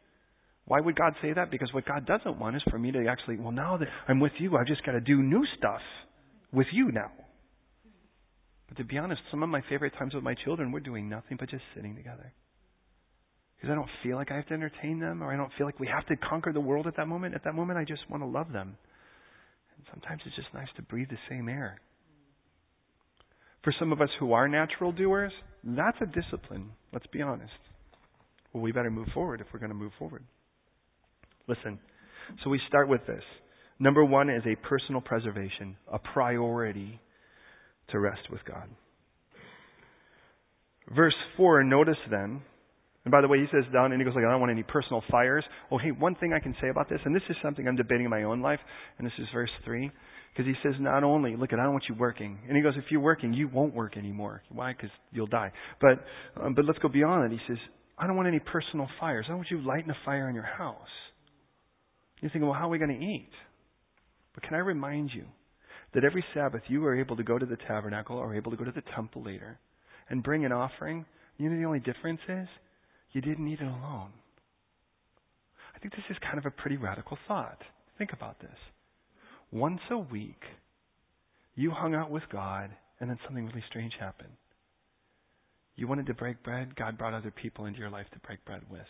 Why 0.64 0.80
would 0.80 0.96
God 0.96 1.14
say 1.22 1.32
that? 1.32 1.50
Because 1.50 1.72
what 1.72 1.86
God 1.86 2.06
doesn't 2.06 2.38
want 2.38 2.56
is 2.56 2.62
for 2.70 2.78
me 2.78 2.92
to 2.92 3.06
actually, 3.06 3.36
well, 3.36 3.52
now 3.52 3.76
that 3.78 3.88
I'm 4.06 4.20
with 4.20 4.32
you, 4.38 4.56
I've 4.56 4.66
just 4.66 4.84
got 4.84 4.92
to 4.92 5.00
do 5.00 5.22
new 5.22 5.44
stuff 5.56 5.80
with 6.52 6.66
you 6.72 6.92
now. 6.92 7.10
But 8.68 8.76
to 8.76 8.84
be 8.84 8.98
honest, 8.98 9.22
some 9.30 9.42
of 9.42 9.48
my 9.48 9.62
favorite 9.68 9.94
times 9.98 10.14
with 10.14 10.24
my 10.24 10.34
children, 10.44 10.72
we're 10.72 10.80
doing 10.80 11.08
nothing 11.08 11.38
but 11.40 11.48
just 11.48 11.62
sitting 11.74 11.96
together. 11.96 12.32
Because 13.56 13.72
I 13.72 13.74
don't 13.74 13.88
feel 14.02 14.16
like 14.16 14.30
I 14.30 14.36
have 14.36 14.46
to 14.48 14.54
entertain 14.54 15.00
them, 15.00 15.22
or 15.22 15.32
I 15.32 15.36
don't 15.36 15.50
feel 15.56 15.66
like 15.66 15.80
we 15.80 15.88
have 15.88 16.06
to 16.06 16.16
conquer 16.16 16.52
the 16.52 16.60
world 16.60 16.86
at 16.86 16.96
that 16.96 17.08
moment. 17.08 17.34
At 17.34 17.44
that 17.44 17.54
moment, 17.54 17.78
I 17.78 17.84
just 17.84 18.08
want 18.10 18.22
to 18.22 18.26
love 18.26 18.52
them. 18.52 18.76
And 19.76 19.86
sometimes 19.90 20.20
it's 20.26 20.36
just 20.36 20.52
nice 20.52 20.68
to 20.76 20.82
breathe 20.82 21.08
the 21.08 21.18
same 21.30 21.48
air. 21.48 21.80
For 23.68 23.74
some 23.78 23.92
of 23.92 24.00
us 24.00 24.08
who 24.18 24.32
are 24.32 24.48
natural 24.48 24.92
doers, 24.92 25.30
that's 25.62 25.98
a 26.00 26.06
discipline. 26.06 26.70
Let's 26.90 27.06
be 27.08 27.20
honest. 27.20 27.52
Well, 28.54 28.62
we 28.62 28.72
better 28.72 28.90
move 28.90 29.08
forward 29.12 29.42
if 29.42 29.46
we're 29.52 29.60
going 29.60 29.72
to 29.72 29.76
move 29.76 29.92
forward. 29.98 30.24
Listen. 31.46 31.78
So 32.42 32.48
we 32.48 32.58
start 32.66 32.88
with 32.88 33.06
this. 33.06 33.22
Number 33.78 34.02
one 34.02 34.30
is 34.30 34.42
a 34.46 34.56
personal 34.66 35.02
preservation, 35.02 35.76
a 35.92 35.98
priority 35.98 36.98
to 37.90 37.98
rest 37.98 38.22
with 38.30 38.40
God. 38.46 38.70
Verse 40.96 41.16
4, 41.36 41.62
notice 41.62 41.98
then, 42.10 42.40
and 43.04 43.12
by 43.12 43.20
the 43.20 43.28
way, 43.28 43.36
he 43.36 43.46
says 43.52 43.70
down, 43.70 43.92
and 43.92 44.00
he 44.00 44.04
goes 44.06 44.14
like, 44.14 44.24
I 44.24 44.30
don't 44.30 44.40
want 44.40 44.50
any 44.50 44.62
personal 44.62 45.02
fires. 45.10 45.44
Oh, 45.70 45.76
hey, 45.76 45.90
one 45.90 46.14
thing 46.14 46.32
I 46.32 46.40
can 46.40 46.56
say 46.62 46.70
about 46.70 46.88
this, 46.88 47.00
and 47.04 47.14
this 47.14 47.22
is 47.28 47.36
something 47.42 47.68
I'm 47.68 47.76
debating 47.76 48.04
in 48.04 48.10
my 48.10 48.22
own 48.22 48.40
life, 48.40 48.60
and 48.96 49.06
this 49.06 49.12
is 49.18 49.26
verse 49.34 49.50
3. 49.66 49.90
Because 50.32 50.46
he 50.46 50.54
says, 50.62 50.74
not 50.80 51.02
only, 51.02 51.36
look, 51.36 51.52
at 51.52 51.58
I 51.58 51.64
don't 51.64 51.72
want 51.72 51.84
you 51.88 51.94
working. 51.96 52.38
And 52.46 52.56
he 52.56 52.62
goes, 52.62 52.74
if 52.76 52.84
you're 52.90 53.00
working, 53.00 53.32
you 53.32 53.48
won't 53.48 53.74
work 53.74 53.96
anymore. 53.96 54.42
Why? 54.50 54.72
Because 54.72 54.90
you'll 55.10 55.26
die. 55.26 55.52
But, 55.80 56.04
um, 56.40 56.54
but 56.54 56.64
let's 56.64 56.78
go 56.78 56.88
beyond 56.88 57.32
it. 57.32 57.36
He 57.36 57.52
says, 57.52 57.58
I 57.98 58.06
don't 58.06 58.16
want 58.16 58.28
any 58.28 58.38
personal 58.38 58.88
fires. 59.00 59.24
I 59.26 59.30
don't 59.30 59.38
want 59.38 59.50
you 59.50 59.60
lighting 59.60 59.90
a 59.90 59.96
fire 60.04 60.28
in 60.28 60.34
your 60.34 60.44
house. 60.44 60.78
You 62.20 62.28
think, 62.32 62.44
well, 62.44 62.52
how 62.52 62.66
are 62.66 62.70
we 62.70 62.78
going 62.78 62.96
to 62.98 63.04
eat? 63.04 63.30
But 64.34 64.44
can 64.44 64.54
I 64.54 64.58
remind 64.58 65.10
you 65.12 65.24
that 65.94 66.04
every 66.04 66.24
Sabbath 66.34 66.62
you 66.68 66.80
were 66.80 66.98
able 66.98 67.16
to 67.16 67.24
go 67.24 67.38
to 67.38 67.46
the 67.46 67.56
tabernacle 67.66 68.16
or 68.16 68.36
able 68.36 68.52
to 68.52 68.56
go 68.56 68.64
to 68.64 68.72
the 68.72 68.82
temple 68.94 69.24
later 69.24 69.58
and 70.08 70.22
bring 70.22 70.44
an 70.44 70.52
offering? 70.52 71.04
You 71.38 71.50
know 71.50 71.56
the 71.56 71.64
only 71.64 71.80
difference 71.80 72.20
is 72.28 72.46
you 73.12 73.20
didn't 73.20 73.48
eat 73.48 73.60
it 73.60 73.64
alone. 73.64 74.10
I 75.74 75.78
think 75.80 75.94
this 75.94 76.04
is 76.10 76.16
kind 76.22 76.38
of 76.38 76.46
a 76.46 76.50
pretty 76.50 76.76
radical 76.76 77.18
thought. 77.26 77.58
Think 77.98 78.12
about 78.12 78.40
this 78.40 78.50
once 79.52 79.80
a 79.90 79.98
week, 79.98 80.42
you 81.54 81.70
hung 81.70 81.94
out 81.94 82.10
with 82.10 82.22
God, 82.30 82.70
and 83.00 83.10
then 83.10 83.18
something 83.24 83.46
really 83.46 83.64
strange 83.68 83.92
happened. 83.98 84.32
You 85.76 85.86
wanted 85.86 86.06
to 86.06 86.14
break 86.14 86.42
bread, 86.42 86.74
God 86.76 86.98
brought 86.98 87.14
other 87.14 87.30
people 87.30 87.66
into 87.66 87.78
your 87.78 87.90
life 87.90 88.06
to 88.12 88.18
break 88.20 88.44
bread 88.44 88.62
with. 88.70 88.86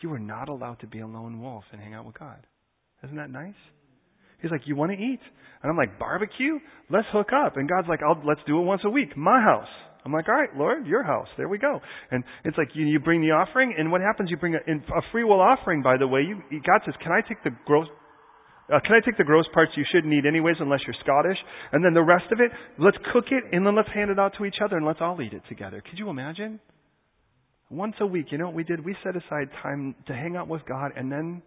You 0.00 0.10
were 0.10 0.18
not 0.18 0.48
allowed 0.48 0.80
to 0.80 0.86
be 0.86 1.00
a 1.00 1.06
lone 1.06 1.40
wolf 1.40 1.64
and 1.72 1.80
hang 1.80 1.94
out 1.94 2.04
with 2.04 2.18
God. 2.18 2.46
Isn't 3.04 3.16
that 3.16 3.30
nice? 3.30 3.54
He's 4.40 4.50
like, 4.50 4.62
You 4.66 4.76
want 4.76 4.92
to 4.92 4.98
eat? 4.98 5.20
And 5.62 5.70
I'm 5.70 5.76
like, 5.76 5.98
Barbecue? 5.98 6.58
Let's 6.90 7.06
hook 7.12 7.28
up. 7.32 7.56
And 7.56 7.68
God's 7.68 7.88
like, 7.88 8.00
Let's 8.26 8.40
do 8.46 8.58
it 8.58 8.64
once 8.64 8.82
a 8.84 8.90
week. 8.90 9.16
My 9.16 9.40
house. 9.40 9.68
I'm 10.04 10.12
like, 10.12 10.28
all 10.28 10.34
right, 10.34 10.50
Lord, 10.56 10.86
your 10.86 11.04
house. 11.04 11.28
There 11.36 11.48
we 11.48 11.58
go. 11.58 11.78
And 12.10 12.24
it's 12.44 12.58
like 12.58 12.70
you, 12.74 12.84
you 12.86 12.98
bring 12.98 13.20
the 13.20 13.30
offering, 13.30 13.74
and 13.78 13.92
what 13.92 14.00
happens? 14.00 14.30
You 14.30 14.36
bring 14.36 14.54
a, 14.54 14.58
a 14.58 15.02
free 15.12 15.22
will 15.22 15.40
offering. 15.40 15.80
By 15.80 15.96
the 15.96 16.08
way, 16.08 16.22
you, 16.22 16.42
God 16.50 16.80
says, 16.84 16.94
"Can 17.00 17.12
I 17.12 17.20
take 17.26 17.42
the 17.44 17.50
gross 17.66 17.86
uh, 18.72 18.78
can 18.84 18.94
I 18.94 19.04
take 19.04 19.18
the 19.18 19.24
gross 19.24 19.44
parts 19.52 19.72
you 19.76 19.84
shouldn't 19.92 20.12
eat 20.12 20.26
anyways 20.26 20.56
unless 20.60 20.80
you're 20.86 20.96
Scottish? 21.02 21.38
And 21.72 21.84
then 21.84 21.94
the 21.94 22.02
rest 22.02 22.30
of 22.30 22.40
it, 22.40 22.50
let's 22.78 22.96
cook 23.12 23.26
it 23.30 23.44
and 23.52 23.66
then 23.66 23.74
let's 23.74 23.88
hand 23.92 24.10
it 24.10 24.18
out 24.18 24.34
to 24.38 24.44
each 24.44 24.56
other 24.64 24.76
and 24.76 24.86
let's 24.86 25.00
all 25.00 25.20
eat 25.20 25.32
it 25.32 25.42
together. 25.48 25.82
Could 25.88 25.98
you 25.98 26.08
imagine? 26.10 26.60
Once 27.70 27.94
a 28.00 28.06
week, 28.06 28.26
you 28.30 28.38
know 28.38 28.46
what 28.46 28.54
we 28.54 28.64
did? 28.64 28.84
We 28.84 28.94
set 29.02 29.16
aside 29.16 29.48
time 29.62 29.94
to 30.06 30.12
hang 30.12 30.36
out 30.36 30.46
with 30.46 30.62
God 30.66 30.92
and 30.96 31.10
then 31.10 31.42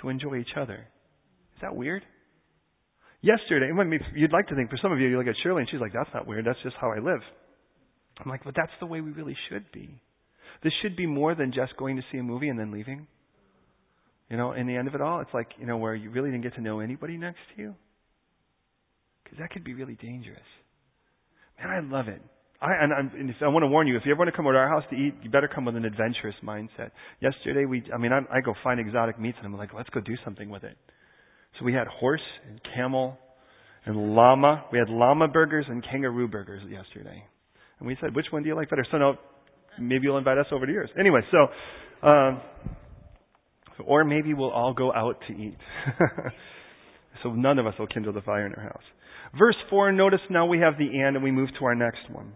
to 0.00 0.08
enjoy 0.08 0.36
each 0.36 0.56
other. 0.56 0.86
Is 1.56 1.60
that 1.62 1.74
weird? 1.74 2.04
Yesterday, 3.22 3.70
you'd 4.14 4.32
like 4.32 4.48
to 4.48 4.54
think 4.54 4.70
for 4.70 4.78
some 4.80 4.92
of 4.92 4.98
you, 4.98 5.08
you 5.08 5.18
look 5.18 5.26
at 5.26 5.34
Shirley 5.42 5.62
and 5.62 5.70
she's 5.70 5.80
like, 5.80 5.92
that's 5.92 6.08
not 6.14 6.26
weird. 6.26 6.46
That's 6.46 6.62
just 6.62 6.76
how 6.80 6.90
I 6.90 7.00
live. 7.00 7.20
I'm 8.18 8.30
like, 8.30 8.44
but 8.44 8.54
that's 8.56 8.72
the 8.80 8.86
way 8.86 9.00
we 9.00 9.10
really 9.10 9.36
should 9.48 9.70
be. 9.72 10.00
This 10.62 10.72
should 10.82 10.96
be 10.96 11.06
more 11.06 11.34
than 11.34 11.52
just 11.52 11.76
going 11.76 11.96
to 11.96 12.02
see 12.10 12.18
a 12.18 12.22
movie 12.22 12.48
and 12.48 12.58
then 12.58 12.70
leaving. 12.70 13.06
You 14.30 14.36
know, 14.36 14.52
in 14.52 14.66
the 14.66 14.76
end 14.76 14.86
of 14.86 14.94
it 14.94 15.00
all, 15.00 15.20
it's 15.20 15.34
like, 15.34 15.48
you 15.58 15.66
know, 15.66 15.76
where 15.76 15.94
you 15.94 16.10
really 16.10 16.30
didn't 16.30 16.44
get 16.44 16.54
to 16.54 16.60
know 16.60 16.78
anybody 16.80 17.16
next 17.16 17.40
to 17.56 17.62
you. 17.62 17.74
Because 19.24 19.38
that 19.40 19.50
could 19.50 19.64
be 19.64 19.74
really 19.74 19.96
dangerous. 19.96 20.38
Man, 21.58 21.70
I 21.70 21.80
love 21.80 22.08
it. 22.08 22.22
I, 22.62 22.72
and, 22.80 22.92
and 22.92 23.34
I 23.42 23.48
want 23.48 23.64
to 23.64 23.66
warn 23.66 23.86
you, 23.86 23.96
if 23.96 24.02
you 24.04 24.12
ever 24.12 24.18
want 24.18 24.30
to 24.30 24.36
come 24.36 24.46
over 24.46 24.54
to 24.54 24.58
our 24.58 24.68
house 24.68 24.84
to 24.90 24.96
eat, 24.96 25.14
you 25.22 25.30
better 25.30 25.48
come 25.52 25.64
with 25.64 25.76
an 25.76 25.84
adventurous 25.84 26.34
mindset. 26.44 26.90
Yesterday, 27.20 27.64
we, 27.64 27.82
I 27.92 27.98
mean, 27.98 28.12
I, 28.12 28.18
I 28.30 28.40
go 28.40 28.54
find 28.62 28.78
exotic 28.78 29.18
meats 29.18 29.38
and 29.38 29.46
I'm 29.46 29.58
like, 29.58 29.70
let's 29.74 29.88
go 29.90 30.00
do 30.00 30.14
something 30.24 30.48
with 30.48 30.62
it. 30.62 30.76
So 31.58 31.64
we 31.64 31.72
had 31.72 31.86
horse 31.88 32.20
and 32.48 32.60
camel 32.74 33.18
and 33.86 34.14
llama. 34.14 34.64
We 34.70 34.78
had 34.78 34.88
llama 34.90 35.26
burgers 35.28 35.64
and 35.68 35.82
kangaroo 35.82 36.28
burgers 36.28 36.62
yesterday. 36.70 37.24
And 37.78 37.88
we 37.88 37.96
said, 38.00 38.14
which 38.14 38.26
one 38.30 38.42
do 38.42 38.48
you 38.48 38.54
like 38.54 38.70
better? 38.70 38.86
So 38.92 38.98
no, 38.98 39.14
maybe 39.80 40.04
you'll 40.04 40.18
invite 40.18 40.38
us 40.38 40.46
over 40.52 40.66
to 40.66 40.72
yours. 40.72 40.90
Anyway, 40.98 41.20
so, 41.32 42.06
um, 42.06 42.40
or 43.86 44.04
maybe 44.04 44.34
we'll 44.34 44.50
all 44.50 44.74
go 44.74 44.92
out 44.92 45.16
to 45.28 45.32
eat. 45.32 45.56
so 47.22 47.32
none 47.32 47.58
of 47.58 47.66
us 47.66 47.74
will 47.78 47.86
kindle 47.86 48.12
the 48.12 48.22
fire 48.22 48.46
in 48.46 48.54
our 48.54 48.62
house. 48.62 48.82
Verse 49.38 49.56
4, 49.68 49.92
notice 49.92 50.20
now 50.28 50.46
we 50.46 50.58
have 50.58 50.78
the 50.78 51.00
and 51.00 51.16
and 51.16 51.24
we 51.24 51.30
move 51.30 51.50
to 51.58 51.64
our 51.64 51.74
next 51.74 52.10
one. 52.10 52.32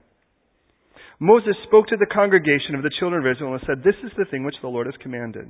Moses 1.21 1.55
spoke 1.67 1.87
to 1.89 1.97
the 1.97 2.07
congregation 2.13 2.75
of 2.75 2.83
the 2.83 2.91
children 2.99 3.25
of 3.25 3.31
Israel 3.31 3.55
and 3.55 3.63
said, 3.67 3.85
This 3.85 3.95
is 4.05 4.11
the 4.19 4.25
thing 4.31 4.45
which 4.45 4.57
the 4.63 4.69
Lord 4.69 4.87
has 4.87 4.95
commanded. 5.01 5.47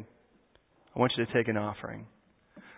I 0.94 0.98
want 0.98 1.12
you 1.16 1.24
to 1.24 1.32
take 1.32 1.48
an 1.48 1.56
offering. 1.56 2.06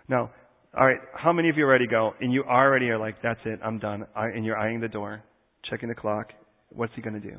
Now, 0.07 0.31
all 0.77 0.85
right, 0.85 0.99
how 1.13 1.33
many 1.33 1.49
of 1.49 1.57
you 1.57 1.63
already 1.63 1.87
go 1.87 2.13
and 2.19 2.31
you 2.31 2.43
already 2.43 2.89
are 2.89 2.97
like, 2.97 3.15
that's 3.21 3.39
it, 3.45 3.59
I'm 3.63 3.79
done, 3.79 4.03
uh, 4.15 4.21
and 4.33 4.45
you're 4.45 4.57
eyeing 4.57 4.79
the 4.79 4.87
door, 4.87 5.23
checking 5.69 5.89
the 5.89 5.95
clock, 5.95 6.31
what's 6.69 6.93
he 6.95 7.01
going 7.01 7.19
to 7.19 7.27
do? 7.27 7.37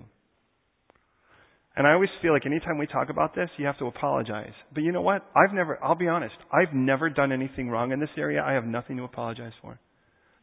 And 1.78 1.86
I 1.86 1.92
always 1.92 2.10
feel 2.20 2.32
like 2.32 2.44
anytime 2.44 2.76
we 2.76 2.88
talk 2.88 3.08
about 3.08 3.36
this, 3.36 3.48
you 3.56 3.64
have 3.66 3.78
to 3.78 3.86
apologize. 3.86 4.52
But 4.74 4.82
you 4.82 4.90
know 4.90 5.00
what? 5.00 5.24
I've 5.36 5.54
never, 5.54 5.78
I'll 5.80 5.94
be 5.94 6.08
honest, 6.08 6.34
I've 6.52 6.74
never 6.74 7.08
done 7.08 7.30
anything 7.30 7.70
wrong 7.70 7.92
in 7.92 8.00
this 8.00 8.08
area. 8.18 8.42
I 8.44 8.54
have 8.54 8.64
nothing 8.64 8.96
to 8.96 9.04
apologize 9.04 9.52
for. 9.62 9.78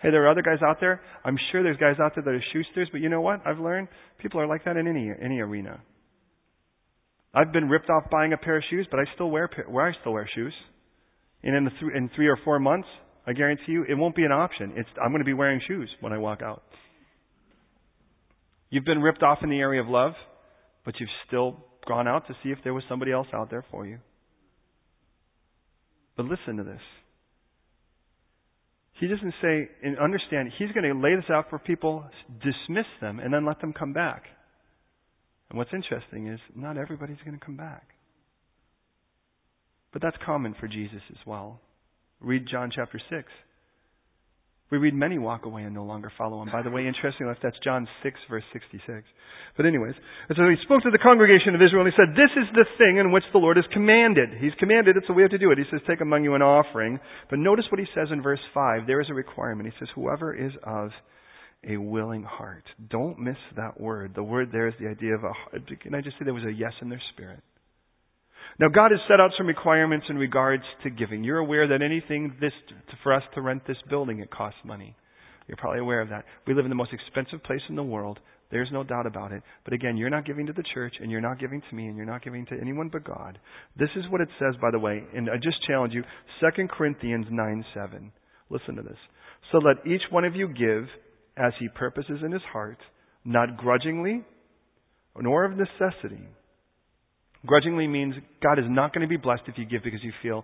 Hey, 0.01 0.11
there 0.11 0.23
are 0.23 0.29
other 0.29 0.41
guys 0.41 0.59
out 0.65 0.77
there. 0.79 1.01
I'm 1.25 1.37
sure 1.51 1.61
there's 1.61 1.75
guys 1.75 1.97
out 2.01 2.13
there 2.15 2.23
that 2.23 2.29
are 2.29 2.43
shoesters, 2.53 2.87
but 2.89 3.01
you 3.01 3.09
know 3.09 3.19
what? 3.19 3.45
I've 3.45 3.59
learned 3.59 3.89
people 4.19 4.39
are 4.39 4.47
like 4.47 4.63
that 4.63 4.77
in 4.77 4.87
any 4.87 5.11
any 5.21 5.41
arena. 5.41 5.81
I've 7.33 7.51
been 7.51 7.67
ripped 7.67 7.89
off 7.89 8.09
buying 8.09 8.31
a 8.31 8.37
pair 8.37 8.55
of 8.55 8.63
shoes, 8.69 8.87
but 8.89 9.01
I 9.01 9.03
still 9.15 9.29
wear 9.29 9.49
where 9.67 9.89
I 9.89 9.91
still 9.99 10.13
wear 10.13 10.29
shoes. 10.33 10.53
And 11.43 11.53
in 11.53 11.65
the 11.65 11.71
th- 11.71 11.91
in 11.97 12.09
three 12.15 12.27
or 12.27 12.37
four 12.45 12.59
months, 12.59 12.87
I 13.27 13.33
guarantee 13.33 13.73
you, 13.73 13.83
it 13.83 13.95
won't 13.95 14.15
be 14.15 14.23
an 14.23 14.31
option. 14.31 14.71
It's 14.77 14.89
I'm 15.03 15.09
going 15.09 15.19
to 15.19 15.25
be 15.25 15.33
wearing 15.33 15.59
shoes 15.67 15.89
when 15.99 16.13
I 16.13 16.17
walk 16.17 16.41
out. 16.41 16.63
You've 18.69 18.85
been 18.85 19.01
ripped 19.01 19.21
off 19.21 19.39
in 19.43 19.49
the 19.49 19.59
area 19.59 19.81
of 19.81 19.89
love, 19.89 20.13
but 20.85 20.99
you've 20.99 21.09
still 21.27 21.57
gone 21.87 22.07
out 22.07 22.27
to 22.27 22.33
see 22.43 22.49
if 22.49 22.59
there 22.63 22.73
was 22.73 22.83
somebody 22.87 23.11
else 23.11 23.27
out 23.33 23.49
there 23.49 23.65
for 23.71 23.85
you. 23.85 23.97
But 26.15 26.27
listen 26.27 26.57
to 26.57 26.63
this. 26.63 26.81
He 28.99 29.07
doesn't 29.07 29.33
say, 29.41 29.69
and 29.83 29.99
understand, 29.99 30.51
he's 30.57 30.71
going 30.71 30.89
to 30.89 30.97
lay 30.97 31.15
this 31.15 31.29
out 31.29 31.49
for 31.49 31.59
people, 31.59 32.05
dismiss 32.41 32.85
them, 33.01 33.19
and 33.19 33.33
then 33.33 33.45
let 33.45 33.59
them 33.59 33.73
come 33.73 33.91
back. 33.91 34.23
And 35.49 35.57
what's 35.57 35.71
interesting 35.73 36.27
is 36.27 36.39
not 36.55 36.77
everybody's 36.77 37.17
going 37.25 37.37
to 37.37 37.45
come 37.45 37.57
back. 37.57 37.89
But 39.91 40.01
that's 40.01 40.15
common 40.25 40.55
for 40.59 40.67
Jesus 40.67 41.01
as 41.09 41.17
well. 41.25 41.59
Read 42.21 42.47
John 42.49 42.71
chapter 42.73 42.99
6. 43.09 43.23
We 44.71 44.79
read 44.79 44.95
many 44.95 45.19
walk 45.19 45.45
away 45.45 45.61
and 45.61 45.75
no 45.75 45.83
longer 45.83 46.11
follow 46.17 46.41
him. 46.41 46.49
By 46.51 46.63
the 46.63 46.71
way, 46.71 46.87
interestingly 46.87 47.29
enough, 47.29 47.41
that's 47.43 47.57
John 47.63 47.87
6, 48.01 48.19
verse 48.29 48.43
66. 48.51 49.03
But 49.55 49.65
anyways, 49.67 49.93
and 50.27 50.35
so 50.35 50.49
he 50.49 50.57
spoke 50.63 50.81
to 50.83 50.91
the 50.91 50.97
congregation 50.97 51.53
of 51.53 51.61
Israel 51.61 51.85
and 51.85 51.93
he 51.93 51.97
said, 51.97 52.17
This 52.17 52.33
is 52.33 52.49
the 52.53 52.65
thing 52.77 52.97
in 52.97 53.11
which 53.11 53.23
the 53.31 53.37
Lord 53.37 53.57
has 53.57 53.65
commanded. 53.71 54.29
He's 54.41 54.57
commanded 54.57 54.97
it, 54.97 55.03
so 55.07 55.13
we 55.13 55.21
have 55.21 55.31
to 55.31 55.37
do 55.37 55.51
it. 55.51 55.59
He 55.59 55.69
says, 55.69 55.81
Take 55.87 56.01
among 56.01 56.23
you 56.23 56.33
an 56.33 56.41
offering. 56.41 56.99
But 57.29 57.39
notice 57.39 57.65
what 57.69 57.79
he 57.79 57.85
says 57.93 58.09
in 58.11 58.23
verse 58.23 58.41
5. 58.53 58.87
There 58.87 59.01
is 59.01 59.09
a 59.09 59.13
requirement. 59.13 59.69
He 59.69 59.77
says, 59.77 59.89
Whoever 59.93 60.33
is 60.33 60.51
of 60.63 60.89
a 61.67 61.77
willing 61.77 62.23
heart. 62.23 62.63
Don't 62.89 63.19
miss 63.19 63.37
that 63.55 63.79
word. 63.79 64.13
The 64.15 64.23
word 64.23 64.49
there 64.51 64.67
is 64.67 64.73
the 64.79 64.87
idea 64.87 65.15
of 65.15 65.23
a, 65.23 65.33
heart. 65.33 65.61
can 65.81 65.95
I 65.95 66.01
just 66.01 66.17
say 66.17 66.25
there 66.25 66.33
was 66.33 66.43
a 66.43 66.53
yes 66.53 66.73
in 66.81 66.89
their 66.89 67.01
spirit? 67.13 67.41
Now, 68.57 68.69
God 68.69 68.91
has 68.91 69.01
set 69.09 69.19
out 69.19 69.31
some 69.37 69.47
requirements 69.47 70.05
in 70.09 70.17
regards 70.17 70.63
to 70.83 70.89
giving. 70.89 71.23
You're 71.23 71.39
aware 71.39 71.67
that 71.67 71.81
anything 71.81 72.35
this, 72.39 72.53
for 73.03 73.13
us 73.13 73.23
to 73.33 73.41
rent 73.41 73.63
this 73.67 73.77
building, 73.89 74.19
it 74.19 74.31
costs 74.31 74.59
money. 74.63 74.95
You're 75.47 75.57
probably 75.57 75.81
aware 75.81 76.01
of 76.01 76.09
that. 76.09 76.23
We 76.47 76.53
live 76.53 76.65
in 76.65 76.69
the 76.69 76.75
most 76.75 76.93
expensive 76.93 77.43
place 77.43 77.61
in 77.67 77.75
the 77.75 77.83
world. 77.83 78.19
There's 78.51 78.69
no 78.71 78.83
doubt 78.83 79.07
about 79.07 79.33
it. 79.33 79.43
But 79.65 79.73
again, 79.73 79.97
you're 79.97 80.09
not 80.09 80.25
giving 80.25 80.45
to 80.45 80.53
the 80.53 80.63
church, 80.73 80.95
and 81.01 81.11
you're 81.11 81.19
not 81.19 81.39
giving 81.39 81.61
to 81.69 81.75
me, 81.75 81.87
and 81.87 81.97
you're 81.97 82.05
not 82.05 82.23
giving 82.23 82.45
to 82.45 82.57
anyone 82.59 82.89
but 82.91 83.03
God. 83.03 83.37
This 83.77 83.89
is 83.97 84.05
what 84.09 84.21
it 84.21 84.29
says, 84.39 84.55
by 84.61 84.71
the 84.71 84.79
way, 84.79 85.03
and 85.13 85.29
I 85.29 85.35
just 85.35 85.65
challenge 85.67 85.93
you, 85.93 86.03
2 86.39 86.67
Corinthians 86.69 87.25
9 87.29 87.65
7. 87.73 88.11
Listen 88.49 88.75
to 88.75 88.83
this. 88.83 88.97
So 89.51 89.57
let 89.57 89.85
each 89.85 90.03
one 90.11 90.23
of 90.23 90.35
you 90.35 90.47
give 90.47 90.85
as 91.35 91.51
he 91.59 91.67
purposes 91.75 92.19
in 92.23 92.31
his 92.31 92.41
heart, 92.53 92.77
not 93.25 93.57
grudgingly, 93.57 94.23
nor 95.19 95.43
of 95.43 95.57
necessity 95.57 96.29
Grudgingly 97.45 97.87
means 97.87 98.15
God 98.41 98.59
is 98.59 98.65
not 98.67 98.93
going 98.93 99.01
to 99.01 99.07
be 99.07 99.17
blessed 99.17 99.43
if 99.47 99.57
you 99.57 99.65
give 99.65 99.83
because 99.83 100.03
you 100.03 100.11
feel, 100.21 100.43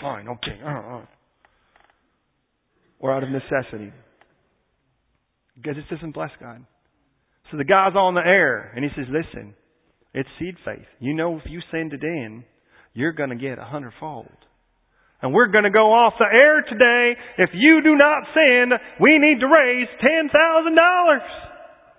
fine, 0.00 0.28
okay. 0.28 0.58
Uh, 0.64 0.68
uh. 0.68 1.04
Or 3.00 3.12
out 3.12 3.22
of 3.22 3.30
necessity. 3.30 3.92
God 5.64 5.74
just 5.74 5.90
doesn't 5.90 6.12
bless 6.12 6.30
God. 6.40 6.64
So 7.50 7.56
the 7.56 7.64
guy's 7.64 7.94
on 7.94 8.14
the 8.14 8.24
air 8.24 8.72
and 8.74 8.84
he 8.84 8.90
says, 8.96 9.06
listen, 9.10 9.54
it's 10.14 10.28
seed 10.38 10.54
faith. 10.64 10.86
You 11.00 11.14
know 11.14 11.36
if 11.36 11.42
you 11.46 11.60
send 11.70 11.92
it 11.92 12.02
in, 12.02 12.44
you're 12.94 13.12
going 13.12 13.30
to 13.30 13.36
get 13.36 13.58
a 13.58 13.64
hundredfold. 13.64 14.32
And 15.20 15.34
we're 15.34 15.50
going 15.50 15.64
to 15.64 15.70
go 15.70 15.90
off 15.90 16.14
the 16.18 16.30
air 16.30 16.62
today. 16.62 17.18
If 17.38 17.50
you 17.52 17.82
do 17.82 17.96
not 17.96 18.22
send, 18.34 18.72
we 19.00 19.18
need 19.18 19.40
to 19.40 19.46
raise 19.46 19.88
$10,000. 19.98 20.30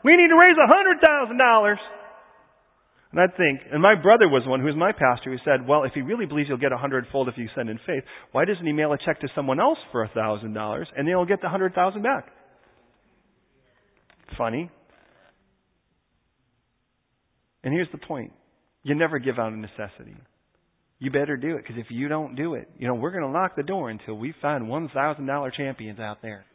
We 0.06 0.16
need 0.16 0.30
to 0.30 0.40
raise 0.40 0.56
a 0.56 0.68
$100,000. 0.72 1.76
And 3.12 3.20
I'd 3.20 3.36
think, 3.38 3.62
and 3.72 3.82
my 3.82 3.96
brother 3.96 4.30
was 4.30 4.44
one 4.46 4.60
who 4.60 4.68
was 4.68 4.76
my 4.76 4.92
pastor 4.92 5.32
who 5.32 5.38
said, 5.44 5.68
well, 5.68 5.84
if 5.84 5.94
he 5.94 6.02
really 6.02 6.28
believes 6.28 6.48
you'll 6.48 6.60
get 6.60 6.72
a 6.72 6.78
hundredfold 6.78 7.28
if 7.28 7.38
you 7.38 7.50
send 7.56 7.70
in 7.70 7.80
faith, 7.88 8.04
why 8.32 8.46
doesn't 8.46 8.66
he 8.66 8.72
mail 8.72 8.94
a 8.94 8.98
check 9.04 9.20
to 9.22 9.28
someone 9.34 9.60
else 9.60 9.80
for 9.92 10.04
a 10.04 10.10
thousand 10.10 10.54
dollars 10.54 10.88
and 10.96 11.08
they'll 11.08 11.26
get 11.26 11.42
the 11.42 11.50
hundred 11.50 11.74
thousand 11.74 12.04
back? 12.04 12.28
Funny. 14.38 14.70
And 17.64 17.74
here's 17.74 17.92
the 17.92 17.98
point. 17.98 18.32
You 18.84 18.96
never 18.96 19.18
give 19.20 19.40
out 19.40 19.54
of 19.54 19.60
necessity. 19.60 20.16
You 21.00 21.12
better 21.12 21.38
do 21.38 21.56
it, 21.56 21.64
because 21.64 21.78
if 21.78 21.88
you 21.90 22.10
don't 22.10 22.36
do 22.36 22.56
it, 22.56 22.70
you 22.78 22.88
know, 22.88 22.94
we're 22.94 23.12
going 23.12 23.24
to 23.24 23.30
lock 23.30 23.56
the 23.56 23.64
door 23.64 23.90
until 23.90 24.16
we 24.16 24.34
find 24.42 24.66
$1,000 24.66 25.54
champions 25.56 26.00
out 26.00 26.22
there. 26.22 26.46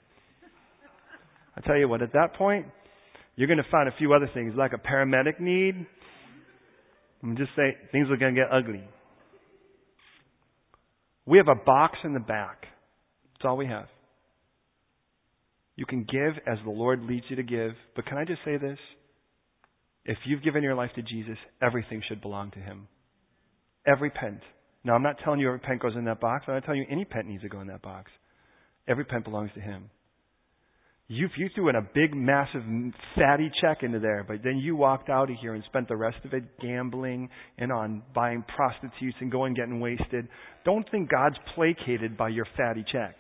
I 1.57 1.61
tell 1.63 1.79
you 1.79 1.89
what, 1.89 2.03
at 2.03 2.13
that 2.13 2.35
point, 2.37 2.67
you're 3.37 3.49
going 3.49 3.59
to 3.59 3.71
find 3.71 3.89
a 3.89 3.93
few 3.97 4.13
other 4.13 4.31
things, 4.35 4.55
like 4.57 4.73
a 4.73 4.79
paramedic 4.79 5.41
need, 5.41 5.87
I'm 7.25 7.37
just 7.39 7.51
saying, 7.57 7.75
things 7.91 8.09
are 8.11 8.19
going 8.19 8.35
to 8.35 8.41
get 8.41 8.51
ugly. 8.53 8.85
We 11.25 11.39
have 11.39 11.49
a 11.49 11.65
box 11.65 11.97
in 12.05 12.13
the 12.13 12.21
back. 12.21 12.67
That's 13.33 13.47
all 13.47 13.57
we 13.57 13.67
have. 13.67 13.87
You 15.75 15.87
can 15.87 16.05
give 16.05 16.35
as 16.47 16.59
the 16.65 16.71
Lord 16.71 17.03
leads 17.03 17.25
you 17.31 17.37
to 17.37 17.43
give. 17.43 17.73
But 17.97 18.05
can 18.05 18.19
I 18.19 18.27
just 18.27 18.41
say 18.45 18.59
this? 18.59 18.79
If 20.05 20.19
you've 20.27 20.43
given 20.43 20.63
your 20.63 20.75
life 20.75 20.91
to 20.97 21.03
Jesus, 21.03 21.39
everything 21.63 22.03
should 22.07 22.21
belong 22.21 22.51
to 22.53 22.59
Him. 22.59 22.89
Every 23.87 24.11
pence. 24.11 24.43
Now, 24.85 24.95
I'm 24.95 25.03
not 25.03 25.17
telling 25.25 25.41
you 25.41 25.49
every 25.49 25.61
pence 25.61 25.81
goes 25.81 25.97
in 25.97 26.05
that 26.05 26.21
box. 26.21 26.45
I'm 26.47 26.55
not 26.55 26.65
telling 26.65 26.81
you 26.81 26.87
any 26.91 27.07
pence 27.07 27.25
needs 27.27 27.43
to 27.43 27.49
go 27.49 27.61
in 27.63 27.69
that 27.69 27.81
box. 27.81 28.11
Every 28.87 29.05
pence 29.05 29.25
belongs 29.25 29.51
to 29.55 29.61
Him. 29.61 29.89
You, 31.07 31.29
you 31.37 31.51
threw 31.55 31.69
in 31.69 31.77
a 31.77 31.83
big, 31.83 32.15
massive, 32.15 32.63
fatty 33.15 33.51
check 33.61 33.83
into 33.83 33.99
there, 33.99 34.25
but 34.27 34.39
then 34.43 34.57
you 34.57 34.75
walked 34.75 35.11
out 35.11 35.31
of 35.31 35.37
here 35.41 35.55
and 35.55 35.63
spent 35.65 35.87
the 35.87 35.97
rest 35.97 36.17
of 36.25 36.33
it 36.33 36.45
gambling 36.61 37.29
and 37.59 37.71
on 37.71 38.03
buying 38.15 38.43
prostitutes 38.57 39.17
and 39.21 39.31
going 39.31 39.53
getting 39.53 39.81
wasted. 39.81 40.27
Don't 40.65 40.91
think 40.91 41.11
God's 41.11 41.37
placated 41.55 42.17
by 42.17 42.31
your 42.31 42.47
fatty 42.57 42.85
check. 42.91 43.17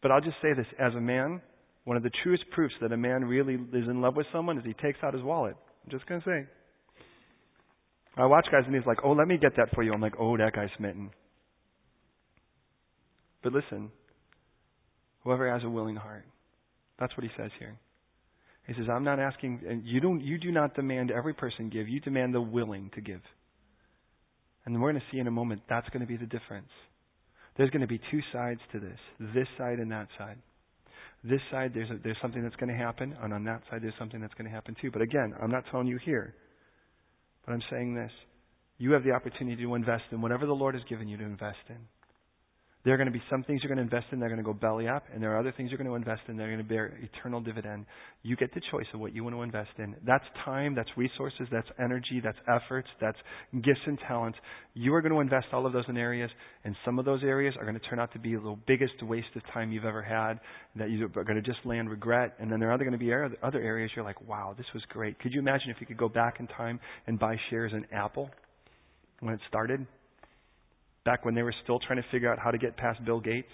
But 0.00 0.10
I'll 0.10 0.22
just 0.22 0.36
say 0.40 0.54
this 0.56 0.66
as 0.78 0.94
a 0.94 1.00
man, 1.00 1.42
one 1.84 1.98
of 1.98 2.02
the 2.02 2.10
truest 2.22 2.44
proofs 2.52 2.74
that 2.80 2.90
a 2.92 2.96
man 2.96 3.24
really 3.24 3.54
is 3.54 3.88
in 3.88 4.00
love 4.00 4.16
with 4.16 4.26
someone 4.32 4.56
is 4.56 4.64
he 4.64 4.72
takes 4.72 4.98
out 5.02 5.12
his 5.12 5.22
wallet. 5.22 5.56
I'm 5.84 5.90
just 5.90 6.06
going 6.06 6.22
to 6.22 6.26
say. 6.26 6.46
I 8.16 8.24
watch 8.24 8.46
guys 8.50 8.62
and 8.64 8.74
he's 8.74 8.86
like, 8.86 8.98
oh, 9.04 9.12
let 9.12 9.28
me 9.28 9.36
get 9.36 9.56
that 9.56 9.68
for 9.74 9.82
you. 9.82 9.92
I'm 9.92 10.00
like, 10.00 10.14
oh, 10.18 10.36
that 10.38 10.52
guy's 10.54 10.70
smitten. 10.78 11.10
But 13.42 13.52
listen, 13.52 13.90
Whoever 15.24 15.52
has 15.52 15.64
a 15.64 15.70
willing 15.70 15.96
heart. 15.96 16.24
That's 16.98 17.16
what 17.16 17.24
he 17.24 17.30
says 17.36 17.50
here. 17.58 17.76
He 18.66 18.74
says, 18.74 18.86
I'm 18.90 19.04
not 19.04 19.18
asking, 19.18 19.60
and 19.68 19.84
you 19.84 20.00
don't, 20.00 20.22
you 20.22 20.38
do 20.38 20.50
not 20.50 20.74
demand 20.74 21.10
every 21.10 21.34
person 21.34 21.68
give. 21.68 21.88
You 21.88 22.00
demand 22.00 22.34
the 22.34 22.40
willing 22.40 22.90
to 22.94 23.00
give. 23.00 23.20
And 24.64 24.80
we're 24.80 24.92
going 24.92 25.02
to 25.02 25.06
see 25.12 25.18
in 25.18 25.26
a 25.26 25.30
moment 25.30 25.62
that's 25.68 25.88
going 25.90 26.00
to 26.00 26.06
be 26.06 26.16
the 26.16 26.26
difference. 26.26 26.70
There's 27.56 27.70
going 27.70 27.82
to 27.82 27.86
be 27.86 28.00
two 28.10 28.20
sides 28.32 28.60
to 28.72 28.80
this 28.80 28.98
this 29.34 29.46
side 29.58 29.78
and 29.78 29.90
that 29.92 30.08
side. 30.18 30.38
This 31.22 31.40
side, 31.50 31.72
there's, 31.74 31.90
a, 31.90 31.98
there's 32.02 32.16
something 32.20 32.42
that's 32.42 32.56
going 32.56 32.68
to 32.68 32.76
happen, 32.76 33.16
and 33.22 33.32
on 33.32 33.44
that 33.44 33.62
side, 33.70 33.80
there's 33.82 33.94
something 33.98 34.20
that's 34.20 34.34
going 34.34 34.44
to 34.44 34.54
happen 34.54 34.76
too. 34.80 34.90
But 34.90 35.00
again, 35.00 35.32
I'm 35.42 35.50
not 35.50 35.64
telling 35.70 35.86
you 35.86 35.98
here, 36.04 36.34
but 37.46 37.52
I'm 37.52 37.62
saying 37.70 37.94
this. 37.94 38.10
You 38.76 38.92
have 38.92 39.04
the 39.04 39.12
opportunity 39.12 39.62
to 39.62 39.74
invest 39.74 40.04
in 40.10 40.20
whatever 40.20 40.44
the 40.46 40.52
Lord 40.52 40.74
has 40.74 40.84
given 40.88 41.08
you 41.08 41.16
to 41.16 41.24
invest 41.24 41.64
in. 41.70 41.78
There 42.84 42.92
are 42.92 42.98
going 42.98 43.06
to 43.06 43.12
be 43.12 43.22
some 43.30 43.42
things 43.42 43.62
you're 43.62 43.74
going 43.74 43.88
to 43.88 43.94
invest 43.94 44.12
in 44.12 44.20
that 44.20 44.26
are 44.26 44.28
going 44.28 44.44
to 44.44 44.44
go 44.44 44.52
belly 44.52 44.88
up, 44.88 45.04
and 45.12 45.22
there 45.22 45.34
are 45.34 45.38
other 45.38 45.54
things 45.56 45.70
you're 45.70 45.78
going 45.78 45.88
to 45.88 45.94
invest 45.94 46.20
in 46.28 46.36
that 46.36 46.42
are 46.42 46.48
going 46.48 46.58
to 46.58 46.64
bear 46.64 46.98
eternal 47.00 47.40
dividend. 47.40 47.86
You 48.22 48.36
get 48.36 48.52
the 48.52 48.60
choice 48.70 48.84
of 48.92 49.00
what 49.00 49.14
you 49.14 49.24
want 49.24 49.34
to 49.34 49.40
invest 49.40 49.70
in. 49.78 49.96
That's 50.06 50.24
time, 50.44 50.74
that's 50.74 50.90
resources, 50.94 51.48
that's 51.50 51.66
energy, 51.82 52.20
that's 52.22 52.36
efforts, 52.46 52.88
that's 53.00 53.16
gifts 53.62 53.80
and 53.86 53.98
talents. 54.06 54.38
You 54.74 54.94
are 54.94 55.00
going 55.00 55.12
to 55.12 55.20
invest 55.20 55.46
all 55.54 55.64
of 55.64 55.72
those 55.72 55.86
in 55.88 55.96
areas, 55.96 56.30
and 56.64 56.76
some 56.84 56.98
of 56.98 57.06
those 57.06 57.22
areas 57.22 57.54
are 57.58 57.64
going 57.64 57.80
to 57.80 57.88
turn 57.88 57.98
out 57.98 58.12
to 58.12 58.18
be 58.18 58.34
the 58.34 58.54
biggest 58.66 59.02
waste 59.02 59.28
of 59.34 59.40
time 59.54 59.72
you've 59.72 59.86
ever 59.86 60.02
had, 60.02 60.38
that 60.76 60.90
you 60.90 61.06
are 61.06 61.24
going 61.24 61.36
to 61.36 61.42
just 61.42 61.64
land 61.64 61.88
regret. 61.88 62.34
And 62.38 62.52
then 62.52 62.60
there 62.60 62.70
are 62.70 62.76
going 62.76 62.92
to 62.92 62.98
be 62.98 63.10
other 63.42 63.62
areas 63.62 63.92
you're 63.96 64.04
like, 64.04 64.20
wow, 64.28 64.54
this 64.58 64.66
was 64.74 64.82
great. 64.90 65.18
Could 65.20 65.32
you 65.32 65.40
imagine 65.40 65.70
if 65.70 65.78
you 65.80 65.86
could 65.86 65.96
go 65.96 66.10
back 66.10 66.36
in 66.38 66.46
time 66.48 66.78
and 67.06 67.18
buy 67.18 67.36
shares 67.48 67.72
in 67.72 67.86
Apple 67.96 68.28
when 69.20 69.32
it 69.32 69.40
started? 69.48 69.86
Back 71.04 71.24
when 71.24 71.34
they 71.34 71.42
were 71.42 71.54
still 71.62 71.78
trying 71.78 72.02
to 72.02 72.08
figure 72.10 72.32
out 72.32 72.38
how 72.38 72.50
to 72.50 72.58
get 72.58 72.76
past 72.76 73.04
Bill 73.04 73.20
Gates. 73.20 73.48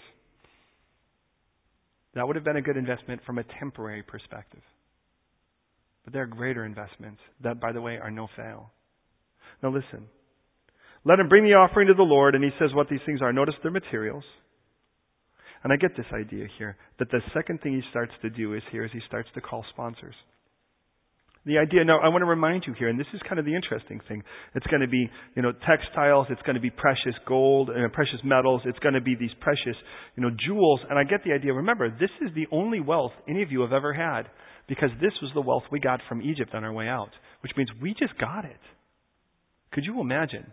That 2.15 2.27
would 2.27 2.35
have 2.35 2.45
been 2.45 2.57
a 2.57 2.61
good 2.61 2.77
investment 2.77 3.21
from 3.25 3.37
a 3.37 3.43
temporary 3.59 4.03
perspective. 4.03 4.61
But 6.03 6.13
there 6.13 6.23
are 6.23 6.27
greater 6.27 6.65
investments 6.65 7.21
that, 7.43 7.61
by 7.61 7.71
the 7.71 7.81
way, 7.81 7.97
are 7.97 8.11
no 8.11 8.27
fail. 8.35 8.71
Now 9.61 9.69
listen. 9.69 10.07
Let 11.03 11.19
him 11.19 11.29
bring 11.29 11.43
the 11.43 11.53
offering 11.53 11.87
to 11.87 11.93
the 11.93 12.03
Lord, 12.03 12.35
and 12.35 12.43
he 12.43 12.51
says 12.59 12.69
what 12.73 12.89
these 12.89 12.99
things 13.05 13.21
are. 13.21 13.33
Notice 13.33 13.55
their 13.63 13.71
materials. 13.71 14.23
And 15.63 15.71
I 15.71 15.75
get 15.75 15.95
this 15.95 16.05
idea 16.13 16.47
here 16.57 16.75
that 16.99 17.11
the 17.11 17.21
second 17.33 17.61
thing 17.61 17.73
he 17.73 17.81
starts 17.91 18.13
to 18.23 18.29
do 18.29 18.55
is 18.55 18.63
here 18.71 18.83
is 18.83 18.91
he 18.91 19.01
starts 19.07 19.29
to 19.35 19.41
call 19.41 19.63
sponsors. 19.71 20.15
The 21.45 21.57
idea, 21.57 21.83
now 21.83 21.99
I 21.99 22.09
want 22.09 22.21
to 22.21 22.27
remind 22.27 22.65
you 22.67 22.73
here, 22.77 22.87
and 22.87 22.99
this 22.99 23.07
is 23.15 23.21
kind 23.27 23.39
of 23.39 23.45
the 23.45 23.55
interesting 23.55 23.99
thing. 24.07 24.21
It's 24.53 24.67
going 24.67 24.81
to 24.81 24.87
be, 24.87 25.09
you 25.35 25.41
know, 25.41 25.51
textiles, 25.65 26.27
it's 26.29 26.41
going 26.43 26.53
to 26.53 26.61
be 26.61 26.69
precious 26.69 27.15
gold, 27.27 27.71
uh, 27.71 27.89
precious 27.93 28.19
metals, 28.23 28.61
it's 28.65 28.77
going 28.79 28.93
to 28.93 29.01
be 29.01 29.15
these 29.15 29.31
precious, 29.39 29.75
you 30.15 30.21
know, 30.21 30.29
jewels. 30.45 30.81
And 30.87 30.99
I 30.99 31.03
get 31.03 31.23
the 31.23 31.33
idea. 31.33 31.51
Remember, 31.53 31.89
this 31.89 32.11
is 32.21 32.29
the 32.35 32.45
only 32.51 32.79
wealth 32.79 33.13
any 33.27 33.41
of 33.41 33.51
you 33.51 33.61
have 33.61 33.73
ever 33.73 33.91
had 33.91 34.23
because 34.67 34.89
this 35.01 35.13
was 35.21 35.31
the 35.33 35.41
wealth 35.41 35.63
we 35.71 35.79
got 35.79 35.99
from 36.07 36.21
Egypt 36.21 36.53
on 36.53 36.63
our 36.63 36.71
way 36.71 36.87
out, 36.87 37.09
which 37.41 37.53
means 37.57 37.69
we 37.81 37.95
just 37.97 38.17
got 38.19 38.45
it. 38.45 38.61
Could 39.71 39.85
you 39.85 39.99
imagine? 39.99 40.45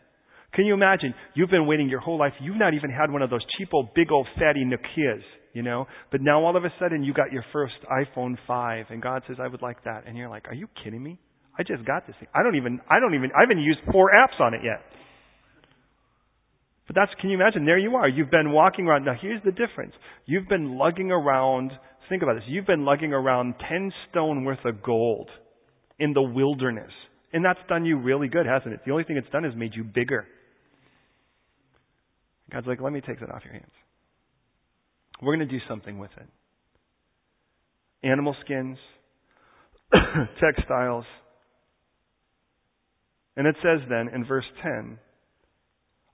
Can 0.55 0.65
you 0.65 0.75
imagine? 0.75 1.15
You've 1.35 1.51
been 1.51 1.67
waiting 1.67 1.89
your 1.89 2.01
whole 2.01 2.19
life. 2.19 2.33
You've 2.41 2.57
not 2.57 2.75
even 2.75 2.91
had 2.91 3.11
one 3.11 3.23
of 3.23 3.31
those 3.31 3.45
cheap 3.57 3.69
old 3.73 3.95
big 3.95 4.11
old 4.11 4.27
fatty 4.39 4.65
Nokias 4.65 5.23
you 5.59 5.63
know? 5.63 5.87
But 6.11 6.21
now 6.21 6.45
all 6.45 6.57
of 6.57 6.65
a 6.65 6.73
sudden 6.79 7.03
you 7.03 7.13
got 7.13 7.33
your 7.33 7.45
first 7.53 7.75
iPhone 7.91 8.37
5 8.47 8.87
and 8.91 9.03
God 9.03 9.23
says, 9.27 9.39
I 9.41 9.49
would 9.49 9.63
like 9.63 9.83
that. 9.85 10.05
And 10.07 10.17
you're 10.17 10.29
like, 10.29 10.47
are 10.47 10.55
you 10.55 10.69
kidding 10.83 11.03
me? 11.03 11.19
I 11.59 11.65
just 11.65 11.85
got 11.85 12.07
this 12.07 12.15
thing. 12.21 12.29
I 12.35 12.43
don't 12.45 12.55
even, 12.55 12.81
I 12.89 13.01
don't 13.01 13.15
even, 13.15 13.31
I 13.37 13.41
haven't 13.41 13.61
used 13.61 13.81
four 13.91 14.11
apps 14.15 14.41
on 14.41 14.55
it 14.55 14.61
yet. 14.63 14.81
But 16.87 16.95
that's, 16.95 17.11
can 17.21 17.29
you 17.31 17.37
imagine? 17.37 17.67
There 17.67 17.77
you 17.77 17.97
are. 17.97 18.09
You've 18.09 18.31
been 18.31 18.53
walking 18.53 18.87
around. 18.87 19.05
Now 19.05 19.17
here's 19.21 19.43
the 19.43 19.51
difference. 19.51 19.93
You've 20.27 20.49
been 20.49 20.79
lugging 20.79 21.11
around, 21.11 21.73
think 22.09 22.23
about 22.23 22.35
this. 22.35 22.45
You've 22.47 22.67
been 22.67 22.85
lugging 22.85 23.13
around 23.13 23.55
10 23.69 23.93
stone 24.11 24.45
worth 24.45 24.65
of 24.65 24.83
gold 24.83 25.29
in 25.99 26.13
the 26.13 26.23
wilderness. 26.23 26.93
And 27.33 27.45
that's 27.45 27.59
done 27.69 27.85
you 27.85 27.99
really 27.99 28.29
good, 28.29 28.47
hasn't 28.47 28.73
it? 28.73 28.81
The 28.87 28.93
only 28.93 29.05
thing 29.05 29.17
it's 29.17 29.29
done 29.31 29.45
is 29.45 29.53
made 29.57 29.73
you 29.75 29.83
bigger. 29.83 30.27
God's 32.51 32.67
like, 32.67 32.81
let 32.81 32.93
me 32.93 33.01
take 33.01 33.21
that 33.21 33.31
off 33.31 33.43
your 33.45 33.53
hands. 33.53 33.73
We're 35.21 35.37
going 35.37 35.49
to 35.49 35.53
do 35.53 35.63
something 35.69 35.99
with 35.99 36.11
it. 36.17 36.29
Animal 38.07 38.35
skins, 38.45 38.79
textiles. 40.41 41.05
And 43.37 43.47
it 43.47 43.57
says 43.63 43.81
then 43.89 44.09
in 44.15 44.25
verse 44.25 44.45
10 44.63 44.99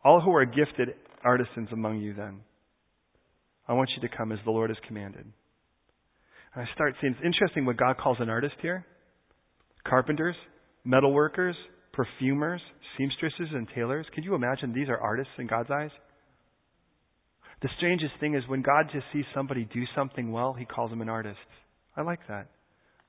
All 0.05 0.21
who 0.21 0.35
are 0.35 0.45
gifted 0.45 0.95
artisans 1.23 1.69
among 1.73 2.01
you, 2.01 2.15
then, 2.15 2.41
I 3.69 3.75
want 3.75 3.91
you 3.97 4.09
to 4.09 4.15
come 4.15 4.33
as 4.33 4.39
the 4.45 4.51
Lord 4.51 4.71
has 4.71 4.79
commanded. 4.87 5.25
And 6.55 6.67
I 6.69 6.75
start 6.75 6.95
seeing 7.01 7.15
it's 7.15 7.25
interesting 7.25 7.65
what 7.65 7.77
God 7.77 7.97
calls 7.99 8.19
an 8.21 8.29
artist 8.29 8.55
here 8.63 8.87
carpenters, 9.87 10.37
metalworkers, 10.87 11.55
perfumers, 11.93 12.61
seamstresses, 12.97 13.49
and 13.53 13.69
tailors. 13.75 14.07
Can 14.15 14.25
you 14.25 14.35
imagine 14.35 14.73
these 14.73 14.89
are 14.89 14.99
artists 14.99 15.33
in 15.39 15.47
God's 15.47 15.71
eyes? 15.71 15.91
The 17.65 17.71
strangest 17.79 18.13
thing 18.21 18.35
is 18.35 18.43
when 18.47 18.61
God 18.61 18.91
just 18.93 19.07
sees 19.11 19.25
somebody 19.35 19.65
do 19.73 19.85
something 19.97 20.31
well, 20.31 20.53
he 20.53 20.67
calls 20.67 20.93
him 20.93 21.01
an 21.01 21.09
artist. 21.09 21.39
I 21.97 22.03
like 22.03 22.21
that. 22.29 22.49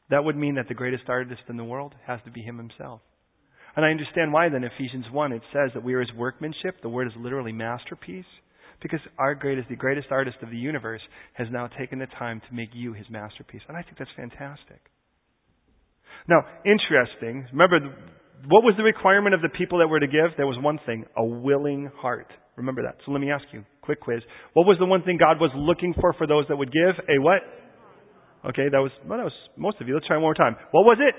That 0.09 0.23
would 0.23 0.37
mean 0.37 0.55
that 0.55 0.69
the 0.69 0.73
greatest 0.73 1.03
artist 1.09 1.41
in 1.49 1.57
the 1.57 1.65
world 1.65 1.93
has 2.07 2.21
to 2.23 2.31
be 2.31 2.41
him 2.41 2.57
himself. 2.57 3.01
And 3.75 3.85
I 3.85 3.89
understand 3.89 4.31
why 4.31 4.47
then 4.47 4.63
Ephesians 4.63 5.07
1 5.11 5.33
it 5.33 5.41
says 5.51 5.71
that 5.73 5.83
we 5.83 5.93
are 5.93 5.99
his 5.99 6.13
workmanship. 6.15 6.81
The 6.81 6.87
word 6.87 7.07
is 7.07 7.13
literally 7.17 7.51
masterpiece. 7.51 8.23
Because 8.81 9.01
our 9.19 9.35
greatest, 9.35 9.67
the 9.67 9.75
greatest 9.75 10.07
artist 10.09 10.37
of 10.41 10.51
the 10.51 10.57
universe 10.57 11.01
has 11.33 11.47
now 11.51 11.67
taken 11.77 11.99
the 11.99 12.07
time 12.17 12.41
to 12.47 12.55
make 12.55 12.69
you 12.73 12.93
his 12.93 13.09
masterpiece. 13.09 13.61
And 13.67 13.75
I 13.75 13.81
think 13.81 13.97
that's 13.97 14.09
fantastic. 14.15 14.79
Now, 16.29 16.45
interesting. 16.63 17.45
Remember, 17.51 17.79
what 18.47 18.63
was 18.63 18.75
the 18.77 18.83
requirement 18.83 19.35
of 19.35 19.41
the 19.41 19.49
people 19.49 19.79
that 19.79 19.87
were 19.87 19.99
to 19.99 20.07
give? 20.07 20.31
There 20.37 20.47
was 20.47 20.57
one 20.63 20.79
thing, 20.85 21.03
a 21.17 21.25
willing 21.25 21.89
heart. 21.97 22.27
Remember 22.55 22.83
that. 22.83 22.95
So 23.05 23.11
let 23.11 23.19
me 23.19 23.31
ask 23.31 23.43
you, 23.51 23.65
quick 23.85 24.01
quiz. 24.01 24.21
What 24.53 24.65
was 24.65 24.77
the 24.79 24.85
one 24.85 25.03
thing 25.03 25.17
God 25.17 25.39
was 25.39 25.51
looking 25.55 25.93
for 25.99 26.13
for 26.13 26.27
those 26.27 26.45
that 26.49 26.57
would 26.57 26.71
give? 26.71 26.95
A 27.07 27.21
what? 27.21 27.41
Okay, 28.49 28.69
that 28.69 28.77
was, 28.77 28.91
well, 29.07 29.17
that 29.17 29.23
was 29.23 29.39
most 29.57 29.81
of 29.81 29.87
you. 29.87 29.95
Let's 29.95 30.07
try 30.07 30.17
one 30.17 30.23
more 30.23 30.33
time. 30.33 30.55
What 30.71 30.83
was 30.83 30.97
it? 30.99 31.15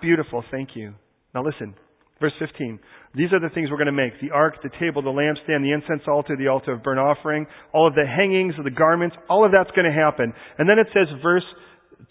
Beautiful. 0.00 0.44
Thank 0.50 0.70
you. 0.74 0.94
Now 1.34 1.44
listen. 1.44 1.74
Verse 2.20 2.32
15. 2.38 2.78
These 3.14 3.32
are 3.32 3.40
the 3.40 3.52
things 3.54 3.70
we're 3.70 3.76
going 3.76 3.86
to 3.86 3.92
make. 3.92 4.20
The 4.20 4.30
ark, 4.30 4.56
the 4.62 4.70
table, 4.80 5.02
the 5.02 5.10
lampstand, 5.10 5.62
the 5.62 5.72
incense 5.72 6.02
altar, 6.06 6.36
the 6.36 6.48
altar 6.48 6.72
of 6.72 6.82
burnt 6.82 7.00
offering, 7.00 7.46
all 7.72 7.86
of 7.86 7.94
the 7.94 8.06
hangings 8.06 8.54
of 8.58 8.64
the 8.64 8.70
garments, 8.70 9.16
all 9.28 9.44
of 9.44 9.52
that's 9.52 9.70
going 9.76 9.90
to 9.90 9.94
happen. 9.94 10.32
And 10.58 10.68
then 10.68 10.78
it 10.78 10.86
says 10.94 11.06
verse 11.22 11.44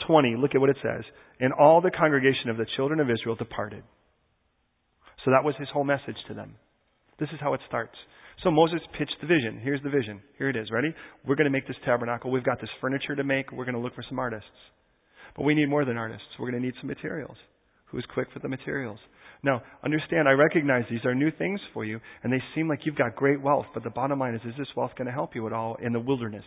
20. 0.08 0.36
Look 0.38 0.56
at 0.56 0.62
what 0.62 0.70
it 0.70 0.78
says. 0.82 1.04
And 1.40 1.52
all 1.54 1.82
the 1.82 1.92
congregation 1.92 2.50
of 2.50 2.58
the 2.58 2.68
children 2.76 3.00
of 3.00 3.10
Israel 3.10 3.36
departed. 3.36 3.84
So 5.26 5.32
that 5.32 5.44
was 5.44 5.56
his 5.58 5.68
whole 5.72 5.84
message 5.84 6.18
to 6.28 6.34
them. 6.34 6.56
This 7.20 7.30
is 7.30 7.40
how 7.40 7.54
it 7.54 7.62
starts. 7.68 7.96
So 8.44 8.52
Moses 8.52 8.82
pitched 8.98 9.16
the 9.22 9.28
vision. 9.28 9.60
Here's 9.64 9.82
the 9.84 9.90
vision. 9.90 10.22
Here 10.38 10.50
it 10.50 10.58
is. 10.58 10.70
Ready? 10.70 10.94
We're 11.26 11.36
going 11.36 11.46
to 11.46 11.52
make 11.52 11.66
this 11.66 11.78
tabernacle. 11.86 12.30
We've 12.30 12.44
got 12.44 12.60
this 12.60 12.70
furniture 12.82 13.16
to 13.16 13.24
make. 13.24 13.52
We're 13.52 13.64
going 13.64 13.76
to 13.76 13.82
look 13.82 13.96
for 13.96 14.04
some 14.10 14.20
artists. 14.20 14.50
But 15.36 15.44
we 15.44 15.56
need 15.56 15.70
more 15.70 15.86
than 15.86 15.98
artists. 15.98 16.28
We're 16.38 16.52
going 16.52 16.62
to 16.62 16.66
need 16.66 16.76
some 16.82 16.90
materials. 16.90 17.38
Who's 17.86 18.06
quick 18.14 18.28
for 18.34 18.40
the 18.40 18.50
materials? 18.50 19.00
Now, 19.44 19.62
understand, 19.84 20.28
I 20.28 20.32
recognize 20.32 20.84
these 20.90 21.06
are 21.06 21.16
new 21.16 21.32
things 21.32 21.60
for 21.74 21.86
you, 21.86 22.00
and 22.24 22.32
they 22.32 22.42
seem 22.56 22.68
like 22.68 22.80
you've 22.86 22.96
got 22.96 23.16
great 23.16 23.42
wealth, 23.42 23.66
but 23.74 23.84
the 23.84 23.90
bottom 23.90 24.20
line 24.20 24.36
is, 24.36 24.42
is 24.46 24.56
this 24.58 24.68
wealth 24.76 24.92
going 24.98 25.08
to 25.08 25.14
help 25.14 25.36
you 25.36 25.46
at 25.48 25.54
all 25.54 25.76
in 25.82 25.94
the 25.94 26.00
wilderness? 26.00 26.46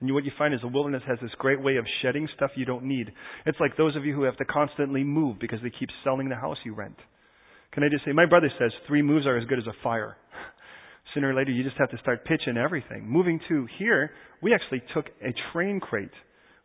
And 0.00 0.12
what 0.14 0.24
you 0.24 0.32
find 0.38 0.54
is 0.54 0.60
the 0.62 0.68
wilderness 0.68 1.02
has 1.06 1.18
this 1.20 1.30
great 1.38 1.62
way 1.62 1.76
of 1.76 1.84
shedding 2.00 2.26
stuff 2.34 2.52
you 2.56 2.64
don't 2.64 2.84
need. 2.84 3.12
It's 3.44 3.60
like 3.60 3.76
those 3.76 3.96
of 3.96 4.04
you 4.04 4.14
who 4.14 4.22
have 4.22 4.36
to 4.38 4.46
constantly 4.46 5.04
move 5.04 5.38
because 5.38 5.58
they 5.62 5.70
keep 5.70 5.90
selling 6.04 6.30
the 6.30 6.36
house 6.36 6.56
you 6.64 6.74
rent. 6.74 6.96
Can 7.72 7.84
I 7.84 7.88
just 7.88 8.04
say, 8.04 8.12
my 8.12 8.26
brother 8.26 8.50
says 8.58 8.72
three 8.86 9.02
moves 9.02 9.26
are 9.26 9.38
as 9.38 9.46
good 9.46 9.58
as 9.58 9.66
a 9.66 9.82
fire. 9.82 10.16
Sooner 11.14 11.30
or 11.30 11.34
later, 11.34 11.52
you 11.52 11.62
just 11.62 11.76
have 11.78 11.90
to 11.90 11.98
start 11.98 12.24
pitching 12.24 12.56
everything. 12.56 13.06
Moving 13.06 13.40
to 13.48 13.66
here, 13.78 14.10
we 14.42 14.54
actually 14.54 14.82
took 14.94 15.06
a 15.22 15.32
train 15.52 15.80
crate 15.80 16.10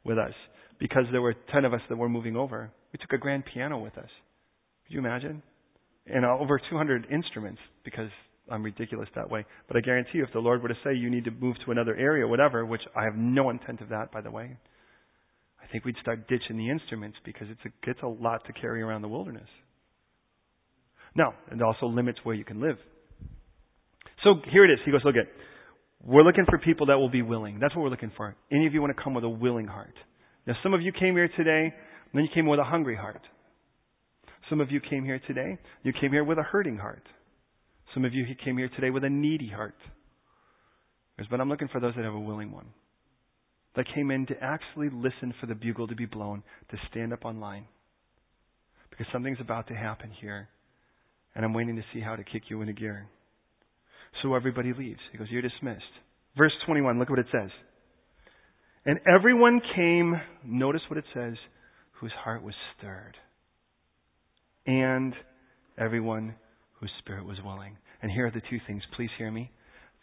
with 0.03 0.17
us 0.17 0.33
because 0.79 1.03
there 1.11 1.21
were 1.21 1.35
10 1.51 1.65
of 1.65 1.73
us 1.73 1.81
that 1.89 1.97
were 1.97 2.09
moving 2.09 2.35
over. 2.35 2.71
We 2.91 2.97
took 2.99 3.13
a 3.13 3.17
grand 3.17 3.43
piano 3.53 3.77
with 3.77 3.97
us. 3.97 4.09
Could 4.85 4.93
you 4.93 4.99
imagine? 4.99 5.41
And 6.07 6.25
uh, 6.25 6.37
over 6.39 6.59
200 6.69 7.07
instruments 7.11 7.59
because 7.83 8.09
I'm 8.49 8.63
ridiculous 8.63 9.09
that 9.15 9.29
way. 9.29 9.45
But 9.67 9.77
I 9.77 9.81
guarantee 9.81 10.19
you, 10.19 10.23
if 10.23 10.33
the 10.33 10.39
Lord 10.39 10.61
were 10.61 10.69
to 10.69 10.77
say 10.83 10.93
you 10.93 11.09
need 11.09 11.25
to 11.25 11.31
move 11.31 11.55
to 11.65 11.71
another 11.71 11.95
area, 11.95 12.27
whatever, 12.27 12.65
which 12.65 12.81
I 12.95 13.03
have 13.03 13.15
no 13.15 13.49
intent 13.49 13.81
of 13.81 13.89
that, 13.89 14.11
by 14.11 14.21
the 14.21 14.31
way, 14.31 14.57
I 15.61 15.67
think 15.71 15.85
we'd 15.85 15.95
start 16.01 16.27
ditching 16.27 16.57
the 16.57 16.69
instruments 16.69 17.17
because 17.25 17.47
it's 17.49 17.61
a, 17.65 17.89
it's 17.89 18.01
a 18.03 18.07
lot 18.07 18.45
to 18.45 18.53
carry 18.53 18.81
around 18.81 19.01
the 19.01 19.07
wilderness. 19.07 19.49
No, 21.15 21.33
it 21.51 21.61
also 21.61 21.87
limits 21.87 22.19
where 22.23 22.35
you 22.35 22.43
can 22.43 22.61
live. 22.61 22.77
So 24.23 24.35
here 24.51 24.65
it 24.65 24.73
is. 24.73 24.79
He 24.85 24.91
goes, 24.91 25.01
look 25.05 25.15
at, 25.15 25.27
we're 26.03 26.23
looking 26.23 26.45
for 26.49 26.57
people 26.59 26.87
that 26.87 26.97
will 26.97 27.09
be 27.09 27.21
willing. 27.21 27.59
That's 27.59 27.75
what 27.75 27.83
we're 27.83 27.89
looking 27.89 28.11
for. 28.17 28.35
Any 28.51 28.67
of 28.67 28.73
you 28.73 28.81
want 28.81 28.95
to 28.95 29.01
come 29.01 29.13
with 29.13 29.23
a 29.23 29.29
willing 29.29 29.67
heart. 29.67 29.93
Now 30.45 30.55
some 30.61 30.73
of 30.73 30.81
you 30.81 30.91
came 30.91 31.15
here 31.15 31.29
today, 31.37 31.73
and 31.73 32.13
then 32.13 32.23
you 32.23 32.29
came 32.33 32.47
with 32.47 32.59
a 32.59 32.63
hungry 32.63 32.95
heart. 32.95 33.21
Some 34.49 34.61
of 34.61 34.71
you 34.71 34.79
came 34.79 35.05
here 35.05 35.19
today, 35.25 35.57
you 35.83 35.93
came 35.99 36.11
here 36.11 36.23
with 36.23 36.37
a 36.37 36.43
hurting 36.43 36.77
heart. 36.77 37.03
Some 37.93 38.05
of 38.05 38.13
you 38.13 38.25
came 38.43 38.57
here 38.57 38.69
today 38.75 38.89
with 38.89 39.03
a 39.03 39.09
needy 39.09 39.49
heart. 39.49 39.75
But 41.31 41.39
I'm 41.39 41.49
looking 41.49 41.69
for 41.69 41.79
those 41.79 41.93
that 41.95 42.03
have 42.03 42.13
a 42.13 42.19
willing 42.19 42.51
one. 42.51 42.67
That 43.75 43.85
came 43.95 44.11
in 44.11 44.25
to 44.27 44.35
actually 44.41 44.89
listen 44.89 45.33
for 45.39 45.47
the 45.47 45.55
bugle 45.55 45.87
to 45.87 45.95
be 45.95 46.05
blown, 46.05 46.43
to 46.71 46.77
stand 46.91 47.13
up 47.13 47.25
on 47.25 47.39
line. 47.39 47.65
Because 48.89 49.07
something's 49.11 49.39
about 49.41 49.67
to 49.69 49.73
happen 49.73 50.11
here 50.21 50.49
and 51.35 51.43
I'm 51.43 51.53
waiting 51.53 51.75
to 51.75 51.83
see 51.93 51.99
how 51.99 52.15
to 52.15 52.23
kick 52.23 52.43
you 52.49 52.61
into 52.61 52.73
gear. 52.73 53.07
So 54.21 54.33
everybody 54.33 54.73
leaves. 54.73 54.99
He 55.11 55.17
goes, 55.17 55.27
You're 55.29 55.41
dismissed. 55.41 55.83
Verse 56.37 56.53
21, 56.65 56.99
look 56.99 57.09
what 57.09 57.19
it 57.19 57.27
says. 57.31 57.49
And 58.85 58.99
everyone 59.07 59.61
came, 59.75 60.15
notice 60.45 60.81
what 60.89 60.97
it 60.97 61.05
says, 61.13 61.35
whose 61.93 62.11
heart 62.23 62.43
was 62.43 62.53
stirred. 62.77 63.15
And 64.67 65.13
everyone 65.77 66.35
whose 66.79 66.91
spirit 66.99 67.25
was 67.25 67.37
willing. 67.43 67.77
And 68.01 68.11
here 68.11 68.27
are 68.27 68.31
the 68.31 68.41
two 68.49 68.59
things. 68.67 68.83
Please 68.95 69.09
hear 69.17 69.31
me. 69.31 69.49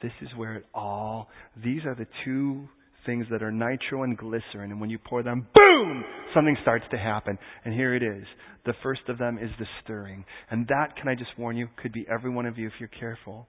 This 0.02 0.12
is 0.20 0.28
where 0.36 0.56
it 0.56 0.64
all, 0.74 1.28
these 1.62 1.84
are 1.84 1.94
the 1.94 2.08
two 2.24 2.68
things 3.06 3.26
that 3.30 3.42
are 3.42 3.50
nitro 3.50 4.02
and 4.02 4.16
glycerin. 4.16 4.70
And 4.70 4.80
when 4.80 4.90
you 4.90 4.98
pour 4.98 5.22
them, 5.22 5.46
boom, 5.54 6.04
something 6.34 6.56
starts 6.62 6.84
to 6.90 6.98
happen. 6.98 7.38
And 7.64 7.74
here 7.74 7.94
it 7.94 8.02
is. 8.02 8.24
The 8.64 8.74
first 8.82 9.02
of 9.08 9.18
them 9.18 9.38
is 9.38 9.50
the 9.58 9.66
stirring. 9.82 10.24
And 10.50 10.66
that, 10.68 10.96
can 10.96 11.08
I 11.08 11.14
just 11.14 11.30
warn 11.38 11.56
you, 11.56 11.68
could 11.82 11.92
be 11.92 12.06
every 12.12 12.30
one 12.30 12.46
of 12.46 12.58
you 12.58 12.66
if 12.66 12.72
you're 12.78 12.88
careful 12.88 13.48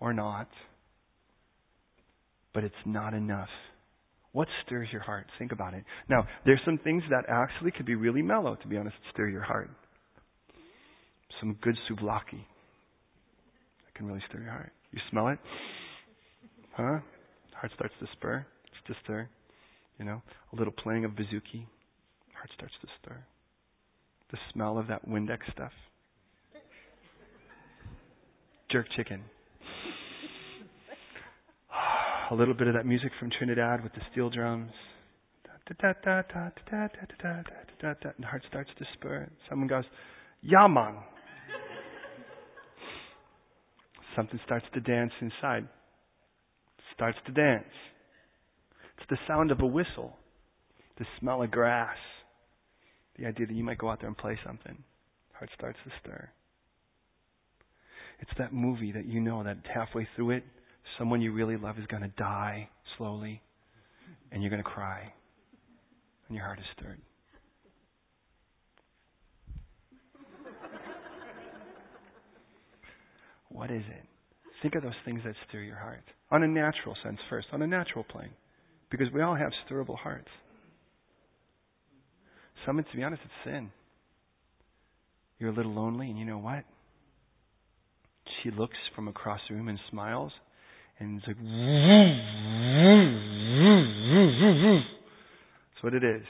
or 0.00 0.12
not. 0.12 0.48
But 2.52 2.64
it's 2.64 2.74
not 2.84 3.14
enough. 3.14 3.48
What 4.32 4.48
stirs 4.64 4.88
your 4.92 5.02
heart? 5.02 5.26
Think 5.38 5.52
about 5.52 5.74
it. 5.74 5.84
Now, 6.08 6.26
there's 6.44 6.60
some 6.64 6.78
things 6.78 7.02
that 7.10 7.24
actually 7.28 7.72
could 7.72 7.86
be 7.86 7.96
really 7.96 8.22
mellow, 8.22 8.56
to 8.56 8.68
be 8.68 8.76
honest, 8.76 8.96
stir 9.12 9.28
your 9.28 9.42
heart. 9.42 9.70
Some 11.40 11.56
good 11.62 11.76
souvlaki. 11.88 12.44
That 13.84 13.94
can 13.94 14.06
really 14.06 14.22
stir 14.28 14.40
your 14.40 14.52
heart. 14.52 14.72
You 14.92 15.00
smell 15.10 15.28
it? 15.28 15.38
Huh? 16.72 16.98
Heart 17.54 17.72
starts 17.74 17.94
to 18.00 18.06
spur, 18.12 18.46
to 18.90 18.96
stir. 19.04 19.28
You 19.98 20.04
know, 20.04 20.22
a 20.52 20.56
little 20.56 20.72
playing 20.72 21.04
of 21.04 21.12
bouzouki. 21.12 21.66
Heart 22.34 22.50
starts 22.54 22.74
to 22.80 22.88
stir. 23.02 23.24
The 24.30 24.38
smell 24.52 24.78
of 24.78 24.86
that 24.88 25.08
Windex 25.08 25.40
stuff. 25.52 25.72
Jerk 28.70 28.86
chicken 28.96 29.22
a 32.30 32.34
little 32.34 32.54
bit 32.54 32.68
of 32.68 32.74
that 32.74 32.86
music 32.86 33.10
from 33.18 33.30
Trinidad 33.36 33.82
with 33.82 33.92
the 33.92 34.00
steel 34.12 34.30
drums. 34.30 34.70
And 35.68 35.78
the 38.18 38.26
heart 38.26 38.42
starts 38.48 38.70
to 38.78 38.84
spur. 38.94 39.28
Someone 39.48 39.68
goes, 39.68 39.84
Yaman. 40.42 40.96
Something 44.16 44.40
starts 44.44 44.66
to 44.74 44.80
dance 44.80 45.12
inside. 45.20 45.68
Starts 46.94 47.18
to 47.26 47.32
dance. 47.32 47.64
It's 49.00 49.08
the 49.08 49.18
sound 49.26 49.50
of 49.50 49.60
a 49.60 49.66
whistle, 49.66 50.16
the 50.98 51.06
smell 51.18 51.42
of 51.42 51.50
grass, 51.50 51.96
the 53.18 53.26
idea 53.26 53.46
that 53.46 53.54
you 53.54 53.64
might 53.64 53.78
go 53.78 53.90
out 53.90 54.00
there 54.00 54.08
and 54.08 54.16
play 54.16 54.38
something. 54.46 54.76
Heart 55.32 55.50
starts 55.56 55.78
to 55.84 55.90
stir. 56.02 56.28
It's 58.20 58.30
that 58.38 58.52
movie 58.52 58.92
that 58.92 59.06
you 59.06 59.20
know 59.20 59.42
that 59.42 59.56
halfway 59.72 60.06
through 60.14 60.32
it, 60.32 60.44
someone 60.98 61.22
you 61.22 61.32
really 61.32 61.56
love 61.56 61.78
is 61.78 61.86
going 61.86 62.02
to 62.02 62.12
die 62.18 62.68
slowly, 62.98 63.40
and 64.30 64.42
you're 64.42 64.50
going 64.50 64.62
to 64.62 64.68
cry, 64.68 65.12
and 66.28 66.36
your 66.36 66.44
heart 66.44 66.58
is 66.58 66.64
stirred. 66.76 67.00
What 73.48 73.70
is 73.70 73.82
it? 73.88 74.04
Think 74.62 74.74
of 74.74 74.82
those 74.82 74.92
things 75.04 75.22
that 75.24 75.34
stir 75.48 75.60
your 75.60 75.76
heart. 75.76 76.04
On 76.30 76.42
a 76.42 76.46
natural 76.46 76.94
sense 77.02 77.18
first, 77.28 77.48
on 77.52 77.62
a 77.62 77.66
natural 77.66 78.04
plane. 78.04 78.30
Because 78.90 79.08
we 79.12 79.22
all 79.22 79.34
have 79.36 79.52
stirrable 79.66 79.96
hearts. 79.96 80.28
Some, 82.66 82.76
to 82.76 82.96
be 82.96 83.02
honest, 83.02 83.22
it's 83.24 83.32
sin. 83.44 83.70
You're 85.38 85.50
a 85.50 85.54
little 85.54 85.72
lonely, 85.72 86.10
and 86.10 86.18
you 86.18 86.24
know 86.24 86.38
what? 86.38 86.64
She 88.42 88.50
looks 88.50 88.76
from 88.94 89.08
across 89.08 89.40
the 89.48 89.54
room 89.54 89.68
and 89.68 89.78
smiles, 89.90 90.32
and 90.98 91.18
it's 91.18 91.26
like, 91.26 91.36
that's 95.72 95.82
what 95.82 95.94
it 95.94 96.04
is. 96.04 96.26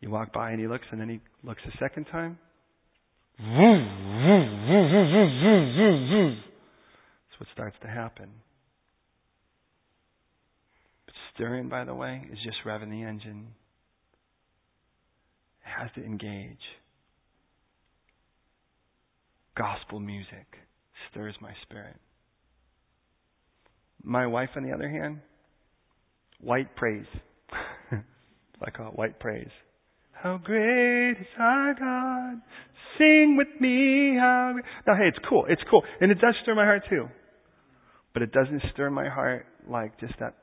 You 0.00 0.10
walk 0.10 0.32
by 0.32 0.50
and 0.50 0.60
he 0.60 0.66
looks, 0.66 0.84
and 0.90 1.00
then 1.00 1.08
he 1.08 1.20
looks 1.44 1.62
a 1.66 1.70
second 1.78 2.06
time. 2.06 2.38
That's 7.28 7.40
what 7.40 7.48
starts 7.52 7.76
to 7.82 7.88
happen. 7.88 8.30
But 11.36 11.42
steering, 11.42 11.68
by 11.68 11.84
the 11.84 11.94
way, 11.94 12.22
is 12.32 12.38
just 12.44 12.58
revving 12.64 12.90
the 12.90 13.02
engine. 13.02 13.48
It 15.64 15.80
has 15.80 15.90
to 15.96 16.04
engage. 16.04 16.58
Gospel 19.56 20.00
music 20.00 20.46
stirs 21.10 21.34
my 21.40 21.52
spirit. 21.62 21.96
My 24.02 24.26
wife, 24.26 24.50
on 24.56 24.62
the 24.62 24.72
other 24.72 24.88
hand, 24.88 25.20
white 26.40 26.76
praise. 26.76 27.06
I 27.92 28.70
call 28.70 28.88
it 28.88 28.98
white 28.98 29.18
praise. 29.18 29.50
How 30.12 30.38
great 30.42 31.12
is 31.12 31.26
our 31.38 31.74
God. 31.74 32.42
Sing 32.98 33.36
with 33.36 33.60
me. 33.60 34.16
How. 34.18 34.54
Now, 34.86 34.94
hey, 34.94 35.08
it's 35.08 35.18
cool. 35.28 35.44
It's 35.48 35.62
cool. 35.70 35.82
And 36.00 36.10
it 36.10 36.18
does 36.20 36.34
stir 36.42 36.54
my 36.54 36.64
heart 36.64 36.82
too. 36.88 37.08
But 38.12 38.22
it 38.22 38.32
doesn't 38.32 38.62
stir 38.72 38.90
my 38.90 39.08
heart 39.08 39.46
like 39.68 39.98
just 40.00 40.14
that. 40.20 40.34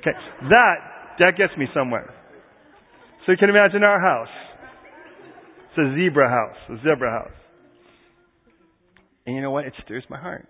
Okay. 0.00 0.16
That, 0.50 0.74
that 1.18 1.32
gets 1.36 1.52
me 1.58 1.66
somewhere. 1.74 2.14
So 3.26 3.32
you 3.32 3.38
can 3.38 3.50
imagine 3.50 3.82
our 3.82 4.00
house. 4.00 4.28
It's 5.70 5.78
a 5.78 5.94
zebra 5.94 6.28
house. 6.28 6.56
A 6.70 6.76
zebra 6.78 7.10
house. 7.10 7.36
And 9.26 9.36
you 9.36 9.42
know 9.42 9.50
what? 9.50 9.66
It 9.66 9.74
stirs 9.84 10.04
my 10.08 10.18
heart. 10.18 10.48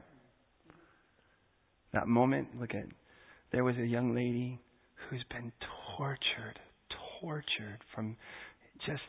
That 1.92 2.06
moment, 2.06 2.60
look 2.60 2.74
at, 2.74 2.84
there 3.50 3.64
was 3.64 3.76
a 3.76 3.86
young 3.86 4.14
lady 4.14 4.60
who's 5.08 5.24
been 5.30 5.52
tortured, 5.96 6.60
tortured 7.20 7.78
from 7.94 8.16
just 8.86 9.02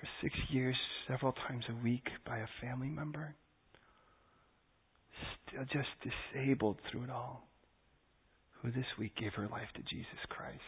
for 0.00 0.08
six 0.22 0.34
years, 0.50 0.76
several 1.06 1.32
times 1.46 1.64
a 1.70 1.84
week 1.84 2.08
by 2.26 2.38
a 2.38 2.46
family 2.60 2.88
member. 2.88 3.34
Still 5.48 5.64
just 5.64 5.88
disabled 6.32 6.78
through 6.90 7.04
it 7.04 7.10
all. 7.10 7.48
Who 8.62 8.70
this 8.70 8.86
week 8.98 9.16
gave 9.16 9.32
her 9.34 9.48
life 9.48 9.68
to 9.76 9.82
Jesus 9.82 10.18
Christ. 10.28 10.58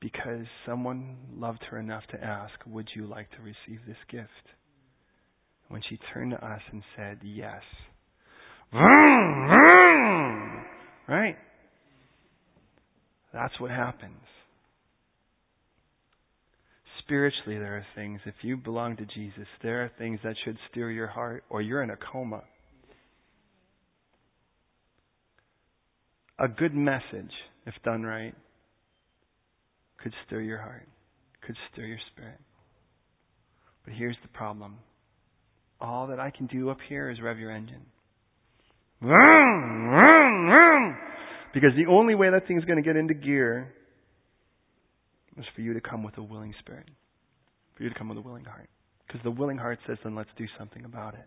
Because 0.00 0.46
someone 0.66 1.16
loved 1.34 1.64
her 1.70 1.78
enough 1.78 2.04
to 2.12 2.22
ask, 2.22 2.54
Would 2.66 2.88
you 2.94 3.06
like 3.06 3.30
to 3.32 3.38
receive 3.38 3.84
this 3.86 3.96
gift? 4.10 4.28
When 5.68 5.82
she 5.88 5.98
turned 6.12 6.30
to 6.32 6.46
us 6.46 6.60
and 6.70 6.82
said, 6.96 7.18
Yes, 7.22 7.62
Right? 11.08 11.36
That's 13.32 13.58
what 13.58 13.70
happens. 13.70 14.20
Spiritually, 16.98 17.58
there 17.58 17.76
are 17.76 17.86
things, 17.94 18.20
if 18.26 18.34
you 18.42 18.58
belong 18.58 18.96
to 18.98 19.06
Jesus, 19.06 19.46
there 19.62 19.82
are 19.84 19.90
things 19.96 20.20
that 20.22 20.34
should 20.44 20.58
steer 20.70 20.90
your 20.90 21.06
heart, 21.06 21.44
or 21.48 21.62
you're 21.62 21.82
in 21.82 21.88
a 21.90 21.96
coma. 21.96 22.42
A 26.38 26.48
good 26.48 26.74
message, 26.74 27.32
if 27.66 27.74
done 27.84 28.02
right, 28.04 28.34
could 30.02 30.12
stir 30.26 30.40
your 30.40 30.58
heart, 30.58 30.86
could 31.44 31.56
stir 31.72 31.84
your 31.84 31.98
spirit. 32.12 32.38
But 33.84 33.94
here's 33.94 34.16
the 34.22 34.28
problem 34.28 34.76
all 35.80 36.08
that 36.08 36.18
I 36.18 36.30
can 36.30 36.46
do 36.46 36.70
up 36.70 36.78
here 36.88 37.08
is 37.10 37.20
rev 37.20 37.38
your 37.38 37.50
engine. 37.52 37.86
Because 41.54 41.70
the 41.76 41.86
only 41.88 42.14
way 42.14 42.30
that 42.30 42.46
thing's 42.46 42.64
going 42.64 42.82
to 42.82 42.82
get 42.82 42.96
into 42.96 43.14
gear 43.14 43.72
is 45.36 45.44
for 45.54 45.60
you 45.62 45.74
to 45.74 45.80
come 45.80 46.02
with 46.02 46.18
a 46.18 46.22
willing 46.22 46.54
spirit. 46.58 46.86
For 47.76 47.84
you 47.84 47.90
to 47.90 47.94
come 47.94 48.08
with 48.08 48.18
a 48.18 48.22
willing 48.22 48.44
heart. 48.44 48.68
Because 49.06 49.22
the 49.22 49.30
willing 49.30 49.56
heart 49.56 49.78
says, 49.86 49.98
then 50.02 50.14
let's 50.16 50.30
do 50.36 50.46
something 50.58 50.84
about 50.84 51.14
it. 51.14 51.26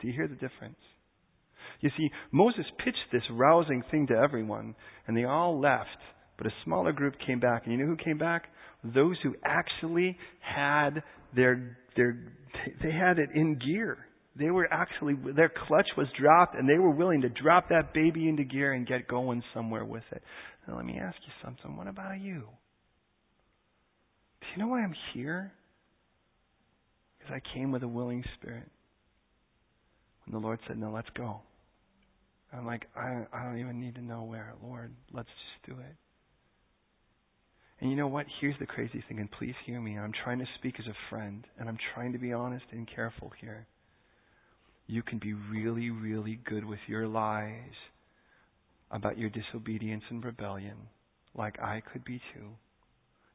Do 0.00 0.06
you 0.06 0.12
hear 0.12 0.28
the 0.28 0.34
difference? 0.34 0.78
You 1.84 1.90
see, 1.98 2.10
Moses 2.32 2.64
pitched 2.82 3.12
this 3.12 3.22
rousing 3.30 3.82
thing 3.90 4.06
to 4.06 4.14
everyone, 4.14 4.74
and 5.06 5.14
they 5.14 5.24
all 5.24 5.60
left, 5.60 5.98
but 6.38 6.46
a 6.46 6.50
smaller 6.64 6.92
group 6.92 7.12
came 7.26 7.40
back. 7.40 7.64
And 7.64 7.74
you 7.74 7.78
know 7.78 7.84
who 7.84 8.02
came 8.02 8.16
back? 8.16 8.44
Those 8.82 9.16
who 9.22 9.34
actually 9.44 10.16
had 10.40 11.02
their, 11.36 11.76
their, 11.94 12.16
they 12.82 12.90
had 12.90 13.18
it 13.18 13.28
in 13.34 13.58
gear. 13.58 13.98
They 14.34 14.50
were 14.50 14.66
actually, 14.72 15.14
their 15.36 15.50
clutch 15.50 15.88
was 15.94 16.06
dropped 16.18 16.56
and 16.56 16.66
they 16.66 16.78
were 16.78 16.90
willing 16.90 17.20
to 17.20 17.28
drop 17.28 17.68
that 17.68 17.92
baby 17.92 18.30
into 18.30 18.44
gear 18.44 18.72
and 18.72 18.86
get 18.86 19.06
going 19.06 19.42
somewhere 19.52 19.84
with 19.84 20.04
it. 20.10 20.22
Now 20.66 20.76
let 20.76 20.86
me 20.86 20.98
ask 20.98 21.16
you 21.26 21.32
something. 21.44 21.76
What 21.76 21.86
about 21.86 22.18
you? 22.18 22.44
Do 24.40 24.46
you 24.56 24.62
know 24.62 24.68
why 24.68 24.82
I'm 24.82 24.94
here? 25.12 25.52
Because 27.18 27.34
I 27.34 27.54
came 27.54 27.72
with 27.72 27.82
a 27.82 27.88
willing 27.88 28.24
spirit. 28.38 28.70
When 30.24 30.40
the 30.40 30.44
Lord 30.44 30.58
said, 30.66 30.78
no, 30.78 30.90
let's 30.90 31.10
go. 31.14 31.42
I'm 32.56 32.66
like, 32.66 32.84
I, 32.96 33.26
I 33.32 33.44
don't 33.44 33.58
even 33.58 33.80
need 33.80 33.96
to 33.96 34.02
know 34.02 34.22
where, 34.22 34.52
Lord. 34.62 34.92
Let's 35.12 35.28
just 35.28 35.76
do 35.76 35.80
it. 35.80 35.96
And 37.80 37.90
you 37.90 37.96
know 37.96 38.06
what? 38.06 38.26
Here's 38.40 38.58
the 38.60 38.66
crazy 38.66 39.02
thing, 39.08 39.18
and 39.18 39.30
please 39.30 39.54
hear 39.66 39.80
me. 39.80 39.98
I'm 39.98 40.12
trying 40.24 40.38
to 40.38 40.46
speak 40.58 40.76
as 40.78 40.86
a 40.86 41.10
friend, 41.10 41.44
and 41.58 41.68
I'm 41.68 41.78
trying 41.94 42.12
to 42.12 42.18
be 42.18 42.32
honest 42.32 42.64
and 42.70 42.88
careful 42.88 43.32
here. 43.40 43.66
You 44.86 45.02
can 45.02 45.18
be 45.18 45.32
really, 45.32 45.90
really 45.90 46.38
good 46.44 46.64
with 46.64 46.78
your 46.86 47.08
lies 47.08 47.74
about 48.90 49.18
your 49.18 49.30
disobedience 49.30 50.04
and 50.10 50.24
rebellion, 50.24 50.76
like 51.34 51.58
I 51.60 51.82
could 51.92 52.04
be 52.04 52.20
too, 52.32 52.50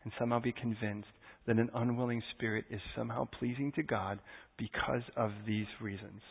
and 0.03 0.13
somehow 0.17 0.39
be 0.39 0.53
convinced 0.53 1.09
that 1.45 1.57
an 1.57 1.69
unwilling 1.73 2.23
spirit 2.35 2.65
is 2.69 2.79
somehow 2.95 3.27
pleasing 3.37 3.71
to 3.73 3.83
God 3.83 4.19
because 4.57 5.03
of 5.17 5.31
these 5.45 5.67
reasons. 5.81 6.21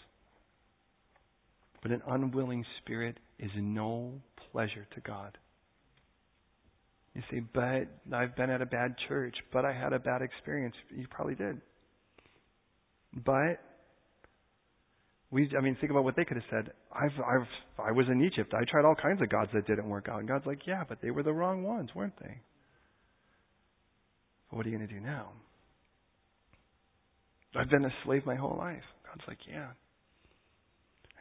But 1.82 1.92
an 1.92 2.02
unwilling 2.06 2.64
spirit 2.82 3.18
is 3.38 3.50
no 3.56 4.12
pleasure 4.52 4.86
to 4.94 5.00
God. 5.00 5.38
You 7.14 7.22
say, 7.30 7.42
but 7.52 7.88
I've 8.14 8.36
been 8.36 8.50
at 8.50 8.62
a 8.62 8.66
bad 8.66 8.94
church, 9.08 9.34
but 9.52 9.64
I 9.64 9.72
had 9.72 9.92
a 9.92 9.98
bad 9.98 10.22
experience. 10.22 10.74
You 10.94 11.06
probably 11.10 11.34
did. 11.34 11.60
But 13.24 13.60
we, 15.30 15.50
I 15.56 15.60
mean, 15.60 15.76
think 15.80 15.90
about 15.90 16.04
what 16.04 16.16
they 16.16 16.24
could 16.24 16.36
have 16.36 16.46
said. 16.50 16.72
I've, 16.92 17.12
I've, 17.18 17.86
I 17.86 17.92
was 17.92 18.06
in 18.10 18.22
Egypt. 18.24 18.54
I 18.54 18.64
tried 18.70 18.84
all 18.84 18.94
kinds 18.94 19.20
of 19.20 19.28
gods 19.28 19.50
that 19.52 19.66
didn't 19.66 19.88
work 19.88 20.08
out. 20.08 20.20
And 20.20 20.28
God's 20.28 20.46
like, 20.46 20.66
yeah, 20.66 20.84
but 20.88 20.98
they 21.02 21.10
were 21.10 21.22
the 21.22 21.32
wrong 21.32 21.62
ones, 21.64 21.90
weren't 21.94 22.18
they? 22.20 22.40
But 24.50 24.56
What 24.56 24.66
are 24.66 24.70
you 24.70 24.76
going 24.76 24.88
to 24.88 24.94
do 24.94 25.00
now? 25.00 25.32
I've 27.54 27.70
been 27.70 27.84
a 27.84 27.92
slave 28.04 28.24
my 28.24 28.36
whole 28.36 28.56
life. 28.56 28.82
God's 29.06 29.26
like, 29.26 29.38
yeah. 29.50 29.68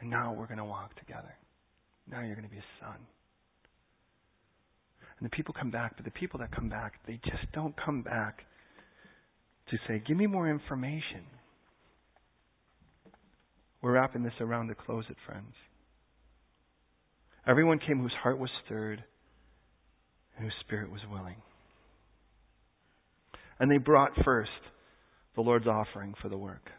And 0.00 0.10
now 0.10 0.32
we're 0.32 0.46
going 0.46 0.58
to 0.58 0.64
walk 0.64 0.98
together. 0.98 1.34
Now 2.10 2.20
you're 2.20 2.34
going 2.34 2.48
to 2.48 2.54
be 2.54 2.58
a 2.58 2.84
son. 2.84 2.96
And 5.18 5.26
the 5.26 5.30
people 5.30 5.54
come 5.58 5.70
back, 5.70 5.96
but 5.96 6.04
the 6.04 6.12
people 6.12 6.38
that 6.40 6.54
come 6.54 6.68
back, 6.68 6.94
they 7.06 7.20
just 7.24 7.50
don't 7.52 7.74
come 7.84 8.02
back 8.02 8.44
to 9.70 9.76
say, 9.86 10.02
give 10.06 10.16
me 10.16 10.26
more 10.26 10.48
information. 10.48 11.24
We're 13.82 13.92
wrapping 13.92 14.22
this 14.22 14.32
around 14.40 14.68
to 14.68 14.74
close 14.74 15.04
it, 15.08 15.16
friends. 15.26 15.54
Everyone 17.46 17.78
came 17.78 18.00
whose 18.00 18.12
heart 18.22 18.38
was 18.38 18.50
stirred 18.64 19.02
and 20.36 20.44
whose 20.44 20.54
spirit 20.60 20.90
was 20.90 21.00
willing. 21.10 21.36
And 23.58 23.70
they 23.70 23.78
brought 23.78 24.12
first 24.24 24.50
the 25.34 25.40
Lord's 25.40 25.66
offering 25.66 26.14
for 26.22 26.28
the 26.28 26.36
work. 26.36 26.70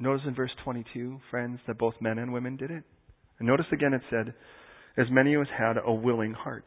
Notice 0.00 0.22
in 0.26 0.34
verse 0.34 0.50
22, 0.64 1.20
friends, 1.30 1.60
that 1.66 1.78
both 1.78 1.94
men 2.00 2.18
and 2.18 2.32
women 2.32 2.56
did 2.56 2.70
it. 2.70 2.82
And 3.38 3.46
notice 3.46 3.66
again 3.70 3.92
it 3.92 4.00
said, 4.10 4.34
as 4.96 5.06
many 5.10 5.36
as 5.36 5.46
had 5.56 5.76
a 5.84 5.92
willing 5.92 6.32
heart. 6.32 6.64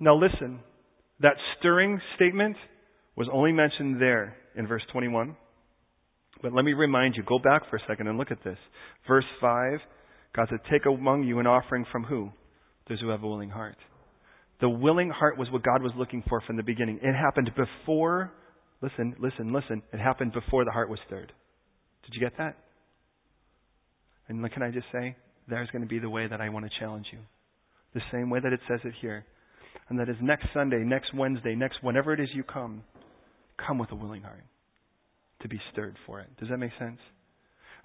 Now 0.00 0.16
listen, 0.16 0.60
that 1.20 1.34
stirring 1.58 2.00
statement 2.16 2.56
was 3.16 3.28
only 3.32 3.52
mentioned 3.52 4.00
there 4.00 4.36
in 4.56 4.66
verse 4.66 4.82
21. 4.92 5.36
But 6.42 6.52
let 6.52 6.64
me 6.64 6.72
remind 6.72 7.14
you, 7.16 7.22
go 7.22 7.38
back 7.38 7.68
for 7.70 7.76
a 7.76 7.80
second 7.86 8.08
and 8.08 8.18
look 8.18 8.30
at 8.30 8.42
this. 8.42 8.58
Verse 9.06 9.24
5, 9.40 9.78
God 10.34 10.46
said, 10.50 10.60
Take 10.70 10.86
among 10.86 11.24
you 11.24 11.38
an 11.38 11.46
offering 11.46 11.84
from 11.92 12.04
who? 12.04 12.30
Those 12.88 13.00
who 13.00 13.10
have 13.10 13.22
a 13.22 13.28
willing 13.28 13.50
heart. 13.50 13.76
The 14.60 14.68
willing 14.68 15.10
heart 15.10 15.38
was 15.38 15.48
what 15.50 15.62
God 15.62 15.82
was 15.82 15.92
looking 15.96 16.22
for 16.28 16.40
from 16.40 16.56
the 16.56 16.62
beginning. 16.62 16.98
It 17.02 17.14
happened 17.14 17.50
before, 17.56 18.32
listen, 18.82 19.14
listen, 19.18 19.52
listen, 19.52 19.82
it 19.92 19.98
happened 19.98 20.32
before 20.32 20.64
the 20.64 20.70
heart 20.70 20.88
was 20.88 20.98
stirred. 21.06 21.32
Did 22.04 22.14
you 22.14 22.20
get 22.20 22.36
that? 22.38 22.56
And 24.28 24.48
can 24.52 24.62
I 24.62 24.70
just 24.70 24.86
say, 24.92 25.16
there's 25.48 25.68
going 25.70 25.82
to 25.82 25.88
be 25.88 25.98
the 25.98 26.08
way 26.08 26.26
that 26.28 26.40
I 26.40 26.48
want 26.48 26.64
to 26.64 26.70
challenge 26.78 27.06
you. 27.12 27.18
The 27.94 28.00
same 28.12 28.30
way 28.30 28.38
that 28.40 28.52
it 28.52 28.60
says 28.68 28.80
it 28.84 28.94
here. 29.00 29.24
And 29.88 29.98
that 29.98 30.08
is 30.08 30.16
next 30.22 30.46
Sunday, 30.54 30.84
next 30.84 31.12
Wednesday, 31.14 31.54
next 31.54 31.82
whenever 31.82 32.12
it 32.12 32.20
is 32.20 32.28
you 32.32 32.44
come, 32.44 32.84
come 33.66 33.78
with 33.78 33.90
a 33.90 33.96
willing 33.96 34.22
heart 34.22 34.44
to 35.42 35.48
be 35.48 35.60
stirred 35.72 35.96
for 36.06 36.20
it. 36.20 36.28
Does 36.38 36.48
that 36.48 36.58
make 36.58 36.70
sense? 36.78 36.98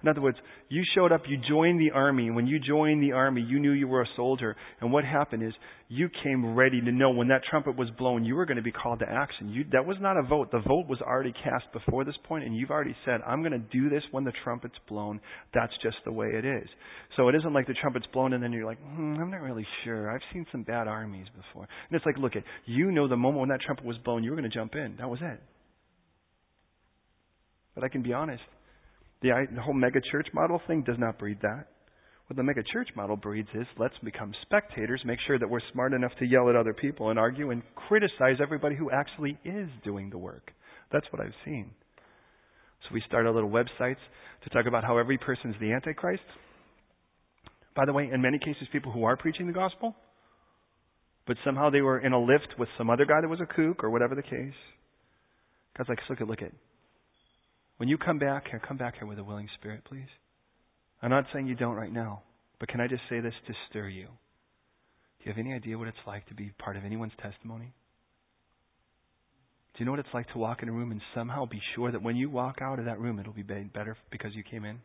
In 0.06 0.10
other 0.10 0.20
words, 0.20 0.38
you 0.68 0.84
showed 0.94 1.10
up, 1.10 1.22
you 1.26 1.36
joined 1.50 1.80
the 1.80 1.90
army. 1.90 2.30
When 2.30 2.46
you 2.46 2.60
joined 2.60 3.02
the 3.02 3.10
army, 3.10 3.42
you 3.42 3.58
knew 3.58 3.72
you 3.72 3.88
were 3.88 4.02
a 4.02 4.08
soldier. 4.14 4.54
And 4.80 4.92
what 4.92 5.04
happened 5.04 5.42
is 5.42 5.52
you 5.88 6.08
came 6.22 6.54
ready 6.54 6.80
to 6.80 6.92
know 6.92 7.10
when 7.10 7.26
that 7.26 7.40
trumpet 7.50 7.76
was 7.76 7.88
blown, 7.98 8.24
you 8.24 8.36
were 8.36 8.46
going 8.46 8.56
to 8.56 8.62
be 8.62 8.70
called 8.70 9.00
to 9.00 9.04
action. 9.10 9.48
You, 9.48 9.64
that 9.72 9.84
was 9.84 9.96
not 10.00 10.16
a 10.16 10.22
vote. 10.22 10.52
The 10.52 10.60
vote 10.60 10.86
was 10.88 11.00
already 11.00 11.32
cast 11.32 11.64
before 11.72 12.04
this 12.04 12.14
point, 12.22 12.44
and 12.44 12.56
you've 12.56 12.70
already 12.70 12.94
said, 13.04 13.20
I'm 13.26 13.40
going 13.40 13.50
to 13.50 13.58
do 13.58 13.88
this 13.88 14.04
when 14.12 14.22
the 14.22 14.32
trumpet's 14.44 14.76
blown. 14.88 15.20
That's 15.52 15.72
just 15.82 15.96
the 16.04 16.12
way 16.12 16.28
it 16.28 16.44
is. 16.44 16.68
So 17.16 17.28
it 17.28 17.34
isn't 17.34 17.52
like 17.52 17.66
the 17.66 17.74
trumpet's 17.74 18.06
blown 18.12 18.32
and 18.32 18.40
then 18.40 18.52
you're 18.52 18.64
like, 18.64 18.78
hmm, 18.78 19.16
I'm 19.20 19.32
not 19.32 19.40
really 19.40 19.66
sure. 19.82 20.14
I've 20.14 20.22
seen 20.32 20.46
some 20.52 20.62
bad 20.62 20.86
armies 20.86 21.26
before. 21.34 21.66
And 21.90 21.96
it's 21.96 22.06
like, 22.06 22.16
look, 22.16 22.36
at 22.36 22.44
you 22.64 22.92
know 22.92 23.08
the 23.08 23.16
moment 23.16 23.40
when 23.40 23.48
that 23.48 23.60
trumpet 23.60 23.84
was 23.84 23.96
blown, 24.04 24.22
you 24.22 24.30
were 24.30 24.36
going 24.36 24.48
to 24.48 24.56
jump 24.56 24.76
in. 24.76 24.94
That 25.00 25.10
was 25.10 25.18
it. 25.20 25.40
But 27.74 27.82
I 27.82 27.88
can 27.88 28.02
be 28.02 28.12
honest. 28.12 28.42
The, 29.22 29.46
whole 29.62 29.74
mega 29.74 30.00
church 30.12 30.28
model 30.34 30.60
thing 30.66 30.82
does 30.82 30.98
not 30.98 31.18
breed 31.18 31.38
that. 31.42 31.66
What 32.26 32.36
the 32.36 32.42
mega 32.42 32.62
church 32.72 32.88
model 32.96 33.16
breeds 33.16 33.48
is 33.54 33.66
let's 33.78 33.94
become 34.02 34.32
spectators, 34.42 35.00
make 35.04 35.18
sure 35.26 35.38
that 35.38 35.48
we're 35.48 35.60
smart 35.72 35.92
enough 35.92 36.10
to 36.18 36.26
yell 36.26 36.48
at 36.50 36.56
other 36.56 36.74
people 36.74 37.10
and 37.10 37.18
argue 37.18 37.50
and 37.50 37.62
criticize 37.88 38.38
everybody 38.42 38.74
who 38.74 38.90
actually 38.90 39.38
is 39.44 39.68
doing 39.84 40.10
the 40.10 40.18
work. 40.18 40.52
That's 40.92 41.06
what 41.10 41.22
I've 41.22 41.34
seen. 41.44 41.70
So 42.82 42.94
we 42.94 43.02
start 43.06 43.26
our 43.26 43.32
little 43.32 43.50
websites 43.50 44.02
to 44.44 44.50
talk 44.50 44.66
about 44.66 44.84
how 44.84 44.98
every 44.98 45.18
person 45.18 45.50
is 45.50 45.56
the 45.60 45.72
Antichrist. 45.72 46.22
By 47.74 47.84
the 47.84 47.92
way, 47.92 48.08
in 48.12 48.20
many 48.20 48.38
cases, 48.38 48.68
people 48.72 48.90
who 48.90 49.04
are 49.04 49.16
preaching 49.16 49.46
the 49.46 49.52
gospel, 49.52 49.94
but 51.26 51.36
somehow 51.44 51.70
they 51.70 51.80
were 51.80 52.00
in 52.00 52.12
a 52.12 52.20
lift 52.20 52.54
with 52.58 52.68
some 52.76 52.90
other 52.90 53.04
guy 53.04 53.20
that 53.20 53.28
was 53.28 53.40
a 53.40 53.46
kook 53.46 53.84
or 53.84 53.90
whatever 53.90 54.14
the 54.14 54.22
case. 54.22 54.54
God's 55.76 55.88
like, 55.88 55.98
look 56.08 56.20
at, 56.20 56.28
look 56.28 56.42
at. 56.42 56.52
When 57.76 57.88
you 57.88 57.98
come 57.98 58.18
back 58.18 58.48
here, 58.50 58.60
come 58.66 58.76
back 58.76 58.94
here 58.98 59.06
with 59.06 59.18
a 59.18 59.24
willing 59.24 59.48
spirit, 59.58 59.84
please. 59.84 60.08
I'm 61.02 61.10
not 61.10 61.24
saying 61.32 61.46
you 61.46 61.54
don't 61.54 61.74
right 61.74 61.92
now, 61.92 62.22
but 62.58 62.68
can 62.68 62.80
I 62.80 62.86
just 62.86 63.02
say 63.10 63.20
this 63.20 63.34
to 63.46 63.52
stir 63.68 63.88
you? 63.88 64.06
Do 64.06 65.24
you 65.24 65.32
have 65.32 65.38
any 65.38 65.52
idea 65.52 65.76
what 65.76 65.88
it's 65.88 65.96
like 66.06 66.26
to 66.28 66.34
be 66.34 66.52
part 66.58 66.76
of 66.76 66.84
anyone's 66.84 67.12
testimony? 67.20 67.74
Do 69.74 69.80
you 69.80 69.84
know 69.84 69.92
what 69.92 70.00
it's 70.00 70.14
like 70.14 70.28
to 70.32 70.38
walk 70.38 70.62
in 70.62 70.70
a 70.70 70.72
room 70.72 70.90
and 70.90 71.02
somehow 71.14 71.44
be 71.44 71.60
sure 71.74 71.92
that 71.92 72.02
when 72.02 72.16
you 72.16 72.30
walk 72.30 72.60
out 72.62 72.78
of 72.78 72.86
that 72.86 72.98
room, 72.98 73.18
it'll 73.18 73.34
be 73.34 73.42
better 73.42 73.96
because 74.10 74.34
you 74.34 74.42
came 74.42 74.64
in, 74.64 74.80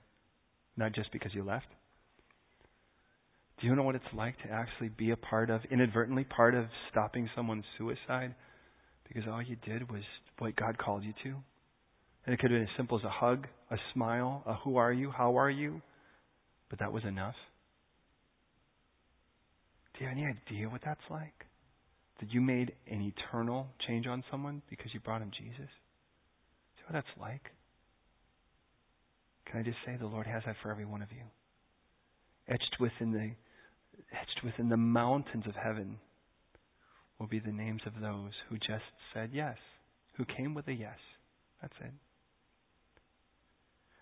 not 0.76 0.94
just 0.94 1.14
because 1.14 1.34
you 1.34 1.44
left? 1.44 1.68
Do 3.62 3.68
you 3.68 3.76
know 3.76 3.84
what 3.84 3.96
it's 3.96 4.04
like 4.14 4.38
to 4.42 4.50
actually 4.52 4.90
be 4.90 5.12
a 5.12 5.16
part 5.16 5.50
of, 5.50 5.62
inadvertently 5.72 6.26
part 6.26 6.56
of 6.56 6.66
stopping 6.90 7.30
someone's 7.36 7.64
suicide 7.78 8.36
because 9.08 9.24
all 9.32 9.42
you 9.42 9.56
did 9.66 9.90
was 9.90 10.02
what 10.40 10.56
God 10.58 10.78
called 10.78 11.04
you 11.04 11.14
to? 11.24 11.36
And 12.26 12.34
it 12.34 12.40
could 12.40 12.52
have 12.52 12.60
been 12.60 12.68
as 12.68 12.78
simple 12.78 12.98
as 12.98 13.04
a 13.04 13.10
hug, 13.10 13.48
a 13.72 13.78
smile, 13.94 14.44
a 14.46 14.56
who 14.56 14.78
are 14.78 14.94
you, 14.94 15.12
how 15.12 15.38
are 15.38 15.50
you? 15.50 15.82
But 16.70 16.80
that 16.80 16.94
was 16.94 17.04
enough. 17.04 17.36
Do 19.94 20.04
you 20.04 20.10
have 20.10 20.18
any 20.18 20.28
idea 20.28 20.70
what 20.70 20.82
that's 20.86 21.02
like? 21.10 21.46
That 22.20 22.32
you 22.32 22.42
made 22.42 22.74
an 22.90 23.02
eternal 23.02 23.68
change 23.88 24.06
on 24.06 24.24
someone 24.30 24.62
because 24.70 24.94
you 24.94 25.00
brought 25.00 25.22
him 25.22 25.32
Jesus? 25.36 25.70
See 26.76 26.84
what 26.88 26.94
that's 26.94 27.20
like? 27.20 27.42
Can 29.46 29.60
I 29.60 29.64
just 29.64 29.78
say 29.86 29.98
the 30.00 30.08
Lord 30.08 30.28
has 30.28 30.44
that 30.46 30.56
for 30.62 30.72
every 30.72 30.86
one 30.86 31.02
of 31.02 31.10
you? 31.12 31.24
Etched 32.48 32.78
within 32.80 33.12
the 33.12 33.32
etched 34.14 34.44
within 34.44 34.70
the 34.70 34.78
mountains 34.78 35.44
of 35.48 35.56
heaven 35.56 35.98
will 37.20 37.28
be 37.28 37.40
the 37.40 37.52
names 37.52 37.82
of 37.86 37.94
those 38.02 38.32
who 38.50 38.58
just 38.58 38.84
said 39.14 39.30
yes, 39.34 39.58
who 40.14 40.26
came 40.26 40.54
with 40.54 40.68
a 40.68 40.74
yes. 40.74 40.98
That's 41.62 41.74
it. 41.82 41.92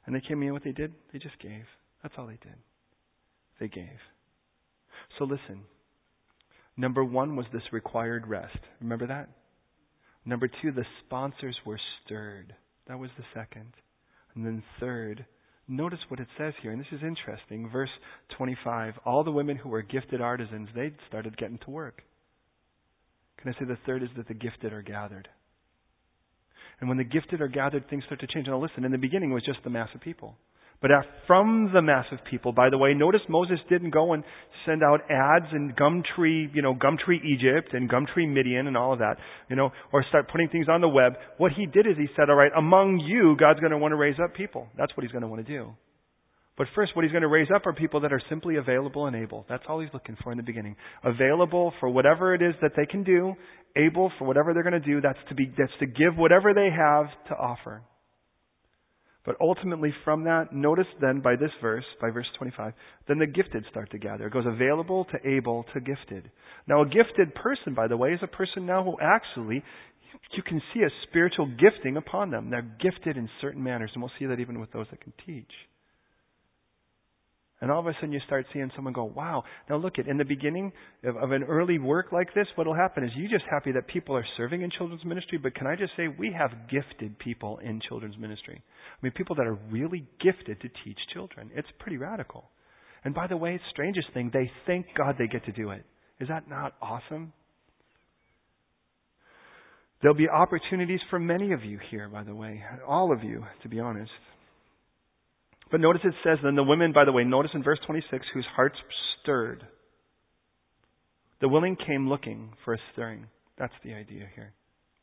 And 0.09 0.15
they 0.15 0.27
came 0.27 0.41
in, 0.41 0.53
what 0.53 0.63
they 0.63 0.71
did? 0.71 0.95
They 1.13 1.19
just 1.19 1.37
gave. 1.37 1.65
That's 2.01 2.15
all 2.17 2.25
they 2.25 2.39
did. 2.41 2.55
They 3.59 3.67
gave. 3.67 3.99
So 5.19 5.25
listen. 5.25 5.65
Number 6.75 7.03
one 7.03 7.35
was 7.35 7.45
this 7.53 7.61
required 7.71 8.25
rest. 8.25 8.57
Remember 8.81 9.05
that? 9.05 9.29
Number 10.25 10.47
two, 10.47 10.71
the 10.71 10.83
sponsors 11.05 11.55
were 11.63 11.79
stirred. 12.03 12.55
That 12.87 12.97
was 12.97 13.11
the 13.19 13.23
second. 13.35 13.71
And 14.33 14.43
then 14.43 14.63
third, 14.79 15.27
notice 15.67 15.99
what 16.07 16.19
it 16.19 16.27
says 16.39 16.53
here, 16.63 16.71
and 16.71 16.81
this 16.81 16.91
is 16.91 17.03
interesting. 17.03 17.69
Verse 17.69 17.91
25 18.35 18.95
all 19.05 19.23
the 19.23 19.29
women 19.29 19.57
who 19.57 19.69
were 19.69 19.83
gifted 19.83 20.21
artisans, 20.21 20.69
they 20.73 20.91
started 21.07 21.37
getting 21.37 21.59
to 21.65 21.69
work. 21.69 22.01
Can 23.37 23.53
I 23.53 23.59
say 23.59 23.65
the 23.65 23.77
third 23.85 24.01
is 24.01 24.09
that 24.17 24.27
the 24.27 24.33
gifted 24.33 24.73
are 24.73 24.81
gathered? 24.81 25.27
And 26.79 26.89
when 26.89 26.97
the 26.97 27.03
gifted 27.03 27.41
are 27.41 27.47
gathered, 27.47 27.89
things 27.89 28.03
start 28.05 28.21
to 28.21 28.27
change. 28.27 28.47
Now 28.47 28.61
listen, 28.61 28.85
in 28.85 28.91
the 28.91 28.97
beginning 28.97 29.31
it 29.31 29.33
was 29.33 29.45
just 29.45 29.59
the 29.63 29.69
mass 29.69 29.89
of 29.93 30.01
people. 30.01 30.35
But 30.81 30.91
from 31.27 31.71
the 31.73 31.81
mass 31.81 32.05
of 32.13 32.19
people, 32.29 32.53
by 32.53 32.69
the 32.69 32.77
way, 32.77 32.93
notice 32.93 33.19
Moses 33.27 33.59
didn't 33.69 33.89
go 33.89 34.13
and 34.13 34.23
send 34.65 34.81
out 34.81 35.01
ads 35.11 35.47
in 35.51 35.73
Gumtree, 35.73 36.55
you 36.55 36.61
know, 36.61 36.73
Gumtree 36.73 37.19
Egypt 37.21 37.73
and 37.73 37.89
Gumtree 37.89 38.31
Midian 38.31 38.65
and 38.65 38.77
all 38.77 38.93
of 38.93 38.99
that, 38.99 39.17
you 39.49 39.57
know, 39.57 39.71
or 39.91 40.05
start 40.07 40.31
putting 40.31 40.47
things 40.47 40.67
on 40.69 40.79
the 40.79 40.87
web. 40.87 41.13
What 41.37 41.51
he 41.51 41.65
did 41.65 41.85
is 41.85 41.97
he 41.97 42.07
said, 42.15 42.29
all 42.29 42.37
right, 42.37 42.51
among 42.57 42.99
you, 42.99 43.35
God's 43.37 43.59
going 43.59 43.73
to 43.73 43.77
want 43.77 43.91
to 43.91 43.97
raise 43.97 44.15
up 44.23 44.33
people. 44.35 44.67
That's 44.77 44.95
what 44.95 45.03
he's 45.03 45.11
going 45.11 45.23
to 45.23 45.27
want 45.27 45.45
to 45.45 45.53
do. 45.53 45.73
But 46.59 46.67
first, 46.75 46.93
what 46.93 47.05
he's 47.05 47.13
going 47.13 47.21
to 47.21 47.29
raise 47.29 47.47
up 47.55 47.65
are 47.67 47.71
people 47.71 48.01
that 48.01 48.11
are 48.11 48.21
simply 48.27 48.57
available 48.57 49.05
and 49.05 49.15
able. 49.15 49.45
That's 49.47 49.63
all 49.69 49.79
he's 49.79 49.93
looking 49.93 50.17
for 50.21 50.33
in 50.33 50.37
the 50.37 50.43
beginning. 50.43 50.75
Available 51.05 51.71
for 51.79 51.87
whatever 51.87 52.35
it 52.35 52.41
is 52.41 52.53
that 52.61 52.73
they 52.75 52.85
can 52.85 53.05
do, 53.05 53.33
able 53.77 54.11
for 54.19 54.25
whatever 54.25 54.53
they're 54.53 54.69
going 54.69 54.73
to 54.73 54.81
do. 54.81 54.99
That's 54.99 55.17
to 55.29 55.35
be, 55.35 55.53
that's 55.57 55.71
to 55.79 55.85
give 55.85 56.17
whatever 56.17 56.53
they 56.53 56.67
have 56.69 57.05
to 57.29 57.33
offer. 57.33 57.81
But 59.25 59.37
ultimately 59.39 59.93
from 60.03 60.25
that, 60.25 60.51
notice 60.51 60.87
then 60.99 61.21
by 61.21 61.37
this 61.37 61.51
verse, 61.61 61.85
by 62.01 62.09
verse 62.09 62.27
25, 62.37 62.73
then 63.07 63.19
the 63.19 63.27
gifted 63.27 63.63
start 63.71 63.89
to 63.91 63.97
gather. 63.97 64.27
It 64.27 64.33
goes 64.33 64.45
available 64.45 65.05
to 65.13 65.29
able 65.29 65.63
to 65.73 65.79
gifted. 65.79 66.29
Now 66.67 66.81
a 66.81 66.85
gifted 66.85 67.35
person, 67.35 67.73
by 67.73 67.87
the 67.87 67.95
way, 67.95 68.09
is 68.09 68.19
a 68.21 68.27
person 68.27 68.65
now 68.65 68.83
who 68.83 68.97
actually, 69.01 69.63
you 70.35 70.43
can 70.43 70.61
see 70.73 70.81
a 70.81 70.89
spiritual 71.07 71.47
gifting 71.57 71.95
upon 71.95 72.31
them. 72.31 72.49
They're 72.49 72.69
gifted 72.81 73.15
in 73.15 73.29
certain 73.39 73.63
manners, 73.63 73.91
and 73.93 74.03
we'll 74.03 74.11
see 74.19 74.25
that 74.25 74.41
even 74.41 74.59
with 74.59 74.73
those 74.73 74.87
that 74.91 74.99
can 74.99 75.13
teach. 75.25 75.51
And 77.61 77.69
all 77.69 77.79
of 77.79 77.87
a 77.87 77.93
sudden 77.95 78.13
you 78.13 78.21
start 78.25 78.45
seeing 78.53 78.71
someone 78.75 78.93
go, 78.93 79.03
wow. 79.03 79.43
Now 79.69 79.77
look 79.77 79.99
at, 79.99 80.07
in 80.07 80.17
the 80.17 80.23
beginning 80.23 80.71
of, 81.03 81.17
of 81.17 81.31
an 81.31 81.43
early 81.43 81.77
work 81.77 82.11
like 82.13 82.33
this, 82.33 82.47
what 82.55 82.65
will 82.65 82.75
happen 82.75 83.03
is 83.03 83.11
you're 83.15 83.29
just 83.29 83.49
happy 83.51 83.71
that 83.73 83.87
people 83.87 84.15
are 84.15 84.25
serving 84.37 84.61
in 84.61 84.71
children's 84.71 85.03
ministry, 85.03 85.37
but 85.37 85.53
can 85.55 85.67
I 85.67 85.75
just 85.75 85.91
say 85.97 86.07
we 86.07 86.33
have 86.37 86.51
gifted 86.69 87.19
people 87.19 87.57
in 87.57 87.81
children's 87.87 88.17
ministry. 88.17 88.61
I 88.61 88.97
mean, 89.01 89.11
people 89.11 89.35
that 89.35 89.45
are 89.45 89.57
really 89.69 90.07
gifted 90.23 90.61
to 90.61 90.69
teach 90.85 90.97
children. 91.13 91.51
It's 91.53 91.67
pretty 91.79 91.97
radical. 91.97 92.49
And 93.03 93.13
by 93.13 93.27
the 93.27 93.37
way, 93.37 93.59
strangest 93.71 94.07
thing, 94.13 94.31
they 94.33 94.49
thank 94.65 94.85
God 94.97 95.15
they 95.17 95.27
get 95.27 95.45
to 95.45 95.51
do 95.51 95.71
it. 95.71 95.85
Is 96.19 96.27
that 96.29 96.49
not 96.49 96.75
awesome? 96.81 97.33
There'll 100.01 100.17
be 100.17 100.29
opportunities 100.29 100.99
for 101.09 101.19
many 101.19 101.51
of 101.51 101.63
you 101.63 101.77
here, 101.91 102.07
by 102.07 102.23
the 102.23 102.35
way. 102.35 102.63
All 102.87 103.11
of 103.11 103.23
you, 103.23 103.43
to 103.63 103.69
be 103.69 103.79
honest. 103.79 104.11
But 105.71 105.81
notice 105.81 106.01
it 106.03 106.15
says, 106.23 106.39
then 106.43 106.55
the 106.55 106.63
women, 106.63 106.93
by 106.93 107.05
the 107.05 107.11
way, 107.11 107.23
notice 107.23 107.51
in 107.53 107.63
verse 107.63 107.79
26, 107.85 108.25
whose 108.33 108.45
hearts 108.55 108.77
stirred. 109.21 109.65
The 111.41 111.49
willing 111.49 111.77
came 111.87 112.09
looking 112.09 112.53
for 112.65 112.73
a 112.73 112.79
stirring. 112.93 113.27
That's 113.57 113.73
the 113.83 113.93
idea 113.93 114.25
here. 114.35 114.53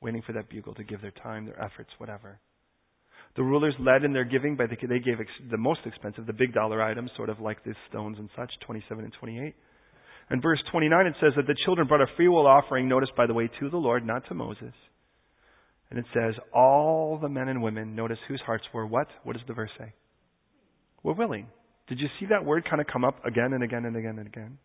Waiting 0.00 0.22
for 0.26 0.32
that 0.32 0.50
bugle 0.50 0.74
to 0.74 0.84
give 0.84 1.00
their 1.00 1.12
time, 1.12 1.46
their 1.46 1.62
efforts, 1.62 1.90
whatever. 1.98 2.40
The 3.36 3.42
rulers 3.42 3.74
led 3.78 4.02
in 4.02 4.12
their 4.12 4.24
giving, 4.24 4.56
but 4.56 4.70
they 4.70 4.98
gave 4.98 5.18
the 5.50 5.56
most 5.56 5.80
expensive, 5.84 6.26
the 6.26 6.32
big 6.32 6.52
dollar 6.52 6.82
items, 6.82 7.10
sort 7.16 7.28
of 7.28 7.38
like 7.38 7.62
these 7.64 7.74
stones 7.88 8.18
and 8.18 8.28
such, 8.36 8.50
27 8.66 9.04
and 9.04 9.12
28. 9.20 9.54
In 10.30 10.40
verse 10.40 10.58
29, 10.72 11.06
it 11.06 11.14
says 11.20 11.32
that 11.36 11.46
the 11.46 11.56
children 11.64 11.86
brought 11.86 12.00
a 12.00 12.06
freewill 12.16 12.46
offering, 12.46 12.88
notice, 12.88 13.10
by 13.16 13.26
the 13.26 13.34
way, 13.34 13.48
to 13.60 13.70
the 13.70 13.76
Lord, 13.76 14.06
not 14.06 14.26
to 14.28 14.34
Moses. 14.34 14.72
And 15.90 15.98
it 15.98 16.06
says, 16.12 16.34
all 16.52 17.18
the 17.20 17.28
men 17.28 17.48
and 17.48 17.62
women, 17.62 17.94
notice 17.94 18.18
whose 18.26 18.40
hearts 18.44 18.64
were 18.74 18.86
what? 18.86 19.06
What 19.22 19.34
does 19.34 19.46
the 19.46 19.54
verse 19.54 19.70
say? 19.78 19.92
We're 21.06 21.12
willing. 21.14 21.46
Did 21.86 22.00
you 22.00 22.08
see 22.18 22.26
that 22.30 22.44
word 22.44 22.66
kind 22.68 22.80
of 22.80 22.88
come 22.88 23.04
up 23.04 23.24
again 23.24 23.52
and 23.52 23.62
again 23.62 23.84
and 23.84 23.96
again 23.96 24.18
and 24.18 24.26
again? 24.26 24.58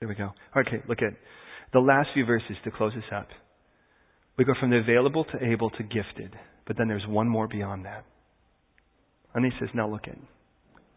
There 0.00 0.08
we 0.08 0.14
go. 0.14 0.34
Okay, 0.56 0.82
look 0.88 1.02
at 1.02 1.12
the 1.72 1.80
last 1.80 2.08
few 2.14 2.24
verses 2.24 2.56
to 2.64 2.70
close 2.70 2.92
this 2.94 3.04
up. 3.14 3.28
We 4.38 4.44
go 4.44 4.52
from 4.58 4.70
the 4.70 4.78
available 4.78 5.24
to 5.24 5.44
able 5.44 5.70
to 5.70 5.82
gifted, 5.82 6.34
but 6.66 6.76
then 6.76 6.88
there's 6.88 7.06
one 7.06 7.28
more 7.28 7.48
beyond 7.48 7.84
that. 7.84 8.04
And 9.34 9.44
he 9.44 9.50
says, 9.58 9.68
now 9.74 9.88
look 9.88 10.08
at 10.08 10.16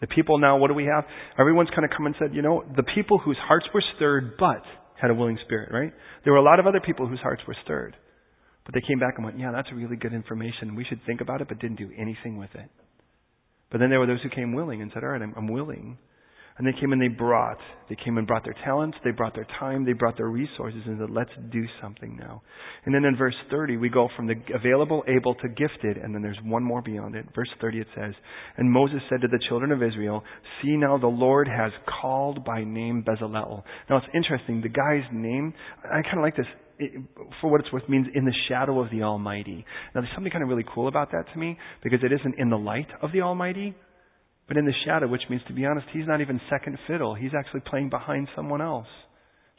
the 0.01 0.07
people 0.07 0.37
now, 0.37 0.57
what 0.57 0.67
do 0.69 0.73
we 0.73 0.85
have? 0.85 1.03
Everyone's 1.37 1.69
kind 1.71 1.83
of 1.83 1.91
come 1.95 2.05
and 2.05 2.15
said, 2.19 2.33
you 2.33 2.41
know, 2.41 2.63
the 2.75 2.83
people 2.95 3.17
whose 3.17 3.37
hearts 3.47 3.65
were 3.73 3.83
stirred 3.95 4.35
but 4.39 4.63
had 4.99 5.11
a 5.11 5.13
willing 5.13 5.37
spirit, 5.45 5.71
right? 5.71 5.93
There 6.23 6.33
were 6.33 6.39
a 6.39 6.43
lot 6.43 6.59
of 6.59 6.67
other 6.67 6.79
people 6.79 7.07
whose 7.07 7.19
hearts 7.19 7.41
were 7.47 7.55
stirred. 7.63 7.95
But 8.65 8.73
they 8.75 8.81
came 8.87 8.99
back 8.99 9.15
and 9.17 9.25
went, 9.25 9.39
yeah, 9.39 9.51
that's 9.51 9.69
really 9.73 9.95
good 9.95 10.13
information. 10.13 10.75
We 10.75 10.85
should 10.85 11.01
think 11.05 11.21
about 11.21 11.41
it, 11.41 11.47
but 11.47 11.59
didn't 11.59 11.77
do 11.77 11.89
anything 11.97 12.37
with 12.37 12.51
it. 12.53 12.69
But 13.71 13.79
then 13.79 13.89
there 13.89 13.99
were 13.99 14.07
those 14.07 14.21
who 14.23 14.29
came 14.29 14.53
willing 14.53 14.81
and 14.81 14.91
said, 14.93 15.03
all 15.03 15.09
right, 15.09 15.21
I'm, 15.21 15.33
I'm 15.35 15.47
willing. 15.47 15.97
And 16.59 16.67
they 16.67 16.77
came 16.77 16.91
and 16.91 17.01
they 17.01 17.07
brought. 17.07 17.57
They 17.87 17.95
came 17.95 18.17
and 18.17 18.27
brought 18.27 18.43
their 18.43 18.55
talents, 18.65 18.97
they 19.05 19.11
brought 19.11 19.33
their 19.33 19.47
time, 19.59 19.85
they 19.85 19.93
brought 19.93 20.17
their 20.17 20.27
resources, 20.27 20.81
and 20.85 20.99
said, 20.99 21.09
let's 21.09 21.31
do 21.51 21.63
something 21.81 22.17
now. 22.19 22.43
And 22.85 22.93
then 22.93 23.05
in 23.05 23.15
verse 23.15 23.35
30, 23.49 23.77
we 23.77 23.87
go 23.87 24.09
from 24.13 24.27
the 24.27 24.35
available, 24.53 25.03
able 25.07 25.35
to 25.35 25.47
gifted, 25.47 25.95
and 25.95 26.13
then 26.13 26.21
there's 26.21 26.37
one 26.43 26.61
more 26.61 26.81
beyond 26.81 27.15
it. 27.15 27.25
Verse 27.33 27.47
30 27.61 27.79
it 27.79 27.87
says, 27.95 28.13
And 28.57 28.69
Moses 28.69 28.99
said 29.09 29.21
to 29.21 29.29
the 29.29 29.39
children 29.47 29.71
of 29.71 29.81
Israel, 29.81 30.21
See 30.61 30.75
now 30.75 30.97
the 30.97 31.07
Lord 31.07 31.47
has 31.47 31.71
called 32.01 32.43
by 32.43 32.65
name 32.65 33.05
Bezalel. 33.07 33.63
Now 33.89 33.97
it's 33.97 34.07
interesting, 34.13 34.61
the 34.61 34.67
guy's 34.67 35.09
name, 35.13 35.53
I 35.85 36.01
kind 36.01 36.17
of 36.17 36.23
like 36.23 36.35
this. 36.35 36.45
It, 36.77 37.01
for 37.41 37.49
what 37.49 37.59
it's 37.61 37.71
worth, 37.73 37.87
means 37.89 38.07
in 38.13 38.23
the 38.23 38.33
shadow 38.47 38.81
of 38.81 38.89
the 38.89 39.03
Almighty. 39.03 39.65
Now, 39.93 39.99
there's 39.99 40.13
something 40.15 40.31
kind 40.31 40.43
of 40.43 40.49
really 40.49 40.63
cool 40.73 40.87
about 40.87 41.11
that 41.11 41.25
to 41.33 41.39
me 41.39 41.57
because 41.83 41.99
it 42.03 42.13
isn't 42.13 42.39
in 42.39 42.49
the 42.49 42.57
light 42.57 42.87
of 43.01 43.11
the 43.11 43.19
Almighty, 43.19 43.75
but 44.49 44.57
in 44.57 44.65
the 44.65 44.73
shadow, 44.83 45.07
which 45.07 45.21
means, 45.29 45.43
to 45.47 45.53
be 45.53 45.63
honest, 45.63 45.85
he's 45.93 46.07
not 46.07 46.21
even 46.21 46.41
second 46.49 46.77
fiddle. 46.87 47.13
He's 47.13 47.31
actually 47.37 47.61
playing 47.61 47.89
behind 47.89 48.27
someone 48.35 48.61
else. 48.61 48.87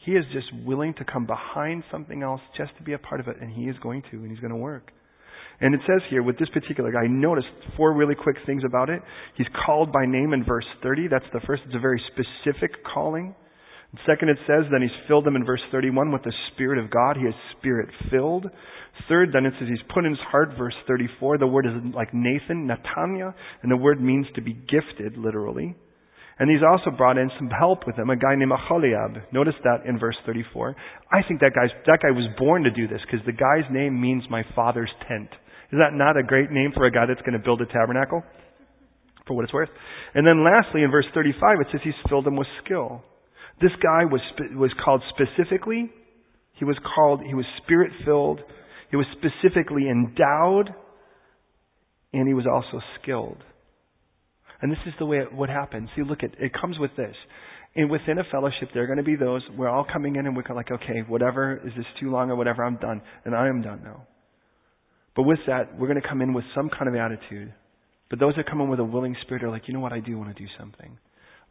He 0.05 0.11
is 0.11 0.25
just 0.33 0.47
willing 0.65 0.93
to 0.95 1.05
come 1.05 1.25
behind 1.25 1.83
something 1.89 2.21
else 2.21 2.41
just 2.57 2.75
to 2.77 2.83
be 2.83 2.91
a 2.91 2.99
part 2.99 3.21
of 3.21 3.29
it, 3.29 3.37
and 3.39 3.49
he 3.51 3.63
is 3.63 3.75
going 3.81 4.03
to, 4.11 4.17
and 4.17 4.29
he's 4.29 4.41
going 4.41 4.51
to 4.51 4.57
work. 4.57 4.91
And 5.61 5.73
it 5.73 5.79
says 5.87 6.01
here, 6.09 6.23
with 6.23 6.37
this 6.37 6.49
particular 6.49 6.91
guy, 6.91 7.05
I 7.05 7.07
noticed 7.07 7.47
four 7.77 7.93
really 7.93 8.15
quick 8.15 8.35
things 8.45 8.63
about 8.65 8.89
it. 8.89 9.01
He's 9.37 9.47
called 9.65 9.93
by 9.93 10.05
name 10.05 10.33
in 10.33 10.43
verse 10.43 10.65
30. 10.83 11.07
That's 11.07 11.25
the 11.31 11.39
first. 11.47 11.61
It's 11.67 11.75
a 11.75 11.79
very 11.79 12.01
specific 12.11 12.71
calling. 12.83 13.33
And 13.91 13.99
second, 14.07 14.29
it 14.29 14.37
says, 14.47 14.65
then 14.71 14.81
he's 14.81 15.07
filled 15.07 15.25
them 15.25 15.35
in 15.35 15.45
verse 15.45 15.61
31 15.71 16.11
with 16.11 16.23
the 16.23 16.33
Spirit 16.53 16.83
of 16.83 16.89
God. 16.89 17.17
He 17.17 17.23
is 17.23 17.35
Spirit 17.57 17.89
filled. 18.09 18.47
Third, 19.09 19.31
then 19.33 19.45
it 19.45 19.53
says 19.59 19.67
he's 19.67 19.93
put 19.93 20.05
in 20.05 20.11
his 20.11 20.19
heart, 20.31 20.51
verse 20.57 20.75
34. 20.87 21.37
The 21.37 21.47
word 21.47 21.65
is 21.65 21.73
like 21.93 22.13
Nathan, 22.13 22.67
Natanya, 22.67 23.33
and 23.61 23.71
the 23.71 23.77
word 23.77 24.01
means 24.01 24.27
to 24.35 24.41
be 24.41 24.53
gifted, 24.53 25.17
literally. 25.17 25.75
And 26.39 26.49
he's 26.49 26.65
also 26.67 26.89
brought 26.95 27.17
in 27.17 27.29
some 27.37 27.49
help 27.49 27.85
with 27.85 27.97
him, 27.97 28.09
a 28.09 28.15
guy 28.15 28.35
named 28.35 28.51
Aholiab. 28.51 29.31
Notice 29.31 29.53
that 29.63 29.85
in 29.85 29.99
verse 29.99 30.15
34. 30.25 30.75
I 31.11 31.21
think 31.27 31.39
that, 31.41 31.51
guy's, 31.53 31.69
that 31.85 31.99
guy 32.01 32.11
was 32.11 32.27
born 32.37 32.63
to 32.63 32.71
do 32.71 32.87
this 32.87 33.01
because 33.05 33.25
the 33.25 33.31
guy's 33.31 33.69
name 33.71 33.99
means 33.99 34.23
my 34.29 34.43
father's 34.55 34.91
tent. 35.07 35.29
Is 35.71 35.79
that 35.79 35.93
not 35.93 36.17
a 36.17 36.23
great 36.23 36.51
name 36.51 36.71
for 36.73 36.85
a 36.85 36.91
guy 36.91 37.05
that's 37.05 37.21
going 37.21 37.37
to 37.37 37.43
build 37.43 37.61
a 37.61 37.65
tabernacle? 37.65 38.23
For 39.27 39.35
what 39.35 39.43
it's 39.43 39.53
worth. 39.53 39.69
And 40.15 40.25
then 40.25 40.43
lastly, 40.43 40.83
in 40.83 40.91
verse 40.91 41.05
35, 41.13 41.61
it 41.61 41.67
says 41.71 41.81
he's 41.83 41.93
filled 42.09 42.25
him 42.25 42.35
with 42.35 42.47
skill. 42.65 43.03
This 43.61 43.71
guy 43.81 44.05
was, 44.05 44.21
was 44.55 44.71
called 44.83 45.03
specifically, 45.09 45.91
he 46.53 46.65
was 46.65 46.77
called, 46.95 47.21
he 47.25 47.33
was 47.33 47.45
spirit 47.63 47.91
filled, 48.05 48.39
he 48.89 48.97
was 48.97 49.05
specifically 49.17 49.89
endowed, 49.89 50.69
and 52.13 52.27
he 52.27 52.33
was 52.33 52.45
also 52.51 52.83
skilled. 53.01 53.37
And 54.61 54.71
this 54.71 54.79
is 54.85 54.93
the 54.99 55.05
way 55.05 55.17
it 55.17 55.33
would 55.33 55.49
happen. 55.49 55.89
See, 55.95 56.03
look, 56.03 56.23
at 56.23 56.31
it 56.39 56.51
comes 56.59 56.77
with 56.77 56.91
this. 56.95 57.15
And 57.75 57.89
within 57.89 58.19
a 58.19 58.23
fellowship, 58.29 58.69
there 58.73 58.83
are 58.83 58.85
going 58.85 58.97
to 58.97 59.03
be 59.03 59.15
those, 59.15 59.41
we're 59.57 59.69
all 59.69 59.85
coming 59.91 60.17
in 60.17 60.25
and 60.25 60.35
we're 60.35 60.43
like, 60.53 60.71
okay, 60.71 61.03
whatever, 61.07 61.61
is 61.65 61.71
this 61.75 61.85
too 61.99 62.11
long 62.11 62.29
or 62.29 62.35
whatever, 62.35 62.63
I'm 62.63 62.75
done. 62.75 63.01
And 63.23 63.33
I 63.33 63.47
am 63.47 63.61
done 63.61 63.81
now. 63.83 64.07
But 65.15 65.23
with 65.23 65.39
that, 65.47 65.77
we're 65.79 65.87
going 65.87 66.01
to 66.01 66.07
come 66.07 66.21
in 66.21 66.33
with 66.33 66.43
some 66.53 66.69
kind 66.69 66.87
of 66.87 66.95
attitude. 66.95 67.53
But 68.09 68.19
those 68.19 68.33
that 68.35 68.49
come 68.49 68.59
in 68.59 68.69
with 68.69 68.79
a 68.79 68.83
willing 68.83 69.15
spirit 69.21 69.43
are 69.43 69.49
like, 69.49 69.63
you 69.67 69.73
know 69.73 69.79
what, 69.79 69.93
I 69.93 69.99
do 69.99 70.17
want 70.17 70.35
to 70.35 70.41
do 70.41 70.49
something. 70.59 70.97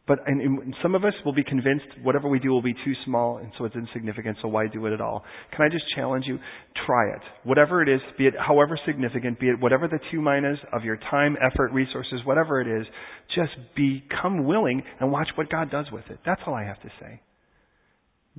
But 0.07 0.19
and, 0.25 0.41
and 0.41 0.75
some 0.81 0.95
of 0.95 1.05
us 1.05 1.13
will 1.23 1.33
be 1.33 1.43
convinced 1.43 1.85
whatever 2.01 2.27
we 2.27 2.39
do 2.39 2.49
will 2.49 2.61
be 2.61 2.73
too 2.73 2.93
small 3.05 3.37
and 3.37 3.51
so 3.57 3.65
it's 3.65 3.75
insignificant, 3.75 4.37
so 4.41 4.47
why 4.47 4.65
do 4.67 4.85
it 4.87 4.93
at 4.93 5.01
all? 5.01 5.23
Can 5.55 5.63
I 5.63 5.69
just 5.69 5.83
challenge 5.95 6.25
you? 6.27 6.39
Try 6.87 7.09
it. 7.15 7.21
Whatever 7.43 7.83
it 7.83 7.89
is, 7.89 8.01
be 8.17 8.25
it 8.25 8.33
however 8.37 8.79
significant, 8.85 9.39
be 9.39 9.49
it 9.49 9.59
whatever 9.59 9.87
the 9.87 9.99
two 10.11 10.19
minus 10.19 10.57
of 10.73 10.83
your 10.83 10.97
time, 11.11 11.37
effort, 11.37 11.71
resources, 11.71 12.19
whatever 12.25 12.61
it 12.61 12.81
is, 12.81 12.87
just 13.35 13.51
become 13.75 14.45
willing 14.45 14.81
and 14.99 15.11
watch 15.11 15.29
what 15.35 15.49
God 15.49 15.69
does 15.69 15.85
with 15.91 16.05
it. 16.09 16.19
That's 16.25 16.41
all 16.47 16.55
I 16.55 16.63
have 16.63 16.81
to 16.81 16.89
say. 16.99 17.21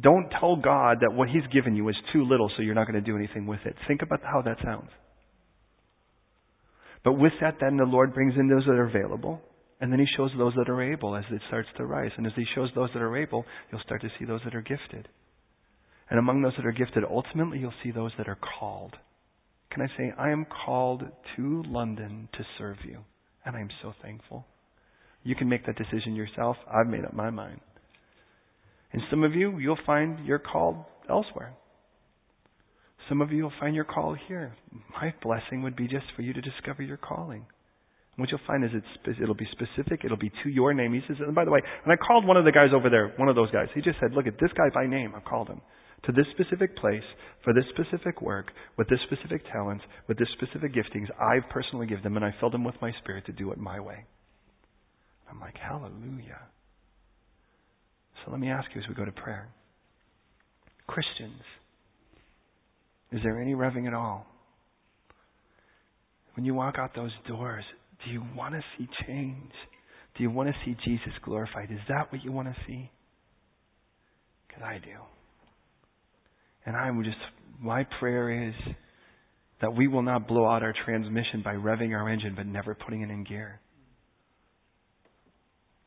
Don't 0.00 0.30
tell 0.40 0.56
God 0.56 0.98
that 1.02 1.12
what 1.12 1.28
He's 1.28 1.46
given 1.52 1.76
you 1.76 1.88
is 1.88 1.96
too 2.12 2.24
little 2.24 2.50
so 2.56 2.62
you're 2.62 2.74
not 2.74 2.88
going 2.88 3.02
to 3.02 3.08
do 3.08 3.16
anything 3.16 3.46
with 3.46 3.60
it. 3.66 3.76
Think 3.86 4.02
about 4.02 4.20
how 4.22 4.42
that 4.42 4.56
sounds. 4.64 4.88
But 7.04 7.14
with 7.14 7.32
that, 7.40 7.56
then 7.60 7.76
the 7.76 7.84
Lord 7.84 8.14
brings 8.14 8.34
in 8.36 8.48
those 8.48 8.64
that 8.64 8.72
are 8.72 8.88
available. 8.88 9.40
And 9.83 9.91
then 9.91 9.99
he 9.99 10.07
shows 10.16 10.30
those 10.39 10.55
that 10.57 10.70
are 10.70 10.80
able 10.80 11.16
as 11.16 11.24
it 11.28 11.43
starts 11.49 11.68
to 11.76 11.85
rise. 11.85 12.12
And 12.16 12.24
as 12.24 12.33
he 12.37 12.47
shows 12.55 12.70
those 12.72 12.91
that 12.95 13.03
are 13.03 13.16
able, 13.16 13.45
you'll 13.70 13.80
start 13.80 14.01
to 14.03 14.11
see 14.16 14.24
those 14.24 14.41
that 14.45 14.55
are 14.55 14.62
gifted. 14.62 15.09
And 16.09 16.20
among 16.20 16.41
those 16.41 16.53
that 16.57 16.64
are 16.64 16.70
gifted, 16.70 17.03
ultimately 17.03 17.59
you'll 17.59 17.74
see 17.83 17.91
those 17.91 18.12
that 18.16 18.28
are 18.28 18.39
called. 18.61 18.95
can 19.72 19.83
I 19.83 19.89
say, 19.99 20.12
I 20.16 20.30
am 20.30 20.47
called 20.64 21.03
to 21.35 21.62
London 21.66 22.28
to 22.35 22.45
serve 22.59 22.76
you. 22.85 23.01
And 23.45 23.57
I'm 23.57 23.70
so 23.83 23.93
thankful. 24.01 24.47
You 25.24 25.35
can 25.35 25.49
make 25.49 25.66
that 25.66 25.76
decision 25.76 26.14
yourself. 26.14 26.57
I've 26.72 26.87
made 26.87 27.05
up 27.05 27.12
my 27.12 27.30
mind. 27.30 27.61
And 28.93 29.03
some 29.11 29.24
of 29.24 29.35
you, 29.35 29.59
you'll 29.59 29.78
find 29.85 30.24
you're 30.24 30.39
called 30.39 30.76
elsewhere. 31.11 31.55
Some 33.09 33.20
of 33.20 33.33
you 33.33 33.43
will 33.43 33.53
find 33.59 33.74
your 33.74 33.85
call 33.85 34.14
here. 34.28 34.55
My 34.93 35.12
blessing 35.20 35.64
would 35.64 35.74
be 35.74 35.89
just 35.89 36.07
for 36.14 36.22
you 36.22 36.33
to 36.33 36.41
discover 36.41 36.85
your 36.85 36.99
calling. 36.99 37.47
What 38.16 38.30
you'll 38.30 38.40
find 38.46 38.64
is 38.64 38.70
it's, 38.74 39.18
it'll 39.20 39.34
be 39.34 39.48
specific. 39.52 40.04
It'll 40.04 40.18
be 40.18 40.30
to 40.44 40.50
your 40.50 40.74
name. 40.74 40.92
He 40.92 41.00
says, 41.08 41.16
and 41.20 41.34
by 41.34 41.44
the 41.44 41.50
way, 41.50 41.60
and 41.84 41.92
I 41.92 41.96
called 41.96 42.26
one 42.26 42.36
of 42.36 42.44
the 42.44 42.52
guys 42.52 42.68
over 42.74 42.90
there, 42.90 43.14
one 43.16 43.28
of 43.28 43.34
those 43.34 43.50
guys. 43.50 43.68
He 43.74 43.80
just 43.80 43.98
said, 44.00 44.12
look 44.12 44.26
at 44.26 44.38
this 44.38 44.50
guy 44.56 44.68
by 44.74 44.86
name. 44.86 45.14
I 45.16 45.20
called 45.20 45.48
him 45.48 45.62
to 46.04 46.12
this 46.12 46.26
specific 46.32 46.76
place 46.76 47.04
for 47.44 47.54
this 47.54 47.64
specific 47.70 48.20
work 48.20 48.50
with 48.76 48.88
this 48.88 48.98
specific 49.06 49.42
talents 49.50 49.84
with 50.08 50.18
this 50.18 50.28
specific 50.36 50.74
giftings. 50.74 51.08
I've 51.20 51.48
personally 51.48 51.86
given 51.86 52.02
them, 52.02 52.16
and 52.16 52.24
I 52.24 52.34
filled 52.38 52.52
them 52.52 52.64
with 52.64 52.74
my 52.82 52.92
spirit 53.02 53.24
to 53.26 53.32
do 53.32 53.50
it 53.52 53.58
my 53.58 53.80
way. 53.80 54.04
I'm 55.30 55.40
like, 55.40 55.56
hallelujah. 55.56 56.40
So 58.24 58.30
let 58.30 58.40
me 58.40 58.50
ask 58.50 58.68
you 58.74 58.82
as 58.82 58.88
we 58.88 58.94
go 58.94 59.04
to 59.04 59.12
prayer. 59.12 59.48
Christians, 60.86 61.40
is 63.12 63.20
there 63.22 63.40
any 63.40 63.54
revving 63.54 63.86
at 63.86 63.94
all? 63.94 64.26
When 66.34 66.44
you 66.44 66.54
walk 66.54 66.76
out 66.78 66.94
those 66.94 67.12
doors, 67.26 67.64
do 68.05 68.11
you 68.11 68.22
want 68.36 68.55
to 68.55 68.62
see 68.76 68.88
change? 69.07 69.53
Do 70.16 70.22
you 70.22 70.30
want 70.30 70.48
to 70.48 70.55
see 70.64 70.76
Jesus 70.84 71.12
glorified? 71.24 71.70
Is 71.70 71.78
that 71.88 72.12
what 72.12 72.22
you 72.22 72.32
want 72.32 72.48
to 72.48 72.57
see? 72.66 72.90
Because 74.46 74.62
I 74.62 74.78
do. 74.78 74.98
And 76.66 76.76
I'm 76.76 77.03
just, 77.03 77.16
my 77.61 77.86
prayer 77.98 78.48
is 78.48 78.55
that 79.61 79.74
we 79.74 79.88
will 79.88 80.03
not 80.03 80.28
blow 80.28 80.46
out 80.46 80.62
our 80.62 80.74
transmission 80.84 81.42
by 81.42 81.55
revving 81.55 81.96
our 81.96 82.09
engine 82.09 82.34
but 82.36 82.46
never 82.46 82.74
putting 82.74 83.03
it 83.03 83.11
in 83.11 83.24
gear. 83.24 83.61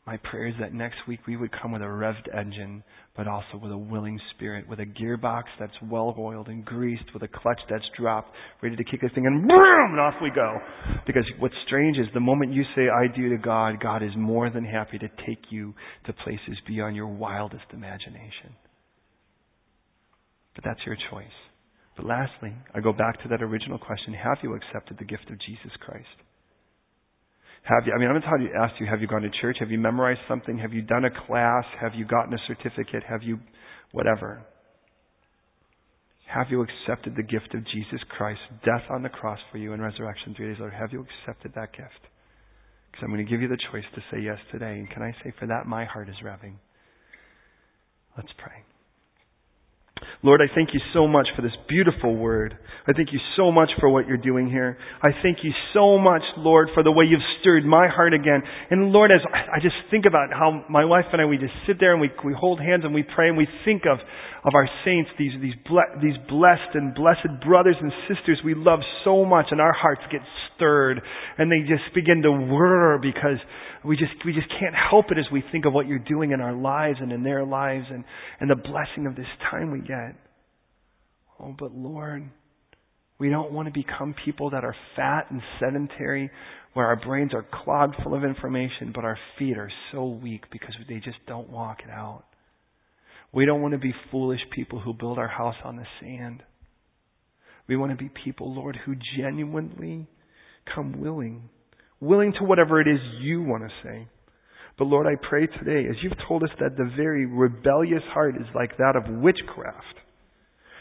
My 0.06 0.18
prayer 0.18 0.46
is 0.46 0.54
that 0.60 0.72
next 0.72 0.98
week 1.08 1.22
we 1.26 1.36
would 1.36 1.50
come 1.60 1.72
with 1.72 1.82
a 1.82 1.86
revved 1.86 2.28
engine, 2.38 2.84
but 3.18 3.28
also 3.28 3.58
with 3.60 3.72
a 3.72 3.78
willing 3.78 4.20
spirit, 4.36 4.70
with 4.70 4.80
a 4.80 4.86
gearbox 4.86 5.46
that's 5.60 5.74
well 5.82 6.14
oiled 6.20 6.48
and 6.48 6.64
greased, 6.64 7.06
with 7.12 7.24
a 7.24 7.28
clutch 7.28 7.60
that's 7.72 7.86
dropped, 7.98 8.30
ready 8.62 8.76
to 8.76 8.84
kick 8.84 9.02
this 9.02 9.12
thing, 9.16 9.26
and 9.26 9.48
boom, 9.48 9.92
and 9.92 10.00
off 10.00 10.14
we 10.22 10.30
go. 10.30 10.60
Because 11.08 11.26
what's 11.40 11.56
strange 11.66 11.98
is 11.98 12.06
the 12.14 12.20
moment 12.20 12.54
you 12.54 12.64
say, 12.76 12.84
I 12.88 13.08
do 13.16 13.30
to 13.30 13.38
God, 13.38 13.82
God 13.82 14.04
is 14.04 14.12
more 14.16 14.52
than 14.52 14.64
happy 14.64 15.00
to 15.00 15.08
take 15.26 15.42
you 15.50 15.74
to 16.06 16.14
places 16.14 16.60
beyond 16.68 16.96
your 16.96 17.08
wildest 17.08 17.66
imagination. 17.74 18.54
But 20.54 20.66
that's 20.66 20.86
your 20.86 20.98
choice. 21.10 21.26
But 21.98 22.06
lastly, 22.06 22.54
I 22.76 22.80
go 22.80 22.94
back 22.94 23.24
to 23.24 23.30
that 23.30 23.42
original 23.42 23.80
question 23.80 24.14
Have 24.14 24.38
you 24.44 24.54
accepted 24.54 25.00
the 25.00 25.06
gift 25.06 25.32
of 25.32 25.40
Jesus 25.40 25.72
Christ? 25.80 26.06
Have 27.66 27.88
you, 27.88 27.94
I 27.94 27.98
mean, 27.98 28.10
I'm 28.10 28.22
going 28.22 28.48
to 28.48 28.58
ask 28.58 28.80
you, 28.80 28.86
have 28.86 29.02
you 29.02 29.08
gone 29.08 29.24
to 29.24 29.30
church? 29.42 29.58
Have 29.60 29.72
you 29.72 29.80
memorized 29.80 30.20
something? 30.28 30.58
Have 30.60 30.72
you 30.72 30.84
done 30.84 31.06
a 31.06 31.10
class? 31.26 31.66
Have 31.82 31.96
you 31.96 32.06
gotten 32.06 32.32
a 32.34 32.38
certificate? 32.48 33.02
Have 33.10 33.24
you, 33.24 33.40
whatever? 33.92 34.46
Have 36.28 36.48
you 36.52 36.62
accepted 36.62 37.16
the 37.16 37.24
gift 37.24 37.56
of 37.56 37.66
Jesus 37.74 38.00
Christ, 38.10 38.40
death 38.64 38.84
on 38.90 39.02
the 39.02 39.10
cross 39.10 39.40
for 39.52 39.58
you 39.58 39.74
and 39.74 39.82
resurrection 39.82 40.36
three 40.36 40.50
days 40.50 40.58
later? 40.60 40.76
Have 40.78 40.92
you 40.92 41.06
accepted 41.06 41.54
that 41.56 41.72
gift? 41.72 42.06
Because 42.92 43.04
I'm 43.04 43.10
going 43.10 43.26
to 43.26 43.30
give 43.30 43.42
you 43.42 43.48
the 43.48 43.58
choice 43.72 43.84
to 43.96 44.02
say 44.12 44.22
yes 44.22 44.38
today. 44.52 44.78
And 44.78 44.90
can 44.90 45.02
I 45.02 45.12
say, 45.24 45.34
for 45.40 45.48
that, 45.48 45.66
my 45.66 45.86
heart 45.86 46.08
is 46.08 46.16
revving. 46.24 46.56
Let's 48.16 48.32
pray. 48.38 48.64
Lord, 50.24 50.42
I 50.42 50.54
thank 50.54 50.70
you 50.74 50.80
so 50.94 51.08
much 51.08 51.28
for 51.36 51.42
this 51.42 51.52
beautiful 51.68 52.16
word. 52.16 52.58
I 52.88 52.94
thank 52.94 53.12
you 53.12 53.20
so 53.36 53.52
much 53.52 53.70
for 53.80 53.90
what 53.90 54.08
you're 54.08 54.18
doing 54.18 54.48
here. 54.48 54.78
I 55.02 55.10
thank 55.24 55.40
you 55.44 55.52
so 55.74 55.98
much, 55.98 56.22
Lord, 56.38 56.70
for 56.74 56.84
the 56.84 56.92
way 56.92 57.06
you've 57.06 57.26
stirred 57.42 57.66
my 57.66 57.88
heart 57.88 58.14
again. 58.14 58.44
And 58.70 58.92
Lord, 58.92 59.12
as 59.12 59.22
I 59.34 59.60
just 59.60 59.76
think 59.90 60.06
about 60.06 60.30
how 60.32 60.64
my 60.70 60.86
wife 60.86 61.06
and 61.12 61.20
I, 61.20 61.26
we 61.26 61.38
just 61.38 61.54
sit 61.66 61.78
there 61.80 61.94
and 61.94 62.02
we, 62.02 62.12
we 62.24 62.36
hold 62.38 62.60
hands 62.60 62.84
and 62.86 62.94
we 62.94 63.04
pray 63.04 63.30
and 63.30 63.38
we 63.38 63.48
think 63.66 63.84
of, 63.90 63.98
of 64.46 64.54
our 64.54 64.70
saints, 64.86 65.10
these, 65.18 65.32
these, 65.42 65.56
ble- 65.68 65.98
these 66.00 66.18
blessed 66.30 66.76
and 66.76 66.94
blessed 66.94 67.42
brothers 67.44 67.76
and 67.82 67.92
sisters 68.08 68.40
we 68.46 68.54
love 68.54 68.80
so 69.04 69.26
much 69.26 69.48
and 69.50 69.60
our 69.60 69.74
hearts 69.74 70.02
get 70.12 70.22
stirred 70.56 71.02
and 71.40 71.52
they 71.52 71.62
just 71.62 71.94
begin 71.96 72.22
to 72.22 72.32
whir 72.32 73.00
because 73.02 73.42
we 73.84 73.98
just, 73.98 74.14
we 74.26 74.34
just 74.34 74.50
can't 74.60 74.76
help 74.76 75.08
it 75.10 75.18
as 75.18 75.26
we 75.32 75.44
think 75.52 75.66
of 75.66 75.74
what 75.74 75.88
you're 75.88 76.00
doing 76.00 76.32
in 76.32 76.42
our 76.42 76.54
lives 76.54 76.98
and 77.02 77.12
in 77.12 77.24
their 77.24 77.46
lives 77.46 77.86
and, 77.90 78.04
and 78.40 78.50
the 78.50 78.56
blessing 78.56 79.08
of 79.08 79.16
this 79.16 79.30
time 79.50 79.72
we 79.72 79.80
get. 79.80 80.15
Oh, 81.40 81.56
but 81.58 81.74
Lord, 81.74 82.30
we 83.18 83.30
don't 83.30 83.52
want 83.52 83.68
to 83.68 83.74
become 83.74 84.16
people 84.26 84.50
that 84.52 84.64
are 84.64 84.76
fat 84.96 85.28
and 85.30 85.42
sedentary, 85.60 86.30
where 86.74 86.88
our 86.88 86.98
brains 86.98 87.34
are 87.34 87.46
clogged 87.64 87.96
full 88.04 88.14
of 88.14 88.24
information, 88.24 88.92
but 88.94 89.06
our 89.06 89.18
feet 89.40 89.58
are 89.58 89.72
so 89.92 90.06
weak 90.06 90.44
because 90.52 90.76
they 90.90 90.96
just 90.96 91.18
don't 91.28 91.50
walk 91.50 91.80
it 91.84 91.90
out. 91.90 92.24
We 93.32 93.46
don't 93.46 93.62
want 93.62 93.74
to 93.74 93.78
be 93.78 93.94
foolish 94.12 94.42
people 94.54 94.80
who 94.80 94.94
build 94.94 95.18
our 95.18 95.28
house 95.28 95.56
on 95.64 95.78
the 95.78 95.86
sand. 96.02 96.44
We 97.68 97.78
want 97.78 97.92
to 97.92 97.98
be 97.98 98.12
people, 98.24 98.54
Lord, 98.54 98.78
who 98.86 98.96
genuinely 99.18 100.08
come 100.74 101.00
willing, 101.00 101.50
willing 102.00 102.34
to 102.40 102.46
whatever 102.46 102.80
it 102.80 102.88
is 102.88 103.00
you 103.22 103.42
want 103.42 103.64
to 103.64 103.70
say. 103.84 104.08
But 104.78 104.86
Lord, 104.86 105.08
I 105.08 105.16
pray 105.30 105.48
today, 105.48 105.88
as 105.90 105.96
you've 106.04 106.28
told 106.28 106.44
us 106.44 106.50
that 106.60 106.76
the 106.78 106.92
very 106.98 107.26
rebellious 107.26 108.04
heart 108.14 108.36
is 108.36 108.48
like 108.54 108.78
that 108.78 108.96
of 108.96 109.22
witchcraft 109.22 110.00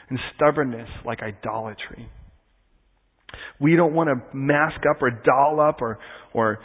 and 0.09 0.19
stubbornness 0.35 0.89
like 1.05 1.21
idolatry. 1.23 2.09
We 3.61 3.77
don't 3.77 3.95
want 3.95 4.09
to 4.09 4.37
mask 4.37 4.81
up 4.89 5.03
or 5.03 5.11
doll 5.11 5.61
up 5.61 5.81
or, 5.81 5.99
or 6.33 6.59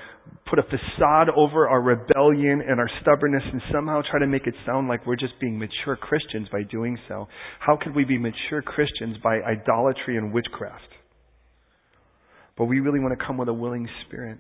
put 0.50 0.60
a 0.60 0.64
facade 0.64 1.28
over 1.36 1.68
our 1.68 1.82
rebellion 1.82 2.62
and 2.68 2.80
our 2.80 2.90
stubbornness 3.02 3.44
and 3.52 3.62
somehow 3.72 4.02
try 4.10 4.20
to 4.20 4.28
make 4.28 4.48
it 4.48 4.54
sound 4.66 4.88
like 4.88 5.06
we're 5.06 5.16
just 5.16 5.34
being 5.40 5.58
mature 5.60 5.96
Christians 5.96 6.48
by 6.52 6.64
doing 6.64 6.98
so. 7.08 7.28
How 7.60 7.78
could 7.82 7.96
we 7.96 8.06
be 8.06 8.18
mature 8.18 8.62
Christians 8.62 9.18
by 9.24 9.42
idolatry 9.42 10.18
and 10.18 10.34
witchcraft? 10.34 10.90
But 12.58 12.66
we 12.66 12.80
really 12.80 13.00
want 13.00 13.18
to 13.18 13.26
come 13.26 13.38
with 13.38 13.48
a 13.50 13.54
willing 13.54 13.88
spirit. 14.06 14.38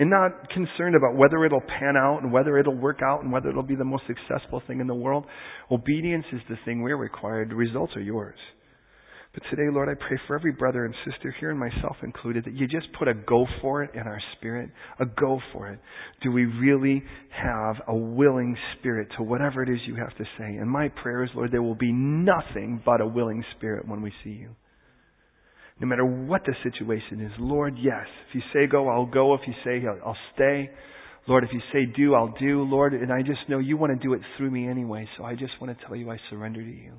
And 0.00 0.10
not 0.10 0.48
concerned 0.50 0.94
about 0.94 1.16
whether 1.16 1.44
it'll 1.44 1.60
pan 1.60 1.96
out 1.96 2.22
and 2.22 2.32
whether 2.32 2.56
it'll 2.56 2.76
work 2.76 3.00
out 3.02 3.22
and 3.22 3.32
whether 3.32 3.48
it'll 3.48 3.64
be 3.64 3.74
the 3.74 3.84
most 3.84 4.04
successful 4.06 4.62
thing 4.66 4.80
in 4.80 4.86
the 4.86 4.94
world. 4.94 5.26
Obedience 5.70 6.24
is 6.32 6.40
the 6.48 6.56
thing 6.64 6.82
we're 6.82 6.96
required. 6.96 7.50
The 7.50 7.56
results 7.56 7.96
are 7.96 8.00
yours. 8.00 8.38
But 9.34 9.42
today, 9.50 9.70
Lord, 9.70 9.88
I 9.88 9.94
pray 9.94 10.18
for 10.26 10.36
every 10.36 10.52
brother 10.52 10.84
and 10.84 10.94
sister 11.04 11.34
here 11.38 11.50
and 11.50 11.58
myself 11.60 11.96
included 12.02 12.44
that 12.44 12.54
you 12.54 12.66
just 12.66 12.86
put 12.98 13.08
a 13.08 13.14
go 13.14 13.44
for 13.60 13.82
it 13.82 13.90
in 13.94 14.00
our 14.00 14.20
spirit, 14.36 14.70
a 14.98 15.06
go 15.06 15.40
for 15.52 15.68
it. 15.68 15.78
Do 16.22 16.32
we 16.32 16.44
really 16.44 17.02
have 17.30 17.76
a 17.86 17.94
willing 17.94 18.56
spirit 18.78 19.08
to 19.16 19.22
whatever 19.22 19.62
it 19.62 19.68
is 19.68 19.78
you 19.86 19.96
have 19.96 20.16
to 20.16 20.24
say? 20.38 20.56
And 20.56 20.70
my 20.70 20.88
prayer 20.88 21.24
is, 21.24 21.30
Lord, 21.34 21.52
there 21.52 21.62
will 21.62 21.74
be 21.74 21.92
nothing 21.92 22.80
but 22.84 23.00
a 23.00 23.06
willing 23.06 23.44
spirit 23.56 23.86
when 23.86 24.00
we 24.00 24.12
see 24.24 24.30
you. 24.30 24.56
No 25.80 25.86
matter 25.86 26.04
what 26.04 26.42
the 26.44 26.54
situation 26.62 27.24
is, 27.24 27.32
Lord, 27.38 27.76
yes. 27.80 28.06
If 28.28 28.34
you 28.34 28.40
say 28.52 28.66
go, 28.66 28.88
I'll 28.88 29.06
go. 29.06 29.34
If 29.34 29.42
you 29.46 29.54
say 29.64 29.86
I'll 29.86 30.16
stay. 30.34 30.70
Lord, 31.28 31.44
if 31.44 31.50
you 31.52 31.60
say 31.72 31.84
do, 31.84 32.14
I'll 32.14 32.34
do. 32.40 32.62
Lord, 32.62 32.94
and 32.94 33.12
I 33.12 33.20
just 33.20 33.48
know 33.48 33.58
you 33.58 33.76
want 33.76 33.92
to 33.92 34.04
do 34.04 34.14
it 34.14 34.22
through 34.36 34.50
me 34.50 34.66
anyway, 34.66 35.06
so 35.16 35.24
I 35.24 35.34
just 35.34 35.52
want 35.60 35.76
to 35.76 35.86
tell 35.86 35.94
you 35.94 36.10
I 36.10 36.16
surrender 36.30 36.62
to 36.62 36.66
you. 36.66 36.94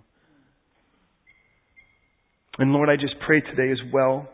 And 2.59 2.71
Lord, 2.71 2.89
I 2.89 2.95
just 2.95 3.15
pray 3.25 3.41
today 3.41 3.71
as 3.71 3.79
well, 3.91 4.27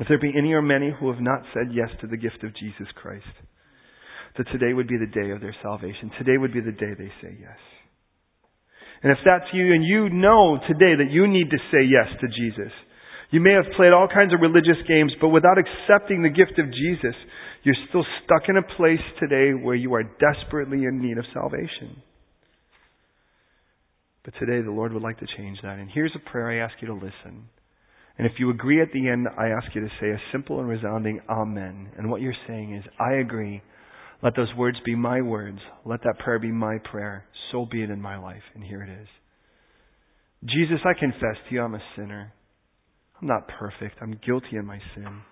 if 0.00 0.08
there 0.08 0.18
be 0.18 0.32
any 0.36 0.52
or 0.52 0.62
many 0.62 0.90
who 0.90 1.10
have 1.12 1.20
not 1.20 1.42
said 1.54 1.68
yes 1.72 1.88
to 2.00 2.06
the 2.06 2.16
gift 2.16 2.42
of 2.42 2.54
Jesus 2.56 2.88
Christ, 2.94 3.24
that 4.36 4.48
today 4.52 4.72
would 4.72 4.88
be 4.88 4.98
the 4.98 5.12
day 5.12 5.30
of 5.30 5.40
their 5.40 5.54
salvation. 5.62 6.10
Today 6.18 6.36
would 6.36 6.52
be 6.52 6.60
the 6.60 6.72
day 6.72 6.92
they 6.98 7.12
say 7.22 7.36
yes. 7.40 7.56
And 9.02 9.12
if 9.12 9.18
that's 9.24 9.52
you 9.52 9.72
and 9.72 9.84
you 9.84 10.08
know 10.08 10.58
today 10.66 10.96
that 10.96 11.10
you 11.10 11.28
need 11.28 11.50
to 11.50 11.58
say 11.70 11.84
yes 11.84 12.08
to 12.20 12.26
Jesus, 12.26 12.72
you 13.30 13.40
may 13.40 13.52
have 13.52 13.72
played 13.76 13.92
all 13.92 14.08
kinds 14.08 14.32
of 14.32 14.40
religious 14.40 14.80
games, 14.86 15.12
but 15.20 15.28
without 15.28 15.58
accepting 15.58 16.22
the 16.22 16.28
gift 16.28 16.58
of 16.58 16.70
Jesus, 16.70 17.14
you're 17.64 17.74
still 17.88 18.04
stuck 18.22 18.48
in 18.48 18.56
a 18.56 18.76
place 18.76 19.02
today 19.18 19.50
where 19.52 19.74
you 19.74 19.94
are 19.94 20.04
desperately 20.04 20.84
in 20.84 21.02
need 21.02 21.18
of 21.18 21.24
salvation. 21.32 22.02
But 24.24 24.34
today 24.38 24.62
the 24.62 24.70
Lord 24.70 24.92
would 24.92 25.02
like 25.02 25.18
to 25.18 25.26
change 25.36 25.58
that. 25.62 25.78
And 25.78 25.90
here's 25.92 26.14
a 26.14 26.30
prayer 26.30 26.50
I 26.50 26.64
ask 26.64 26.74
you 26.80 26.88
to 26.88 26.94
listen. 26.94 27.48
And 28.18 28.26
if 28.26 28.32
you 28.38 28.50
agree 28.50 28.80
at 28.80 28.92
the 28.92 29.08
end, 29.08 29.26
I 29.38 29.48
ask 29.48 29.74
you 29.74 29.82
to 29.82 29.90
say 30.00 30.08
a 30.08 30.20
simple 30.32 30.58
and 30.58 30.68
resounding 30.68 31.20
Amen. 31.28 31.90
And 31.98 32.10
what 32.10 32.22
you're 32.22 32.34
saying 32.46 32.74
is, 32.74 32.84
I 32.98 33.14
agree. 33.14 33.62
Let 34.22 34.34
those 34.34 34.52
words 34.56 34.78
be 34.84 34.94
my 34.94 35.20
words. 35.20 35.58
Let 35.84 36.02
that 36.02 36.18
prayer 36.18 36.38
be 36.38 36.50
my 36.50 36.78
prayer. 36.90 37.24
So 37.52 37.66
be 37.70 37.82
it 37.82 37.90
in 37.90 38.00
my 38.00 38.18
life. 38.18 38.42
And 38.54 38.64
here 38.64 38.82
it 38.82 38.90
is. 38.90 39.08
Jesus, 40.44 40.78
I 40.84 40.98
confess 40.98 41.36
to 41.48 41.54
you 41.54 41.62
I'm 41.62 41.74
a 41.74 41.82
sinner. 41.96 42.32
I'm 43.20 43.28
not 43.28 43.48
perfect. 43.48 43.96
I'm 44.00 44.20
guilty 44.24 44.56
in 44.56 44.66
my 44.66 44.78
sin. 44.94 45.22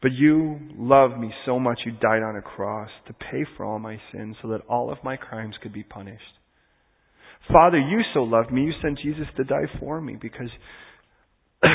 But 0.00 0.12
you 0.12 0.58
loved 0.76 1.18
me 1.18 1.32
so 1.46 1.60
much 1.60 1.80
you 1.86 1.92
died 1.92 2.22
on 2.22 2.36
a 2.36 2.42
cross 2.42 2.90
to 3.06 3.12
pay 3.12 3.44
for 3.56 3.64
all 3.64 3.78
my 3.78 3.98
sins 4.12 4.36
so 4.42 4.48
that 4.48 4.62
all 4.68 4.90
of 4.90 4.98
my 5.04 5.16
crimes 5.16 5.54
could 5.62 5.72
be 5.72 5.84
punished. 5.84 6.22
Father, 7.52 7.78
you 7.78 8.00
so 8.12 8.20
loved 8.20 8.52
me, 8.52 8.62
you 8.62 8.72
sent 8.82 8.98
Jesus 8.98 9.26
to 9.36 9.44
die 9.44 9.66
for 9.80 10.00
me 10.00 10.16
because 10.20 10.50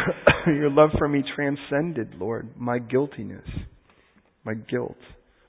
your 0.48 0.70
love 0.70 0.90
for 0.98 1.08
me 1.08 1.24
transcended, 1.36 2.16
Lord, 2.18 2.50
my 2.58 2.80
guiltiness, 2.80 3.48
my 4.46 4.54
guilt, 4.54 4.98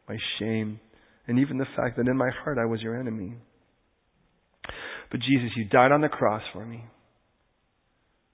my 0.09 0.16
shame, 0.39 0.80
and 1.26 1.39
even 1.39 1.59
the 1.59 1.66
fact 1.76 1.97
that 1.97 2.09
in 2.09 2.16
my 2.16 2.30
heart 2.43 2.59
I 2.59 2.66
was 2.66 2.80
your 2.80 2.99
enemy. 2.99 3.34
But 5.11 5.20
Jesus, 5.20 5.51
you 5.57 5.64
died 5.64 5.93
on 5.93 6.01
the 6.01 6.09
cross 6.09 6.43
for 6.53 6.64
me. 6.64 6.84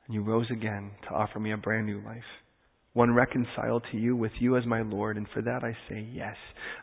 And 0.07 0.15
you 0.15 0.23
rose 0.23 0.47
again 0.51 0.91
to 1.09 1.15
offer 1.15 1.41
me 1.41 1.53
a 1.53 1.57
brand 1.57 1.87
new 1.87 2.03
life. 2.05 2.23
One 2.93 3.13
reconciled 3.13 3.85
to 3.91 3.99
you 3.99 4.17
with 4.17 4.33
you 4.39 4.57
as 4.57 4.65
my 4.67 4.83
Lord. 4.83 5.17
And 5.17 5.27
for 5.35 5.43
that 5.43 5.65
I 5.65 5.77
say 5.89 6.07
yes. 6.13 6.37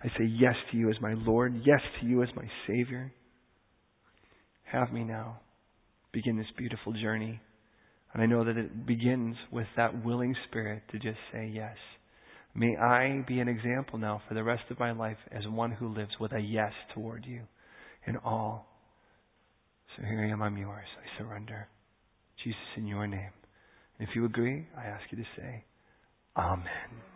I 0.03 0.07
say 0.17 0.25
yes 0.25 0.55
to 0.71 0.77
you 0.77 0.89
as 0.89 0.99
my 1.01 1.13
Lord. 1.13 1.61
Yes 1.65 1.81
to 1.99 2.05
you 2.05 2.21
as 2.23 2.29
my 2.35 2.45
Savior. 2.67 3.11
Have 4.63 4.91
me 4.91 5.03
now. 5.03 5.39
Begin 6.11 6.37
this 6.37 6.47
beautiful 6.57 6.93
journey. 6.93 7.39
And 8.13 8.21
I 8.21 8.25
know 8.25 8.43
that 8.43 8.57
it 8.57 8.85
begins 8.85 9.37
with 9.51 9.67
that 9.77 10.03
willing 10.03 10.35
spirit 10.49 10.83
to 10.91 10.99
just 10.99 11.19
say 11.31 11.49
yes. 11.53 11.77
May 12.53 12.75
I 12.75 13.23
be 13.25 13.39
an 13.39 13.47
example 13.47 13.97
now 13.97 14.21
for 14.27 14.33
the 14.33 14.43
rest 14.43 14.63
of 14.69 14.79
my 14.79 14.91
life 14.91 15.17
as 15.31 15.47
one 15.47 15.71
who 15.71 15.93
lives 15.93 16.11
with 16.19 16.33
a 16.33 16.39
yes 16.39 16.73
toward 16.93 17.25
you 17.25 17.43
in 18.05 18.17
all. 18.17 18.67
So 19.95 20.03
here 20.03 20.25
I 20.25 20.31
am, 20.31 20.41
I'm 20.41 20.57
yours. 20.57 20.87
I 20.97 21.21
surrender. 21.21 21.67
Jesus, 22.43 22.59
in 22.77 22.87
your 22.87 23.07
name. 23.07 23.31
If 23.99 24.09
you 24.15 24.25
agree, 24.25 24.67
I 24.77 24.87
ask 24.87 25.03
you 25.11 25.17
to 25.17 25.29
say, 25.37 25.63
Amen. 26.35 27.10